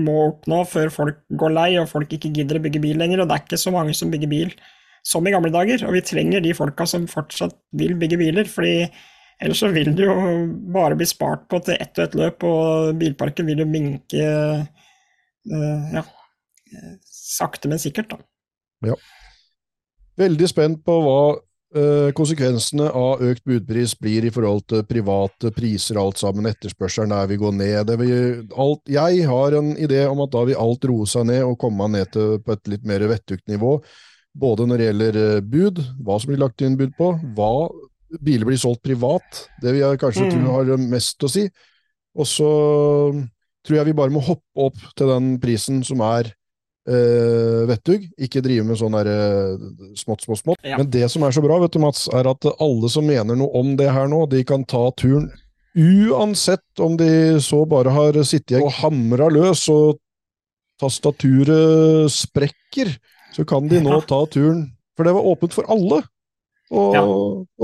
må 0.00 0.14
opp 0.30 0.46
nå 0.48 0.62
før 0.70 0.92
folk 0.94 1.18
går 1.40 1.52
lei 1.52 1.66
og 1.80 1.90
folk 1.90 2.14
ikke 2.14 2.30
gidder 2.38 2.56
å 2.56 2.62
bygge 2.64 2.80
bil 2.80 3.00
lenger. 3.02 3.20
Og 3.20 3.28
det 3.28 3.36
er 3.36 3.44
ikke 3.44 3.60
så 3.60 3.72
mange 3.74 3.92
som 3.98 4.12
bygger 4.14 4.30
bil 4.32 4.54
som 5.02 5.26
i 5.26 5.32
gamle 5.34 5.52
dager. 5.52 5.84
Og 5.86 5.96
vi 5.96 6.04
trenger 6.06 6.42
de 6.44 6.54
folka 6.56 6.86
som 6.88 7.08
fortsatt 7.10 7.56
vil 7.78 7.96
bygge 8.00 8.20
biler, 8.20 8.48
fordi 8.48 8.86
ellers 9.42 9.62
så 9.62 9.72
vil 9.74 9.90
det 9.98 10.06
jo 10.06 10.16
bare 10.74 10.96
bli 10.98 11.08
spart 11.08 11.48
på 11.50 11.58
til 11.66 11.78
ett 11.80 11.96
og 11.98 12.04
ett 12.04 12.18
løp, 12.18 12.44
og 12.46 12.98
bilparken 13.00 13.48
vil 13.50 13.64
jo 13.64 13.68
minke 13.68 14.26
uh, 14.62 15.94
ja, 15.96 16.04
sakte, 17.10 17.70
men 17.70 17.82
sikkert, 17.82 18.12
da. 18.14 18.22
Ja. 18.92 18.98
Veldig 20.20 20.48
spent 20.50 20.82
på 20.86 20.94
hva 21.02 21.18
uh, 21.34 22.12
konsekvensene 22.14 22.86
av 22.86 23.22
økt 23.24 23.42
budpris 23.48 23.96
blir 23.98 24.28
i 24.28 24.32
forhold 24.34 24.66
til 24.70 24.84
private 24.86 25.50
priser 25.56 25.98
alt 25.98 26.20
sammen. 26.20 26.46
Etterspørselen 26.50 27.14
der 27.14 27.30
vi 27.30 27.40
gå 27.40 27.50
ned. 27.56 27.90
Vil, 27.98 28.46
alt, 28.54 28.84
jeg 28.86 29.26
har 29.26 29.58
en 29.58 29.74
idé 29.74 30.04
om 30.06 30.22
at 30.22 30.34
da 30.34 30.46
vil 30.46 30.60
alt 30.60 30.88
roe 30.90 31.08
seg 31.08 31.26
ned 31.32 31.42
og 31.48 31.58
komme 31.62 31.90
ned 31.96 32.12
til 32.14 32.38
på 32.44 32.54
et 32.54 32.74
litt 32.76 32.86
mer 32.88 33.06
vettugt 33.10 33.46
nivå. 33.50 33.78
Både 34.32 34.66
når 34.68 34.80
det 34.80 34.88
gjelder 34.88 35.18
eh, 35.22 35.40
bud, 35.44 35.80
hva 36.04 36.18
som 36.20 36.32
blir 36.32 36.40
lagt 36.40 36.64
inn 36.64 36.78
bud 36.78 36.94
på, 36.98 37.12
hva 37.36 37.52
biler 38.22 38.48
blir 38.48 38.60
solgt 38.60 38.82
privat, 38.84 39.46
det 39.62 39.72
vil 39.72 39.84
jeg 39.84 40.00
kanskje 40.00 40.28
mm. 40.28 40.32
tro 40.34 40.54
har 40.56 40.84
mest 40.84 41.24
å 41.24 41.30
si. 41.32 41.46
Og 42.12 42.28
så 42.28 42.52
tror 43.62 43.78
jeg 43.78 43.88
vi 43.88 43.96
bare 43.96 44.12
må 44.12 44.20
hoppe 44.24 44.68
opp 44.68 44.80
til 44.98 45.12
den 45.12 45.34
prisen 45.40 45.80
som 45.86 46.02
er 46.04 46.28
eh, 46.88 47.62
vettug, 47.70 48.08
ikke 48.20 48.42
drive 48.44 48.66
med 48.68 48.80
sånn 48.80 48.96
der, 48.98 49.12
eh, 49.12 49.68
smått, 50.00 50.26
smått, 50.26 50.42
smått. 50.42 50.64
Ja. 50.66 50.80
Men 50.80 50.90
det 50.92 51.06
som 51.12 51.24
er 51.24 51.32
så 51.32 51.44
bra, 51.44 51.60
vet 51.62 51.76
du, 51.76 51.80
Mats, 51.84 52.04
er 52.12 52.28
at 52.28 52.48
alle 52.52 52.92
som 52.92 53.08
mener 53.08 53.38
noe 53.38 53.52
om 53.60 53.76
det 53.80 53.88
her 53.92 54.10
nå, 54.12 54.26
de 54.32 54.44
kan 54.48 54.66
ta 54.68 54.88
turen 54.98 55.30
uansett 55.74 56.80
om 56.80 56.96
de 56.96 57.40
så 57.40 57.64
bare 57.64 57.92
har 57.92 58.18
sittet 58.28 58.60
og 58.60 58.72
hamra 58.82 59.28
løs 59.32 59.64
og 59.72 60.00
tastaturet 60.80 62.10
sprekker 62.12 62.90
så 63.32 63.44
kan 63.48 63.68
de 63.70 63.80
nå 63.82 64.00
ta 64.08 64.22
turen 64.30 64.66
For 64.96 65.08
det 65.08 65.14
var 65.16 65.28
åpent 65.32 65.54
for 65.56 65.68
alle 65.72 66.02
å, 66.72 66.82
ja. 66.96 67.02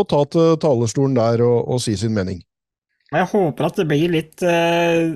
ta 0.08 0.20
til 0.28 0.58
talerstolen 0.60 1.16
der 1.16 1.42
og, 1.44 1.62
og, 1.64 1.80
si 1.80 1.94
sin 1.96 2.12
mening. 2.12 2.42
Jeg 3.08 3.28
håper 3.30 3.68
at 3.70 3.78
det 3.80 3.86
blir 3.88 4.12
litt 4.12 4.42
eh, 4.44 5.14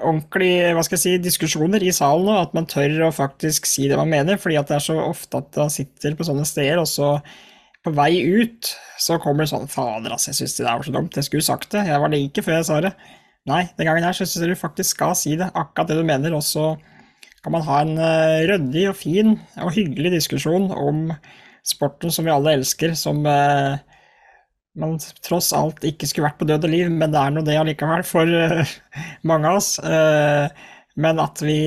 ordentlig 0.00 0.72
hva 0.72 0.84
skal 0.86 0.96
jeg 0.96 1.02
si, 1.02 1.14
diskusjoner 1.20 1.84
i 1.84 1.92
salen 1.92 2.24
nå, 2.28 2.36
at 2.40 2.54
man 2.56 2.68
tør 2.70 3.08
å 3.08 3.10
faktisk 3.12 3.68
si 3.68 3.90
det 3.90 3.98
man 4.00 4.08
mener. 4.08 4.40
fordi 4.40 4.56
at 4.60 4.70
det 4.70 4.78
er 4.78 4.86
så 4.86 4.96
ofte 5.04 5.42
at 5.42 5.60
man 5.60 5.72
sitter 5.72 6.16
på 6.16 6.24
sånne 6.28 6.46
steder, 6.48 6.80
og 6.80 6.88
så 6.88 7.18
på 7.82 7.92
vei 7.96 8.22
ut 8.22 8.70
så 9.02 9.18
kommer 9.20 9.44
det 9.44 9.50
sånn 9.50 9.68
Fader, 9.70 10.14
altså, 10.14 10.30
jeg 10.30 10.40
syns 10.40 10.56
det 10.56 10.64
der 10.64 10.78
var 10.78 10.86
så 10.86 10.94
dumt. 10.94 11.18
Jeg 11.18 11.26
skulle 11.26 11.44
sagt 11.44 11.72
det. 11.74 11.82
Jeg 11.90 12.00
var 12.00 12.12
like 12.12 12.44
før 12.46 12.56
jeg 12.60 12.68
sa 12.68 12.78
det. 12.84 12.92
Nei, 13.50 13.64
den 13.74 13.88
gangen 13.88 14.06
her 14.06 14.14
syns 14.14 14.36
jeg 14.38 14.52
du 14.52 14.58
faktisk 14.58 14.94
skal 14.94 15.16
si 15.18 15.34
det, 15.40 15.50
akkurat 15.50 15.90
det 15.90 15.98
du 15.98 16.06
mener. 16.06 16.36
og 16.38 16.44
så 16.46 16.76
kan 17.42 17.54
man 17.56 17.64
ha 17.66 17.78
en 17.82 17.96
uh, 17.98 18.42
ryddig 18.48 18.84
og 18.90 18.98
fin 18.98 19.34
og 19.60 19.72
hyggelig 19.74 20.14
diskusjon 20.16 20.70
om 20.74 21.08
sporten 21.66 22.12
som 22.14 22.26
vi 22.26 22.34
alle 22.34 22.56
elsker, 22.58 22.94
som 22.98 23.22
uh, 23.26 23.74
man 24.78 24.94
tross 25.26 25.50
alt 25.56 25.82
ikke 25.84 26.08
skulle 26.08 26.30
vært 26.30 26.38
på 26.40 26.48
død 26.48 26.68
og 26.68 26.72
liv, 26.72 26.90
men 26.90 27.12
det 27.12 27.20
er 27.20 27.34
nå 27.34 27.42
det 27.46 27.58
allikevel 27.60 28.06
for 28.06 28.30
uh, 28.30 28.76
mange 29.28 29.50
av 29.50 29.58
oss. 29.58 29.74
men 30.94 31.20
at 31.20 31.42
vi 31.42 31.58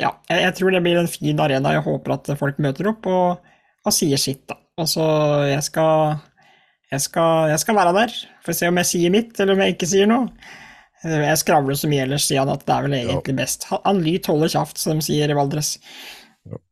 Ja, 0.00 0.12
jeg, 0.30 0.54
tror 0.56 0.70
det 0.72 0.82
blir 0.82 0.98
en 1.00 1.10
fin 1.10 1.40
arena. 1.40 1.74
Jeg 1.74 1.84
håper 1.86 2.14
at 2.14 2.30
folk 2.38 2.58
møter 2.62 2.88
opp 2.92 3.06
og, 3.10 3.52
og 3.84 3.94
sier 3.94 4.16
sitt, 4.16 4.46
da. 4.48 4.56
Altså, 4.78 5.02
jeg 5.48 5.62
skal, 5.64 6.18
jeg 6.92 7.00
skal, 7.04 7.50
jeg 7.52 7.60
skal 7.62 7.76
være 7.76 7.96
der. 7.96 8.14
for 8.44 8.54
å 8.54 8.58
se 8.58 8.68
om 8.68 8.78
jeg 8.80 8.90
sier 8.92 9.12
mitt, 9.12 9.34
eller 9.40 9.56
om 9.56 9.64
jeg 9.64 9.76
ikke 9.76 9.88
sier 9.92 10.08
noe. 10.08 10.28
Jeg 11.06 11.40
skravler 11.40 11.78
så 11.78 11.88
mye 11.90 12.04
ellers, 12.06 12.26
sier 12.26 12.42
han, 12.42 12.52
at 12.52 12.64
det 12.66 12.74
er 12.74 12.86
vel 12.86 12.94
egentlig 12.98 13.34
ja. 13.36 13.40
best. 13.42 13.66
Han 13.72 14.00
lyt 14.02 14.28
holder 14.30 14.52
kjaft, 14.52 14.80
som 14.82 14.98
de 14.98 15.06
sier 15.06 15.30
i 15.30 15.36
Valdres. 15.36 15.76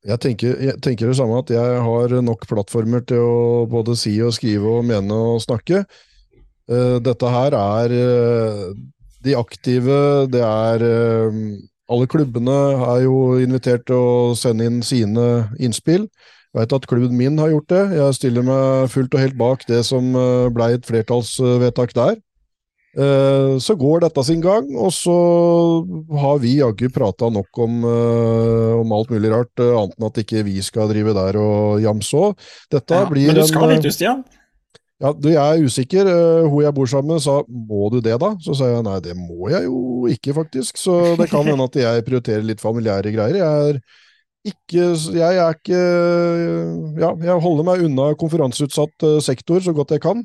Jeg 0.07 0.21
tenker, 0.23 0.57
jeg 0.63 0.79
tenker, 0.85 1.11
det 1.11 1.19
samme, 1.19 1.41
at 1.43 1.51
jeg 1.51 1.79
har 1.87 2.17
nok 2.23 2.47
plattformer 2.51 3.03
til 3.09 3.23
å 3.23 3.39
både 3.71 3.97
si 3.99 4.15
og 4.23 4.35
skrive 4.37 4.79
og 4.79 4.87
mene 4.87 5.17
og 5.35 5.43
snakke. 5.43 5.85
Uh, 6.71 7.01
dette 7.05 7.29
her 7.29 7.57
er 7.59 7.93
uh, 7.93 8.69
de 9.25 9.35
aktive, 9.37 9.99
det 10.33 10.41
er 10.45 10.85
uh, 10.85 11.41
Alle 11.93 12.07
klubbene 12.09 12.55
er 12.81 13.03
jo 13.05 13.37
invitert 13.45 13.85
til 13.91 13.99
å 13.99 14.37
sende 14.39 14.65
inn 14.65 14.79
sine 14.81 15.51
innspill. 15.61 16.07
Jeg 16.55 16.63
vet 16.63 16.77
at 16.79 16.87
klubben 16.89 17.19
min 17.19 17.37
har 17.43 17.51
gjort 17.51 17.69
det. 17.69 17.83
Jeg 17.99 18.17
stiller 18.17 18.47
meg 18.47 18.89
fullt 18.95 19.13
og 19.13 19.21
helt 19.21 19.37
bak 19.37 19.67
det 19.69 19.83
som 19.85 20.15
ble 20.55 20.69
et 20.79 20.87
flertallsvedtak 20.89 21.93
der. 21.99 22.17
Eh, 22.95 23.59
så 23.59 23.75
går 23.75 24.05
dette 24.05 24.23
sin 24.27 24.43
gang, 24.43 24.69
og 24.79 24.93
så 24.95 25.15
har 26.21 26.39
vi 26.43 26.59
jaggu 26.61 26.87
prata 26.95 27.27
nok 27.33 27.59
om, 27.65 27.83
eh, 27.91 28.71
om, 28.79 28.93
alt 28.95 29.11
mulig 29.11 29.33
rart, 29.33 29.51
eh, 29.59 29.75
annet 29.75 29.99
enn 29.99 30.07
at 30.07 30.21
ikke 30.23 30.45
vi 30.47 30.61
skal 30.63 30.89
drive 30.93 31.15
der 31.17 31.39
og 31.41 31.83
jamse 31.83 32.15
òg. 32.15 32.39
Dette 32.71 33.03
ja, 33.03 33.11
blir 33.11 33.33
Men 33.33 33.41
du 33.41 33.47
skal 33.51 33.75
dit, 33.75 33.83
du, 33.83 33.91
Stian? 33.91 34.23
Ja, 35.03 35.11
du, 35.11 35.29
jeg 35.33 35.43
er 35.43 35.67
usikker. 35.67 36.07
Hun 36.47 36.63
jeg 36.63 36.75
bor 36.77 36.87
sammen 36.87 37.17
med 37.17 37.25
sa 37.25 37.41
må 37.49 37.91
du 37.91 37.99
det, 38.01 38.15
da? 38.23 38.31
Så 38.41 38.55
sa 38.55 38.71
jeg 38.71 38.87
nei, 38.87 39.01
det 39.03 39.17
må 39.19 39.51
jeg 39.51 39.67
jo 39.67 40.07
ikke, 40.07 40.37
faktisk. 40.39 40.79
Så 40.79 41.17
det 41.19 41.29
kan 41.33 41.43
hende 41.51 41.67
at 41.67 41.77
jeg 41.83 42.07
prioriterer 42.07 42.47
litt 42.47 42.63
familiære 42.63 43.11
greier. 43.11 43.43
Jeg 43.43 43.75
er 43.75 43.83
ikke 44.45 44.91
Jeg 45.17 45.39
er 45.41 45.55
ikke 45.57 45.79
Ja, 47.01 47.15
jeg 47.17 47.41
holder 47.41 47.65
meg 47.65 47.87
unna 47.87 48.11
konferanseutsatt 48.21 49.07
sektor 49.25 49.65
så 49.65 49.73
godt 49.77 49.97
jeg 49.97 50.05
kan. 50.05 50.21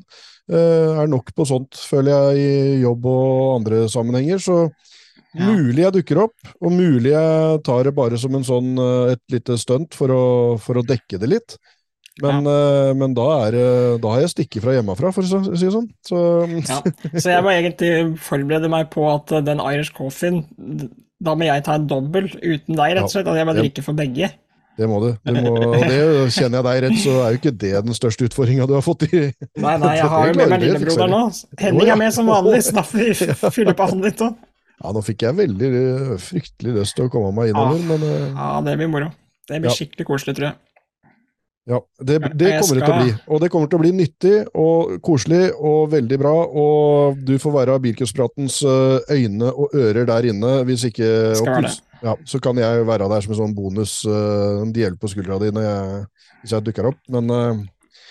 Eh, 0.50 0.98
er 0.98 1.10
nok 1.10 1.30
på 1.36 1.46
sånt, 1.46 1.78
føler 1.78 2.10
jeg, 2.10 2.38
i 2.40 2.78
jobb 2.82 3.04
og 3.06 3.56
andre 3.60 3.84
sammenhenger. 3.90 4.40
Så 4.42 4.56
ja. 4.66 5.46
mulig 5.46 5.84
jeg 5.84 5.94
dukker 6.00 6.24
opp, 6.24 6.54
og 6.58 6.72
mulig 6.74 7.12
jeg 7.12 7.60
tar 7.66 7.84
det 7.86 7.94
bare 7.94 8.18
som 8.18 8.34
en 8.34 8.46
sånn, 8.46 8.72
eh, 8.82 9.12
et 9.14 9.36
lite 9.36 9.58
stunt 9.60 9.94
for 9.98 10.14
å, 10.14 10.24
for 10.62 10.80
å 10.80 10.86
dekke 10.86 11.20
det 11.22 11.30
litt. 11.30 11.60
Men, 12.20 12.44
ja. 12.44 12.92
men 12.98 13.14
da, 13.16 13.26
er, 13.46 13.54
da, 14.02 14.10
har 14.12 14.24
jeg 14.26 14.32
stikket 14.34 14.64
fra 14.64 14.74
hjemmefra, 14.74 15.12
for 15.14 15.24
å 15.24 15.38
si 15.46 15.54
det 15.62 15.70
sånn. 15.72 15.86
Så, 16.04 16.18
ja. 16.66 16.80
så 17.14 17.30
jeg 17.30 17.44
må 17.46 17.54
egentlig 17.54 17.92
forberede 18.20 18.68
meg 18.68 18.90
på 18.92 19.06
at 19.08 19.32
den 19.46 19.62
Irish 19.62 19.94
Coffeen 19.96 20.42
Da 21.20 21.34
må 21.36 21.48
jeg 21.48 21.64
ta 21.66 21.76
en 21.76 21.88
dobbel 21.88 22.30
uten 22.32 22.78
deg, 22.78 22.94
rett 22.96 23.04
og 23.04 23.12
slett. 23.12 23.28
At 23.28 23.40
jeg 23.40 23.48
må 23.48 23.56
drikke 23.56 23.84
for 23.84 23.98
begge. 23.98 24.30
Det 24.80 24.86
må 24.88 25.00
du. 25.02 25.08
du 25.12 25.36
må, 25.36 25.50
og 25.52 25.82
det 25.82 25.96
kjenner 26.32 26.60
jeg 26.60 26.64
deg 26.64 26.78
rett, 26.86 27.00
så 27.02 27.16
er 27.20 27.34
jo 27.34 27.40
ikke 27.40 27.52
det 27.52 27.72
den 27.84 27.96
største 27.96 28.28
utfordringa 28.30 28.68
du 28.70 28.76
har 28.78 28.84
fått 28.84 29.04
i 29.10 29.26
Nei, 29.60 29.74
nei, 29.82 29.90
jeg 29.98 30.06
har 30.08 30.30
jo 30.30 30.36
med 30.38 30.52
meg 30.54 30.64
lillebror 30.64 31.10
nå. 31.10 31.24
Henning 31.60 31.90
er 31.92 31.98
med 32.00 32.14
som 32.16 32.30
vanlig, 32.30 32.62
så 32.64 32.78
da 32.78 32.86
får 32.86 33.50
fylle 33.58 33.74
på 33.76 33.88
han 33.90 34.00
litt 34.06 34.22
òg. 34.24 34.38
Ja, 34.80 34.94
nå 34.96 35.02
fikk 35.04 35.26
jeg 35.26 35.36
veldig 35.36 35.70
fryktelig 36.24 36.78
lyst 36.78 36.96
til 36.96 37.10
å 37.10 37.12
komme 37.12 37.34
meg 37.36 37.52
innover, 37.52 37.76
ja, 37.76 37.88
men 37.90 38.06
uh, 38.06 38.38
Ja, 38.38 38.48
det 38.64 38.78
blir 38.80 38.88
moro. 38.88 39.10
Det 39.50 39.58
blir 39.58 39.68
ja. 39.68 39.76
skikkelig 39.76 40.06
koselig, 40.08 40.38
tror 40.38 40.48
jeg. 40.48 40.58
Ja, 41.70 41.78
det, 42.02 42.16
det 42.34 42.48
kommer 42.58 42.80
det 42.80 42.86
til 42.86 42.92
å 42.94 43.00
bli. 43.04 43.12
Og 43.30 43.40
det 43.42 43.48
kommer 43.52 43.68
til 43.70 43.78
å 43.78 43.82
bli 43.84 43.90
nyttig 43.94 44.32
og 44.58 44.96
koselig 45.06 45.42
og 45.54 45.92
veldig 45.92 46.18
bra. 46.18 46.32
Og 46.64 47.20
du 47.28 47.36
får 47.38 47.54
være 47.60 47.76
Bilkuspratens 47.84 48.56
øh, 48.66 48.96
øyne 49.14 49.52
og 49.52 49.76
ører 49.78 50.08
der 50.08 50.30
inne. 50.32 50.56
Hvis 50.66 50.88
ikke 50.90 51.10
plus- 51.38 51.78
Ja, 52.02 52.14
Så 52.24 52.40
kan 52.40 52.56
jeg 52.56 52.86
være 52.88 53.06
der 53.12 53.20
som 53.20 53.34
en 53.34 53.38
sånn 53.42 53.54
bonus, 53.54 54.00
øh, 54.08 54.62
en 54.64 54.72
djevel 54.72 54.96
på 54.98 55.10
skuldra 55.12 55.36
di 55.42 55.50
når 55.52 55.66
jeg, 55.68 56.00
hvis 56.42 56.54
jeg 56.56 56.64
dukker 56.64 56.88
opp. 56.88 56.96
Men 57.12 57.28
uh, 57.30 57.60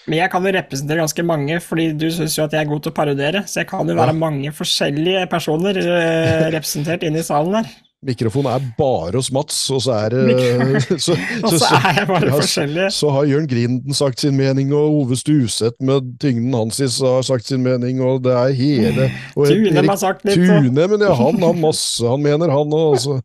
Men 0.07 0.17
jeg 0.21 0.29
kan 0.31 0.45
jo 0.45 0.51
representere 0.53 1.01
ganske 1.01 1.25
mange, 1.25 1.57
fordi 1.59 1.87
du 1.97 2.07
syns 2.13 2.37
jo 2.37 2.45
at 2.45 2.53
jeg 2.55 2.61
er 2.63 2.69
god 2.69 2.83
til 2.85 2.93
å 2.93 2.95
parodiere. 2.95 3.41
Så 3.49 3.59
jeg 3.63 3.67
kan 3.73 3.89
jo 3.89 3.97
være 3.97 4.13
Ja. 4.13 4.19
mange 4.21 4.51
forskjellige 4.55 5.25
personer 5.29 5.77
eh, 5.81 6.47
representert 6.53 7.03
inne 7.03 7.19
i 7.19 7.25
salen 7.27 7.59
her. 7.59 7.67
Mikrofonen 8.05 8.47
er 8.53 8.65
bare 8.77 9.17
hos 9.19 9.27
Mats, 9.35 9.57
og 9.75 9.81
så 9.83 9.95
er 10.05 10.13
det 10.13 10.83
så, 11.05 11.15
Og 11.45 11.55
så 11.59 11.79
er 11.91 12.05
bare 12.07 12.31
forskjellige. 12.31 12.89
Så 12.95 13.11
har 13.13 13.27
Jørn 13.27 13.47
Grinden 13.51 13.95
sagt 13.97 14.23
sin 14.23 14.37
mening, 14.39 14.71
og 14.75 14.95
Ove 15.01 15.17
Stuseth 15.19 15.83
med 15.83 16.13
tyngden 16.23 16.55
hans 16.55 16.79
har 16.79 17.25
sagt 17.27 17.49
sin 17.49 17.63
mening, 17.65 18.01
og 18.05 18.23
det 18.23 18.35
er 18.35 18.55
hele 18.55 19.09
og 19.35 19.49
Tune 19.49 19.73
Erik 19.73 19.91
har 19.91 20.01
sagt 20.01 20.25
litt. 20.27 20.39
Tune, 20.39 20.87
men 20.93 21.05
ja, 21.05 21.13
han 21.19 21.41
har 21.43 21.57
masse 21.59 22.07
han 22.07 22.23
mener, 22.23 22.51
han 22.53 22.75
òg. 22.75 22.95
Altså. 22.95 23.19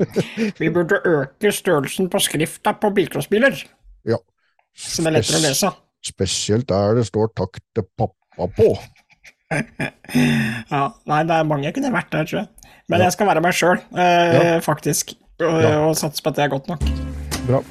Vi 0.60 0.70
burde 0.74 1.00
øke 1.04 1.52
størrelsen 1.54 2.10
på 2.12 2.22
skrifta 2.22 2.76
på 2.78 2.92
bilcrossbiler, 2.94 3.58
Ja. 4.08 4.20
så 4.76 5.02
det 5.02 5.10
er 5.10 5.18
lettere 5.18 5.40
å 5.42 5.48
lese. 5.48 5.72
Spesielt 6.04 6.68
der 6.68 6.98
det 7.00 7.06
står 7.08 7.30
'takk 7.32 7.58
til 7.74 7.86
pappa' 7.98 8.50
på. 8.58 8.74
Ja, 9.50 10.88
Nei, 11.08 11.22
det 11.24 11.34
er 11.36 11.46
mange 11.48 11.64
jeg 11.68 11.74
kunne 11.76 11.92
vært 11.94 12.10
der, 12.12 12.26
tror 12.28 12.40
jeg. 12.42 12.48
Men 12.92 13.00
jeg 13.06 13.14
skal 13.16 13.30
være 13.30 13.42
meg 13.44 13.56
sjøl, 13.56 13.80
eh, 13.96 14.58
faktisk. 14.64 15.14
Og, 15.40 15.62
Ja. 15.62 15.88
og 15.88 15.96
satse 15.98 16.22
på 16.22 16.30
at 16.30 16.36
det 16.36 16.44
er 16.44 16.52
godt 16.52 16.68
nok. 16.68 16.84
Bra. 17.48 17.62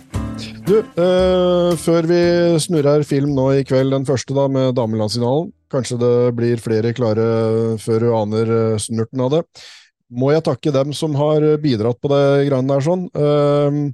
Du, 0.65 0.79
eh, 0.79 1.75
før 1.77 2.07
vi 2.07 2.19
snurrer 2.59 3.05
film 3.05 3.33
nå 3.35 3.59
i 3.59 3.63
kveld, 3.63 3.91
den 3.91 4.05
første 4.05 4.33
da, 4.33 4.47
med 4.47 4.75
damelandsfinalen, 4.75 5.51
kanskje 5.71 5.99
det 5.99 6.35
blir 6.35 6.57
flere 6.61 6.93
klare 6.93 7.77
før 7.81 7.99
du 7.99 8.09
aner 8.15 8.53
eh, 8.73 8.77
snurten 8.81 9.21
av 9.21 9.31
det, 9.31 9.43
må 10.13 10.31
jeg 10.33 10.43
takke 10.45 10.73
dem 10.73 10.93
som 10.93 11.15
har 11.15 11.41
bidratt 11.61 11.99
på 12.01 12.09
det 12.11 12.49
greiene 12.49 12.67
der 12.69 12.85
sånn. 12.85 13.05
Eh, 13.15 13.93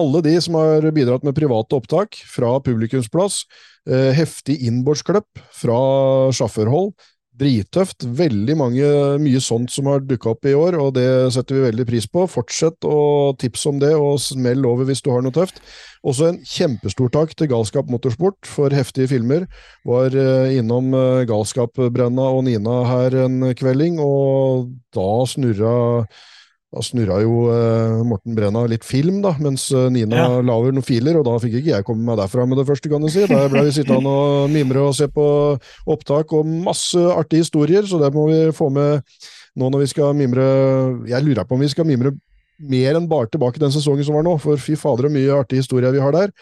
alle 0.00 0.22
de 0.22 0.34
som 0.40 0.54
har 0.54 0.86
bidratt 0.94 1.24
med 1.26 1.36
private 1.36 1.76
opptak 1.76 2.16
fra 2.30 2.58
publikumsplass, 2.60 3.44
eh, 3.88 4.12
heftig 4.16 4.60
innbordsklipp 4.68 5.40
fra 5.52 6.30
sjåførhold, 6.32 6.92
drittøft. 7.40 8.04
Veldig 8.18 8.56
mange, 8.60 8.88
mye 9.22 9.40
sånt 9.42 9.72
som 9.72 9.88
har 9.90 10.02
dukka 10.04 10.34
opp 10.34 10.48
i 10.48 10.54
år, 10.56 10.76
og 10.80 10.94
det 10.98 11.06
setter 11.34 11.56
vi 11.56 11.66
veldig 11.68 11.86
pris 11.88 12.08
på. 12.10 12.26
Fortsett 12.30 12.86
å 12.86 13.32
tipse 13.40 13.68
om 13.70 13.80
det, 13.82 13.92
og 13.96 14.20
smell 14.22 14.66
over 14.68 14.88
hvis 14.88 15.02
du 15.04 15.10
har 15.14 15.24
noe 15.24 15.34
tøft. 15.34 15.62
Også 16.06 16.30
en 16.30 16.40
kjempestor 16.46 17.10
takk 17.12 17.34
til 17.36 17.50
Galskap 17.50 17.90
Motorsport 17.92 18.48
for 18.48 18.72
heftige 18.72 19.10
filmer. 19.10 19.46
Var 19.88 20.16
eh, 20.16 20.56
innom 20.60 20.94
eh, 20.96 21.24
Galskap-Brenna 21.28 22.30
og 22.36 22.44
Nina 22.48 22.82
her 22.88 23.16
en 23.26 23.42
kvelding, 23.56 24.00
og 24.00 24.70
da 24.96 25.10
snurra 25.28 25.74
da 26.70 26.82
snurra 26.86 27.18
jo 27.24 27.48
eh, 27.50 28.02
Morten 28.06 28.36
Brenna 28.36 28.62
litt 28.70 28.84
film, 28.86 29.18
da, 29.24 29.32
mens 29.42 29.66
eh, 29.74 29.88
Nina 29.90 30.20
Ja. 30.20 30.28
la 30.38 30.54
over 30.54 30.74
noen 30.74 30.86
filer, 30.86 31.18
og 31.18 31.26
da 31.26 31.34
fikk 31.42 31.58
ikke 31.58 31.72
jeg 31.72 31.86
komme 31.88 32.06
meg 32.06 32.20
derfra 32.20 32.46
med 32.46 32.60
det 32.60 32.66
første, 32.68 32.90
kan 32.92 33.02
du 33.02 33.10
si. 33.10 33.24
Der 33.26 33.50
ble 33.50 33.64
vi 33.66 33.74
sittende 33.74 34.14
og 34.14 34.50
mimre 34.54 34.86
og 34.86 34.94
se 34.94 35.08
på 35.10 35.26
opptak 35.90 36.32
og 36.36 36.46
masse 36.46 37.00
artige 37.10 37.42
historier, 37.42 37.82
så 37.82 37.98
det 37.98 38.12
må 38.14 38.28
vi 38.30 38.40
få 38.54 38.70
med 38.70 39.02
nå 39.58 39.66
når 39.66 39.82
vi 39.82 39.90
skal 39.90 40.14
mimre 40.14 40.44
Jeg 41.10 41.26
lurer 41.26 41.42
på 41.42 41.56
om 41.56 41.60
vi 41.64 41.72
skal 41.72 41.88
mimre 41.88 42.14
mer 42.60 42.94
enn 42.94 43.08
bare 43.10 43.26
tilbake 43.32 43.58
den 43.58 43.72
sesongen 43.72 44.06
som 44.06 44.18
var 44.18 44.26
nå, 44.26 44.36
for 44.38 44.60
fy 44.60 44.76
fader 44.78 45.08
så 45.08 45.14
mye 45.14 45.38
artige 45.40 45.64
historier 45.64 45.94
vi 45.94 46.02
har 46.02 46.14
der. 46.14 46.34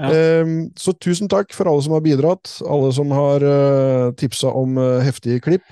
Ja. 0.00 0.08
Ehm, 0.08 0.72
så 0.78 0.94
tusen 0.96 1.30
takk 1.30 1.52
for 1.54 1.68
alle 1.70 1.84
som 1.84 1.94
har 1.96 2.04
bidratt, 2.04 2.58
alle 2.64 2.92
som 2.96 3.12
har 3.14 3.44
uh, 3.44 4.12
tipsa 4.18 4.52
om 4.52 4.78
eh, 4.80 5.02
heftige 5.06 5.42
klipp. 5.44 5.64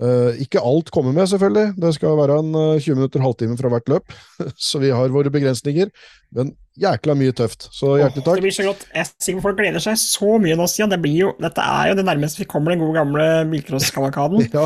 Eh, 0.00 0.38
ikke 0.46 0.62
alt 0.64 0.88
kommer 0.94 1.12
med, 1.12 1.28
selvfølgelig. 1.28 1.74
Det 1.76 1.90
skal 1.96 2.16
være 2.16 2.38
en 2.40 2.54
eh, 2.56 2.80
20 2.80 2.96
minutter, 2.96 3.20
halvtime 3.20 3.56
fra 3.60 3.68
hvert 3.74 3.90
løp. 3.92 4.14
så 4.70 4.80
vi 4.80 4.92
har 4.96 5.12
våre 5.12 5.32
begrensninger. 5.32 5.90
Men 6.32 6.54
jækla 6.80 7.16
mye 7.18 7.34
tøft. 7.36 7.66
Så 7.74 7.98
hjertelig 8.00 8.22
Det 8.22 8.28
takk. 8.30 8.40
blir 8.46 8.54
så 8.56 8.64
godt. 8.70 8.86
Jeg 8.94 9.04
er 9.04 9.10
sikker 9.26 9.44
folk 9.44 9.58
gleder 9.60 9.84
seg 9.84 9.98
så 10.00 10.38
mye 10.40 10.56
nå, 10.56 10.68
Stian. 10.72 10.92
Det 10.92 11.00
blir 11.02 11.18
jo, 11.26 11.34
dette 11.42 11.60
er 11.60 11.90
jo 11.92 11.98
det 12.00 12.06
nærmeste 12.08 12.40
vi 12.40 12.48
kommer 12.48 12.72
den 12.72 12.80
gode 12.84 12.96
gamle 12.96 13.28
bilcrosskavalkaden. 13.52 14.48
Ja, 14.56 14.64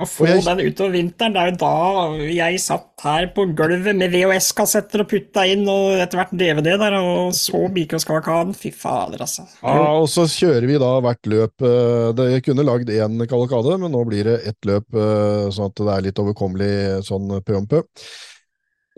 Å 0.00 0.06
få 0.08 0.26
jeg- 0.26 0.44
den 0.46 0.62
utover 0.64 0.94
vinteren, 0.96 1.34
det 1.34 1.40
er 1.40 1.50
jo 1.50 1.56
da 1.60 2.32
jeg 2.32 2.60
satt 2.62 3.04
her 3.04 3.26
på 3.36 3.44
gulvet 3.56 3.96
med 3.96 4.10
VHS-kassetter 4.12 5.02
og 5.04 5.08
putta 5.08 5.44
inn, 5.48 5.66
og 5.68 6.00
etter 6.00 6.18
hvert 6.20 6.32
DVD 6.32 6.78
der, 6.80 6.96
og 6.96 7.34
så 7.36 7.68
bilcrosskavalkaden. 7.74 8.56
Fy 8.56 8.70
fader, 8.72 9.18
altså. 9.20 9.44
Ja, 9.62 9.92
og 9.92 10.08
så 10.08 10.24
kjører 10.24 10.66
vi 10.66 10.78
da 10.80 10.90
hvert 11.04 11.28
løp. 11.28 11.52
eh, 11.60 12.12
Det 12.12 12.30
jeg 12.32 12.44
kunne 12.48 12.64
lagd 12.64 12.88
én 12.88 13.26
kavalkade, 13.28 13.78
men 13.78 13.92
nå 13.92 14.04
blir 14.08 14.24
det 14.24 14.46
ett 14.46 14.60
løp, 14.66 14.88
eh, 14.94 15.50
sånn 15.52 15.66
at 15.66 15.74
det 15.74 15.88
er 15.88 16.02
litt 16.08 16.18
overkommelig 16.18 17.04
sånn 17.04 17.44
pø 17.44 17.56
om 17.56 17.66
pø. 17.66 17.82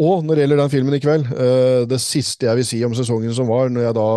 Og 0.01 0.25
når 0.25 0.35
det 0.35 0.43
gjelder 0.49 0.57
den 0.63 0.73
filmen 0.73 0.95
i 0.95 1.01
kveld, 1.01 1.27
eh, 1.31 1.85
det 1.87 2.01
siste 2.01 2.47
jeg 2.49 2.57
vil 2.57 2.65
si 2.65 2.83
om 2.85 2.95
sesongen 2.97 3.35
som 3.35 3.47
var, 3.47 3.69
når 3.69 3.83
jeg 3.87 3.95
da 3.95 4.09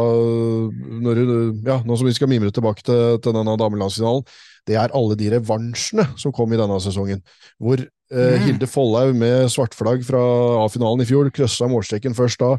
når, 1.06 1.66
ja, 1.68 1.82
Nå 1.86 1.98
som 1.98 2.08
vi 2.08 2.14
skal 2.14 2.32
mimre 2.32 2.52
tilbake 2.52 2.82
til, 2.82 3.18
til 3.20 3.34
denne 3.36 3.58
damelandsfinalen, 3.60 4.24
det 4.68 4.80
er 4.82 4.94
alle 4.98 5.18
de 5.20 5.30
revansjene 5.36 6.08
som 6.20 6.34
kom 6.36 6.54
i 6.54 6.60
denne 6.60 6.80
sesongen. 6.84 7.22
Hvor 7.62 7.82
eh, 7.82 7.92
Mm. 8.16 8.42
Hilde 8.46 8.68
Follhaug 8.70 9.16
med 9.18 9.48
svartflagg 9.50 10.04
fra 10.06 10.20
A-finalen 10.62 11.02
i 11.02 11.08
fjor 11.10 11.32
krøssa 11.34 11.66
målstreken 11.70 12.14
først 12.18 12.40
da. 12.42 12.52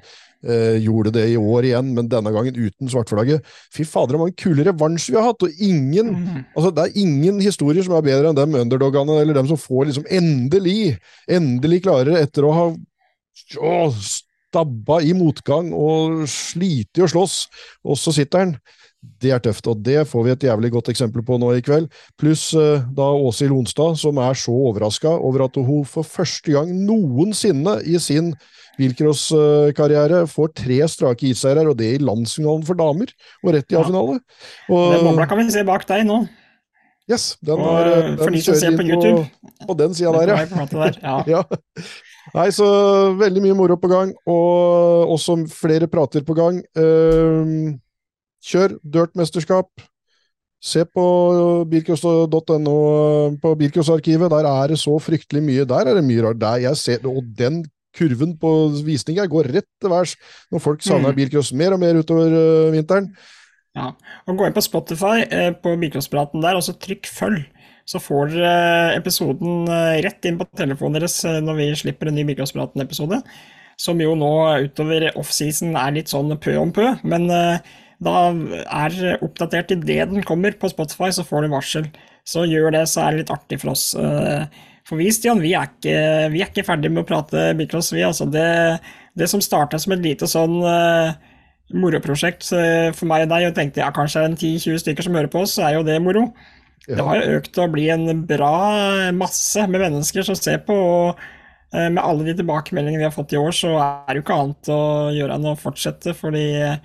Eh, 0.46 0.76
gjorde 0.84 1.12
det 1.14 1.24
i 1.32 1.36
år 1.38 1.64
igjen, 1.64 1.92
men 1.94 2.11
denne 2.11 2.30
gangen 2.34 2.54
uten 2.54 2.90
svartflagget. 2.90 3.46
Fy 3.74 3.86
fader, 3.88 4.14
så 4.14 4.20
mange 4.20 4.36
kule 4.38 4.66
revansjer 4.66 5.14
vi 5.14 5.20
har 5.20 5.30
hatt! 5.30 5.46
Og 5.46 5.62
ingen 5.62 6.12
mm. 6.12 6.44
Altså, 6.57 6.70
Det 6.74 6.84
er 6.84 7.00
ingen 7.02 7.40
historier 7.40 7.82
som 7.86 7.96
er 7.96 8.04
bedre 8.04 8.30
enn 8.30 8.38
dem 8.38 8.54
underdogene, 8.59 9.20
eller 9.22 9.38
dem 9.38 9.48
som 9.48 9.59
får 9.59 9.88
liksom 9.88 10.07
endelig, 10.11 10.98
endelig 11.30 11.82
klarer 11.86 12.20
etter 12.20 12.46
å 12.46 12.54
ha 12.54 12.68
å, 13.59 13.74
stabba 14.57 15.00
i 15.04 15.12
motgang 15.16 15.72
og 15.74 16.22
slite 16.30 17.04
å 17.04 17.11
slåss, 17.11 17.34
og 17.84 17.98
så 18.00 18.14
sitter 18.14 18.44
han. 18.44 18.54
Det 19.22 19.32
er 19.32 19.40
tøft, 19.42 19.66
og 19.70 19.80
det 19.84 20.02
får 20.11 20.24
vi 20.26 20.32
et 20.34 20.46
jævlig 20.48 20.70
godt 20.74 20.90
eksempel 20.92 21.24
på 21.24 21.38
nå 21.40 21.54
i 21.57 21.62
kveld. 21.64 21.88
Pluss 22.20 22.50
eh, 22.59 22.84
da 22.96 23.09
Åshild 23.16 23.54
Lonstad, 23.54 23.96
som 24.00 24.18
er 24.20 24.36
så 24.36 24.52
overraska 24.52 25.14
over 25.16 25.46
at 25.46 25.57
hun 25.57 25.86
for 25.88 26.07
første 26.07 26.52
gang 26.52 26.72
noensinne 26.86 27.78
i 27.88 27.98
sin 28.02 28.34
bilcrosskarriere 28.76 30.24
får 30.30 30.50
tre 30.61 30.80
strake 30.90 31.30
isseiere, 31.30 31.64
og 31.68 31.78
det 31.78 31.94
i 31.94 32.02
landsfinalen 32.02 32.66
for 32.66 32.78
damer, 32.78 33.12
og 33.44 33.54
rett 33.57 33.72
i. 33.72 33.78
A-finale. 33.78 34.18
Den 34.68 35.07
bobla 35.07 35.28
kan 35.30 35.40
vi 35.40 35.48
se 35.54 35.64
bak 35.66 35.86
deg 35.88 36.04
nå. 36.09 36.24
yes, 37.11 37.36
den 37.40 37.62
Og, 37.62 37.72
er, 37.78 37.94
den 38.11 38.18
for 38.20 38.34
de 38.34 38.42
som 38.42 38.59
ser 38.59 38.76
på 38.76 38.84
YouTube. 38.84 39.24
På 39.66 39.78
den 39.78 39.96
sida 39.96 40.12
der, 40.18 40.34
ja. 40.34 40.66
på 40.66 40.82
der. 40.82 41.00
Ja. 41.02 41.16
ja. 41.38 41.42
Nei, 42.34 42.50
så 42.50 42.66
veldig 43.16 43.42
mye 43.44 43.57
moro 43.57 43.76
på 43.78 43.90
gang, 43.90 44.12
og 44.26 45.12
også 45.14 45.38
flere 45.50 45.88
prater 45.88 46.24
på 46.26 46.34
gang. 46.36 46.59
Ehm, 46.76 47.76
kjør 48.47 48.76
Dirt-mesterskap. 48.82 49.70
Se 50.62 50.82
på 50.88 51.03
bilcross.no, 51.70 52.76
på 53.42 53.55
Bilcrossarkivet. 53.61 54.32
Der 54.32 54.49
er 54.49 54.72
det 54.72 54.78
så 54.80 54.97
fryktelig 55.03 55.42
mye. 55.44 55.66
Der 55.68 55.90
er 55.90 55.99
det 55.99 56.05
mye 56.07 56.24
rart. 56.24 56.40
Der 56.40 56.62
jeg 56.64 56.80
ser, 56.80 57.05
og 57.07 57.24
den 57.38 57.64
kurven 57.97 58.34
på 58.40 58.51
visninga 58.84 59.24
går 59.30 59.49
rett 59.55 59.68
til 59.80 59.88
værs 59.92 60.16
når 60.53 60.61
folk 60.61 60.82
savner 60.84 61.14
Mm. 61.14 61.16
bilcross 61.16 61.53
mer 61.57 61.72
og 61.72 61.80
mer 61.80 61.97
utover 61.97 62.28
uh, 62.28 62.72
vinteren. 62.74 63.07
Ja. 63.76 63.92
Og 64.26 64.36
gå 64.36 64.47
inn 64.47 64.57
på 64.57 64.64
Spotify 64.64 65.24
eh, 65.28 65.53
på 65.53 65.74
Bilcrosspraten 65.80 66.40
der, 66.44 66.57
og 66.57 66.64
så 66.64 66.72
trykk 66.80 67.07
følg. 67.12 67.44
Så 67.86 68.01
får 68.03 68.32
dere 68.32 68.97
episoden 68.97 69.68
eh, 69.68 70.01
rett 70.05 70.24
inn 70.28 70.38
på 70.40 70.47
telefonen 70.57 70.97
deres 70.99 71.18
eh, 71.28 71.40
når 71.44 71.59
vi 71.61 71.66
slipper 71.84 72.09
en 72.09 72.16
ny 72.16 72.24
Bilcrosspraten-episode. 72.30 73.20
Som 73.78 74.01
jo 74.01 74.14
nå 74.16 74.32
utover 74.64 75.11
offseason 75.20 75.76
er 75.76 75.92
litt 75.99 76.09
sånn 76.09 76.32
pø 76.40 76.57
om 76.57 76.72
pø, 76.72 76.94
men 77.05 77.28
eh, 77.30 77.61
da 78.03 78.14
er 78.84 79.18
oppdatert 79.24 79.72
idet 79.72 80.11
den 80.11 80.24
kommer 80.26 80.53
på 80.61 80.68
Spotify, 80.72 81.09
så 81.14 81.24
får 81.24 81.47
du 81.47 81.53
varsel. 81.55 81.86
Så 82.26 82.42
gjør 82.49 82.74
det, 82.74 82.84
så 82.90 83.05
er 83.05 83.14
det 83.14 83.22
litt 83.22 83.32
artig 83.32 83.61
for 83.62 83.72
oss. 83.72 83.92
Eh, 83.94 84.44
For 84.86 84.99
vi, 85.01 85.09
Stian, 85.14 85.40
vi 85.42 85.53
er 85.57 85.66
ikke, 85.70 85.94
vi 86.30 86.42
er 86.42 86.51
ikke 86.51 86.66
ferdig 86.66 86.90
med 86.92 87.05
å 87.05 87.09
prate 87.09 87.49
Beatles, 87.59 87.88
vi. 87.94 88.03
Altså 88.07 88.26
det, 88.30 88.47
det 89.18 89.26
som 89.30 89.40
starta 89.42 89.78
som 89.82 89.94
et 89.97 90.05
lite 90.05 90.28
sånn 90.30 90.61
eh, 90.62 91.14
moroprosjekt 91.74 92.51
eh, 92.55 92.90
for 92.94 93.09
meg 93.11 93.24
og 93.24 93.32
deg, 93.32 93.49
og 93.49 93.57
tenkte 93.57 93.82
ja, 93.82 93.88
kanskje 93.94 94.20
er 94.20 94.28
det 94.28 94.34
en 94.34 94.38
10-20 94.61 94.82
stykker 94.84 95.07
som 95.09 95.16
hører 95.18 95.32
på 95.32 95.42
oss, 95.42 95.57
så 95.57 95.64
er 95.66 95.78
jo 95.78 95.86
det 95.86 95.97
moro. 96.05 96.28
Det 96.86 97.03
har 97.03 97.18
jo 97.18 97.38
økt 97.40 97.51
til 97.57 97.64
å 97.64 97.72
bli 97.72 97.88
en 97.90 98.20
bra 98.28 98.53
masse 99.16 99.64
med 99.66 99.82
mennesker 99.82 100.22
som 100.28 100.36
ser 100.38 100.61
på, 100.66 100.76
og 100.76 101.24
med 101.74 101.99
alle 101.99 102.28
de 102.28 102.36
tilbakemeldingene 102.38 103.03
vi 103.03 103.09
har 103.09 103.14
fått 103.14 103.34
i 103.34 103.40
år, 103.40 103.51
så 103.51 103.72
er 103.82 104.12
det 104.12 104.20
jo 104.20 104.22
ikke 104.22 104.36
annet 104.38 104.70
å 104.70 104.82
gjøre 105.16 105.34
enn 105.34 105.49
å 105.51 105.57
fortsette, 105.59 106.14
fordi 106.14 106.44
ja, 106.55 106.76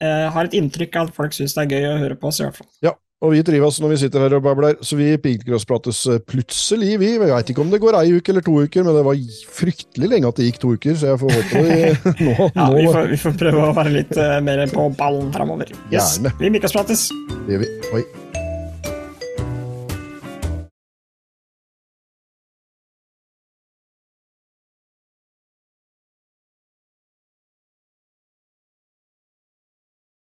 jeg 0.00 0.30
har 0.34 0.44
et 0.48 0.56
inntrykk 0.58 0.96
av 1.00 1.08
at 1.10 1.14
folk 1.16 1.32
syns 1.36 1.54
det 1.56 1.64
er 1.66 1.76
gøy 1.76 1.86
å 1.90 1.98
høre 2.04 2.16
på 2.18 2.28
oss, 2.30 2.40
i 2.40 2.44
hvert 2.46 2.58
fall. 2.60 2.68
Ja, 2.84 2.92
Og 3.20 3.32
vi 3.34 3.40
trives 3.42 3.80
når 3.82 3.90
vi 3.90 3.96
sitter 4.04 4.22
her 4.22 4.36
og 4.36 4.44
babler, 4.44 4.76
så 4.86 4.94
vi 4.94 5.08
bilcrossprates 5.18 6.04
eh, 6.06 6.20
plutselig, 6.22 6.92
vi. 7.02 7.08
Jeg 7.16 7.32
veit 7.32 7.50
ikke 7.50 7.64
om 7.64 7.72
det 7.72 7.80
går 7.82 7.98
ei 7.98 8.12
uke 8.14 8.30
eller 8.30 8.44
to 8.46 8.54
uker, 8.62 8.86
men 8.86 8.94
det 8.94 9.02
var 9.08 9.18
fryktelig 9.58 10.12
lenge 10.12 10.30
at 10.30 10.38
det 10.38 10.46
gikk 10.46 10.60
to 10.62 10.70
uker, 10.76 10.94
så 10.94 11.10
jeg 11.10 11.22
får 11.24 11.34
håpe 11.34 11.64
det 11.66 11.80
nå, 12.28 12.36
Ja, 12.54 12.68
vi 12.76 12.86
får, 12.86 13.10
vi 13.10 13.18
får 13.24 13.36
prøve 13.42 13.66
å 13.66 13.74
være 13.74 13.96
litt 13.96 14.14
eh, 14.14 14.38
mer 14.46 14.62
på 14.70 14.86
ballen 15.00 15.34
framover. 15.34 15.74
Yes, 15.90 16.14
Gjerne. 16.20 16.36
vi 16.38 16.54
mikrosprates. 16.60 17.08
Det 17.48 17.58
gjør 17.58 17.66
vi. 17.66 17.74
Oi. 17.98 18.06